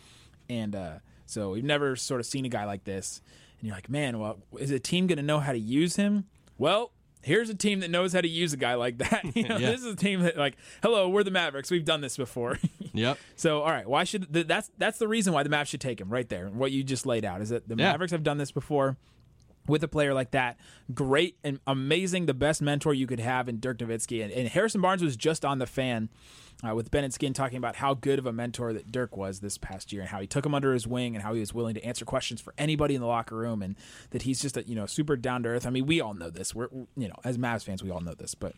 and 0.49 0.77
uh, 0.77 0.93
so 1.27 1.51
we've 1.51 1.65
never 1.65 1.97
sort 1.97 2.21
of 2.21 2.27
seen 2.27 2.45
a 2.45 2.49
guy 2.49 2.67
like 2.67 2.85
this. 2.85 3.21
And 3.59 3.67
you're 3.67 3.75
like, 3.77 3.89
man, 3.91 4.21
well, 4.21 4.39
is 4.61 4.71
a 4.71 4.79
team 4.79 5.09
going 5.09 5.17
to 5.17 5.25
know 5.25 5.41
how 5.41 5.51
to 5.51 5.59
use 5.59 5.97
him? 5.97 6.27
Well, 6.57 6.93
here's 7.27 7.51
a 7.51 7.55
team 7.55 7.81
that 7.81 7.91
knows 7.91 8.13
how 8.13 8.21
to 8.21 8.29
use 8.29 8.53
a 8.53 8.57
guy 8.57 8.75
like 8.75 8.99
that. 8.99 9.25
You 9.37 9.47
know, 9.49 9.57
Yeah. 9.59 9.71
This 9.73 9.81
is 9.81 9.87
a 9.93 9.97
team 9.97 10.21
that, 10.23 10.37
like, 10.39 10.57
hello, 10.83 11.09
we're 11.09 11.25
the 11.25 11.31
Mavericks. 11.31 11.71
We've 11.71 11.85
done 11.85 12.01
this 12.01 12.17
before. 12.17 12.59
yep, 12.95 13.19
so, 13.35 13.61
all 13.63 13.71
right, 13.71 13.87
why 13.87 14.05
should 14.05 14.33
th- 14.33 14.47
that's 14.47 14.71
that's 14.79 14.99
the 14.99 15.09
reason 15.09 15.33
why 15.35 15.43
the 15.43 15.49
Mavs 15.51 15.67
should 15.67 15.81
take 15.81 16.01
him 16.01 16.09
right 16.09 16.29
there. 16.29 16.47
What 16.49 16.73
you 16.73 16.83
just 16.85 17.05
laid 17.05 17.25
out 17.25 17.43
is 17.43 17.51
that 17.51 17.69
the 17.69 17.75
Yeah. 17.77 17.91
Mavericks 17.93 18.13
have 18.13 18.23
done 18.23 18.39
this 18.39 18.53
before. 18.53 18.97
With 19.69 19.83
a 19.83 19.89
player 19.89 20.15
like 20.15 20.31
that, 20.31 20.57
great 20.95 21.37
and 21.43 21.61
amazing, 21.67 22.27
the 22.27 22.35
best 22.35 22.63
mentor 22.63 22.95
you 22.95 23.07
could 23.07 23.21
have 23.21 23.49
in 23.49 23.61
Dirk 23.61 23.79
Nowitzki. 23.79 24.23
And, 24.23 24.33
and 24.33 24.49
Harrison 24.49 24.81
Barnes 24.81 25.03
was 25.03 25.17
just 25.17 25.45
on 25.45 25.59
the 25.59 25.67
fan 25.67 26.09
uh, 26.67 26.75
with 26.75 26.91
Bennett 26.91 27.13
Skin 27.13 27.33
talking 27.33 27.59
about 27.59 27.77
how 27.77 27.95
good 27.95 28.19
of 28.19 28.27
a 28.27 28.33
mentor 28.33 28.73
that 28.73 28.91
Dirk 28.91 29.17
was 29.17 29.41
this 29.41 29.59
past 29.59 29.93
year 29.93 30.03
and 30.03 30.11
how 30.11 30.21
he 30.21 30.27
took 30.27 30.47
him 30.47 30.55
under 30.55 30.73
his 30.73 30.87
wing 30.87 31.15
and 31.15 31.23
how 31.23 31.35
he 31.35 31.41
was 31.41 31.53
willing 31.53 31.75
to 31.75 31.85
answer 31.85 32.05
questions 32.05 32.41
for 32.41 32.55
anybody 32.57 32.95
in 32.95 33.01
the 33.01 33.07
locker 33.07 33.37
room 33.37 33.63
and 33.63 33.77
that 34.11 34.23
he's 34.23 34.41
just 34.41 34.57
a 34.57 34.67
you 34.67 34.75
know 34.75 34.87
super 34.87 35.17
down 35.17 35.43
to 35.43 35.51
earth. 35.51 35.67
I 35.67 35.71
mean, 35.71 35.87
we 35.87 36.01
all 36.01 36.15
know 36.15 36.31
this. 36.31 36.55
We're 36.55 36.69
you 36.97 37.09
know 37.09 37.17
as 37.25 37.39
Mavs 37.39 37.65
fans, 37.65 37.83
we 37.83 37.91
all 37.91 38.01
know 38.01 38.15
this, 38.15 38.35
but 38.35 38.55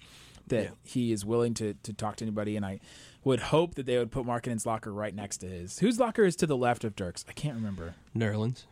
that 0.49 0.73
he 0.85 1.13
is 1.13 1.25
willing 1.25 1.55
to 1.55 1.75
to 1.83 1.93
talk 1.93 2.17
to 2.17 2.25
anybody. 2.25 2.57
And 2.57 2.65
I 2.65 2.81
would 3.25 3.41
hope 3.41 3.75
that 3.75 3.87
they 3.87 3.99
would 3.99 4.11
put 4.11 4.25
Markkanen's 4.25 4.67
locker 4.67 4.93
right 4.93 5.15
next 5.15 5.39
to 5.39 5.47
his. 5.47 5.79
Whose 5.81 5.99
locker 5.99 6.25
is 6.25 6.37
to 6.37 6.47
the 6.47 6.57
left 6.57 6.85
of 6.85 6.95
Dirk's? 6.97 7.25
I 7.29 7.33
can't 7.33 7.55
remember. 7.55 7.95
Nerlens. 8.17 8.65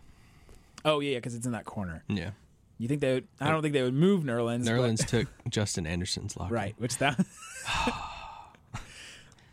Oh 0.86 1.00
yeah, 1.00 1.16
because 1.16 1.34
it's 1.34 1.44
in 1.44 1.52
that 1.52 1.64
corner. 1.66 2.04
Yeah. 2.08 2.30
You 2.78 2.88
think 2.88 3.00
they? 3.00 3.14
would 3.14 3.28
I 3.40 3.50
don't 3.50 3.60
think 3.60 3.74
they 3.74 3.82
would 3.82 3.94
move 3.94 4.22
Nerlens. 4.22 4.64
but- 4.64 4.72
Nerlens 4.72 5.06
took 5.08 5.26
Justin 5.50 5.86
Anderson's 5.86 6.36
locker. 6.36 6.54
right? 6.54 6.74
Which 6.78 6.96
that. 6.98 7.18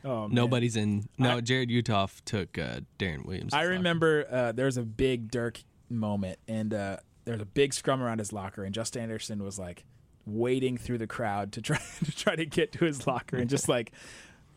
oh 0.05 0.27
man. 0.27 0.31
Nobody's 0.31 0.75
in. 0.75 1.09
No, 1.17 1.39
Jarrod 1.41 1.69
Uthoff 1.71 2.21
took 2.25 2.57
uh, 2.57 2.81
Deron 2.99 3.25
Williams. 3.25 3.53
I 3.53 3.63
remember 3.63 4.27
uh, 4.29 4.51
there 4.51 4.65
was 4.65 4.77
a 4.77 4.83
big 4.83 5.31
Dirk 5.31 5.61
moment, 5.89 6.37
and 6.47 6.73
uh, 6.73 6.97
there 7.25 7.33
was 7.33 7.41
a 7.41 7.45
big 7.47 7.73
scrum 7.73 8.01
around 8.01 8.19
his 8.19 8.31
locker, 8.31 8.63
and 8.63 8.73
Justin 8.73 9.01
Anderson 9.01 9.43
was 9.43 9.57
like 9.57 9.85
wading 10.25 10.77
through 10.77 10.97
the 10.99 11.07
crowd 11.07 11.53
to 11.53 11.61
try 11.61 11.79
to 12.05 12.11
try 12.11 12.35
to 12.35 12.45
get 12.45 12.73
to 12.73 12.85
his 12.85 13.07
locker, 13.07 13.37
and 13.37 13.49
just 13.49 13.67
like 13.67 13.91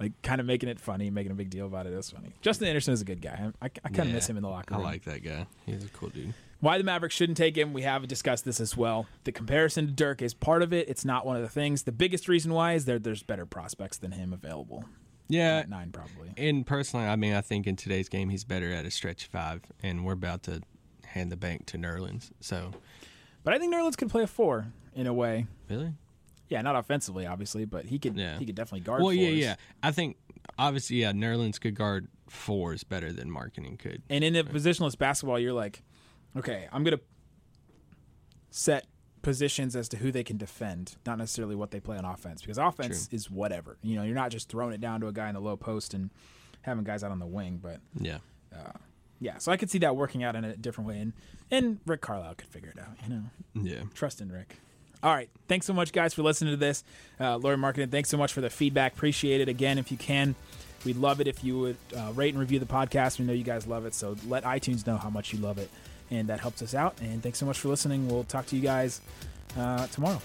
like 0.00 0.12
kind 0.22 0.40
of 0.40 0.46
making 0.46 0.68
it 0.68 0.78
funny, 0.80 1.08
making 1.08 1.32
a 1.32 1.36
big 1.36 1.48
deal 1.50 1.66
about 1.66 1.86
it. 1.86 1.92
It 1.92 1.96
was 1.96 2.10
funny. 2.10 2.34
Justin 2.42 2.68
Anderson 2.68 2.92
is 2.92 3.00
a 3.00 3.04
good 3.06 3.22
guy. 3.22 3.50
I, 3.62 3.66
I, 3.66 3.70
I 3.84 3.88
kind 3.88 4.08
of 4.08 4.14
miss 4.14 4.28
him 4.28 4.36
in 4.36 4.42
the 4.42 4.48
locker 4.50 4.74
room. 4.74 4.84
I 4.84 4.90
like 4.90 5.04
that 5.04 5.22
guy. 5.22 5.46
He's 5.64 5.84
a 5.84 5.88
cool 5.88 6.10
dude. 6.10 6.34
Why 6.60 6.78
the 6.78 6.84
Mavericks 6.84 7.14
shouldn't 7.14 7.36
take 7.36 7.56
him, 7.56 7.72
we 7.72 7.82
have 7.82 8.06
discussed 8.08 8.44
this 8.44 8.60
as 8.60 8.76
well. 8.76 9.06
The 9.24 9.32
comparison 9.32 9.86
to 9.86 9.92
Dirk 9.92 10.22
is 10.22 10.32
part 10.34 10.62
of 10.62 10.72
it. 10.72 10.88
It's 10.88 11.04
not 11.04 11.26
one 11.26 11.36
of 11.36 11.42
the 11.42 11.48
things. 11.48 11.82
The 11.82 11.92
biggest 11.92 12.28
reason 12.28 12.52
why 12.52 12.72
is 12.72 12.86
there 12.86 12.98
there's 12.98 13.22
better 13.22 13.44
prospects 13.44 13.98
than 13.98 14.12
him 14.12 14.32
available. 14.32 14.84
Yeah. 15.28 15.58
At 15.58 15.68
nine 15.68 15.90
probably. 15.92 16.30
And 16.36 16.66
personally, 16.66 17.04
I 17.06 17.16
mean, 17.16 17.34
I 17.34 17.40
think 17.42 17.66
in 17.66 17.76
today's 17.76 18.08
game, 18.08 18.28
he's 18.30 18.44
better 18.44 18.72
at 18.72 18.86
a 18.86 18.90
stretch 18.90 19.26
five, 19.26 19.62
and 19.82 20.04
we're 20.04 20.12
about 20.14 20.44
to 20.44 20.62
hand 21.04 21.30
the 21.30 21.36
bank 21.36 21.66
to 21.66 21.78
Nerlens. 21.78 22.30
So, 22.40 22.70
But 23.44 23.52
I 23.54 23.58
think 23.58 23.74
Nerlens 23.74 23.96
could 23.96 24.08
play 24.08 24.22
a 24.22 24.26
four 24.26 24.66
in 24.94 25.06
a 25.06 25.12
way. 25.12 25.46
really? 25.68 25.92
Yeah, 26.48 26.62
not 26.62 26.76
offensively, 26.76 27.26
obviously, 27.26 27.64
but 27.64 27.86
he 27.86 27.98
could 27.98 28.16
Yeah. 28.16 28.38
he 28.38 28.46
could 28.46 28.54
definitely 28.54 28.80
guard. 28.80 29.02
Well, 29.02 29.12
yeah, 29.12 29.28
yeah. 29.30 29.54
I 29.82 29.90
think, 29.90 30.16
obviously, 30.58 30.98
yeah, 30.98 31.10
Nerlens 31.12 31.60
could 31.60 31.74
guard 31.74 32.06
fours 32.30 32.84
better 32.84 33.12
than 33.12 33.28
Markkanen 33.30 33.78
could. 33.78 34.02
And 34.08 34.22
in 34.22 34.36
a 34.36 34.44
positionless 34.44 34.96
basketball, 34.96 35.40
you're 35.40 35.52
like, 35.52 35.82
okay, 36.38 36.68
I'm 36.72 36.84
gonna 36.84 37.00
set 38.50 38.86
positions 39.22 39.74
as 39.74 39.88
to 39.88 39.96
who 39.96 40.12
they 40.12 40.22
can 40.22 40.36
defend, 40.36 40.96
not 41.04 41.18
necessarily 41.18 41.56
what 41.56 41.70
they 41.72 41.80
play 41.80 41.96
on 41.98 42.04
offense, 42.04 42.40
because 42.40 42.58
offense 42.58 43.08
is 43.10 43.30
whatever. 43.30 43.76
You 43.82 43.96
know, 43.96 44.02
you're 44.04 44.14
not 44.14 44.30
just 44.30 44.48
throwing 44.48 44.72
it 44.72 44.80
down 44.80 45.00
to 45.00 45.08
a 45.08 45.12
guy 45.12 45.28
in 45.28 45.34
the 45.34 45.40
low 45.40 45.56
post 45.56 45.94
and 45.94 46.10
having 46.62 46.84
guys 46.84 47.02
out 47.02 47.10
on 47.10 47.18
the 47.18 47.26
wing, 47.26 47.58
but 47.62 47.80
Yeah. 48.00 48.18
yeah. 49.20 49.38
So 49.38 49.50
I 49.52 49.56
could 49.56 49.70
see 49.70 49.78
that 49.78 49.96
working 49.96 50.22
out 50.22 50.36
in 50.36 50.44
a 50.44 50.56
different 50.56 50.88
way, 50.88 50.98
and 50.98 51.12
and 51.50 51.78
Rick 51.86 52.00
Carlisle 52.00 52.34
could 52.36 52.48
figure 52.48 52.70
it 52.70 52.78
out. 52.78 52.96
You 53.04 53.08
know, 53.14 53.22
Yeah. 53.70 53.82
trust 53.94 54.20
in 54.20 54.30
Rick. 54.32 54.56
All 55.02 55.14
right. 55.14 55.28
Thanks 55.46 55.66
so 55.66 55.72
much, 55.72 55.92
guys, 55.92 56.14
for 56.14 56.22
listening 56.22 56.52
to 56.52 56.56
this. 56.56 56.82
Uh, 57.20 57.36
Lauri 57.36 57.56
Markkanen, 57.56 57.90
thanks 57.90 58.08
so 58.08 58.16
much 58.16 58.32
for 58.32 58.40
the 58.40 58.50
feedback. 58.50 58.94
Appreciate 58.94 59.40
it. 59.40 59.48
Again, 59.48 59.78
if 59.78 59.92
you 59.92 59.96
can, 59.98 60.34
we'd 60.84 60.96
love 60.96 61.20
it 61.20 61.28
if 61.28 61.44
you 61.44 61.58
would 61.58 61.76
uh, 61.96 62.12
rate 62.14 62.30
and 62.34 62.40
review 62.40 62.58
the 62.58 62.66
podcast. 62.66 63.18
We 63.18 63.24
know 63.26 63.32
you 63.34 63.44
guys 63.44 63.66
love 63.66 63.84
it. 63.86 63.94
So 63.94 64.16
let 64.26 64.42
iTunes 64.44 64.86
know 64.86 64.96
how 64.96 65.10
much 65.10 65.32
you 65.32 65.38
love 65.38 65.58
it. 65.58 65.70
And 66.10 66.28
that 66.28 66.40
helps 66.40 66.62
us 66.62 66.74
out. 66.74 66.96
And 67.00 67.22
thanks 67.22 67.38
so 67.38 67.46
much 67.46 67.58
for 67.58 67.68
listening. 67.68 68.08
We'll 68.08 68.24
talk 68.24 68.46
to 68.46 68.56
you 68.56 68.62
guys 68.62 69.00
uh, 69.58 69.86
tomorrow. 69.88 70.22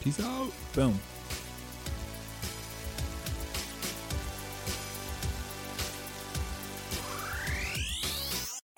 Peace 0.00 0.20
out. 0.20 0.52
Boom. 0.74 0.98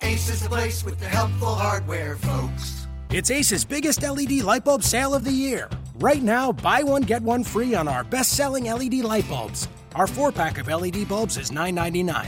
Ace 0.01 0.29
is 0.29 0.41
the 0.41 0.49
place 0.49 0.85
with 0.85 0.99
the 0.99 1.05
helpful 1.07 1.53
hardware, 1.53 2.15
folks. 2.17 2.87
It's 3.09 3.31
Ace's 3.31 3.63
biggest 3.63 4.01
LED 4.01 4.43
light 4.43 4.63
bulb 4.63 4.83
sale 4.83 5.13
of 5.13 5.23
the 5.23 5.31
year. 5.31 5.69
Right 5.99 6.21
now, 6.21 6.51
buy 6.51 6.83
one, 6.83 7.01
get 7.01 7.21
one 7.21 7.43
free 7.43 7.73
on 7.73 7.87
our 7.87 8.03
best 8.03 8.33
selling 8.33 8.65
LED 8.65 8.95
light 8.95 9.27
bulbs. 9.27 9.67
Our 9.95 10.07
four 10.07 10.31
pack 10.31 10.57
of 10.59 10.67
LED 10.67 11.07
bulbs 11.07 11.37
is 11.37 11.51
$9.99, 11.51 12.27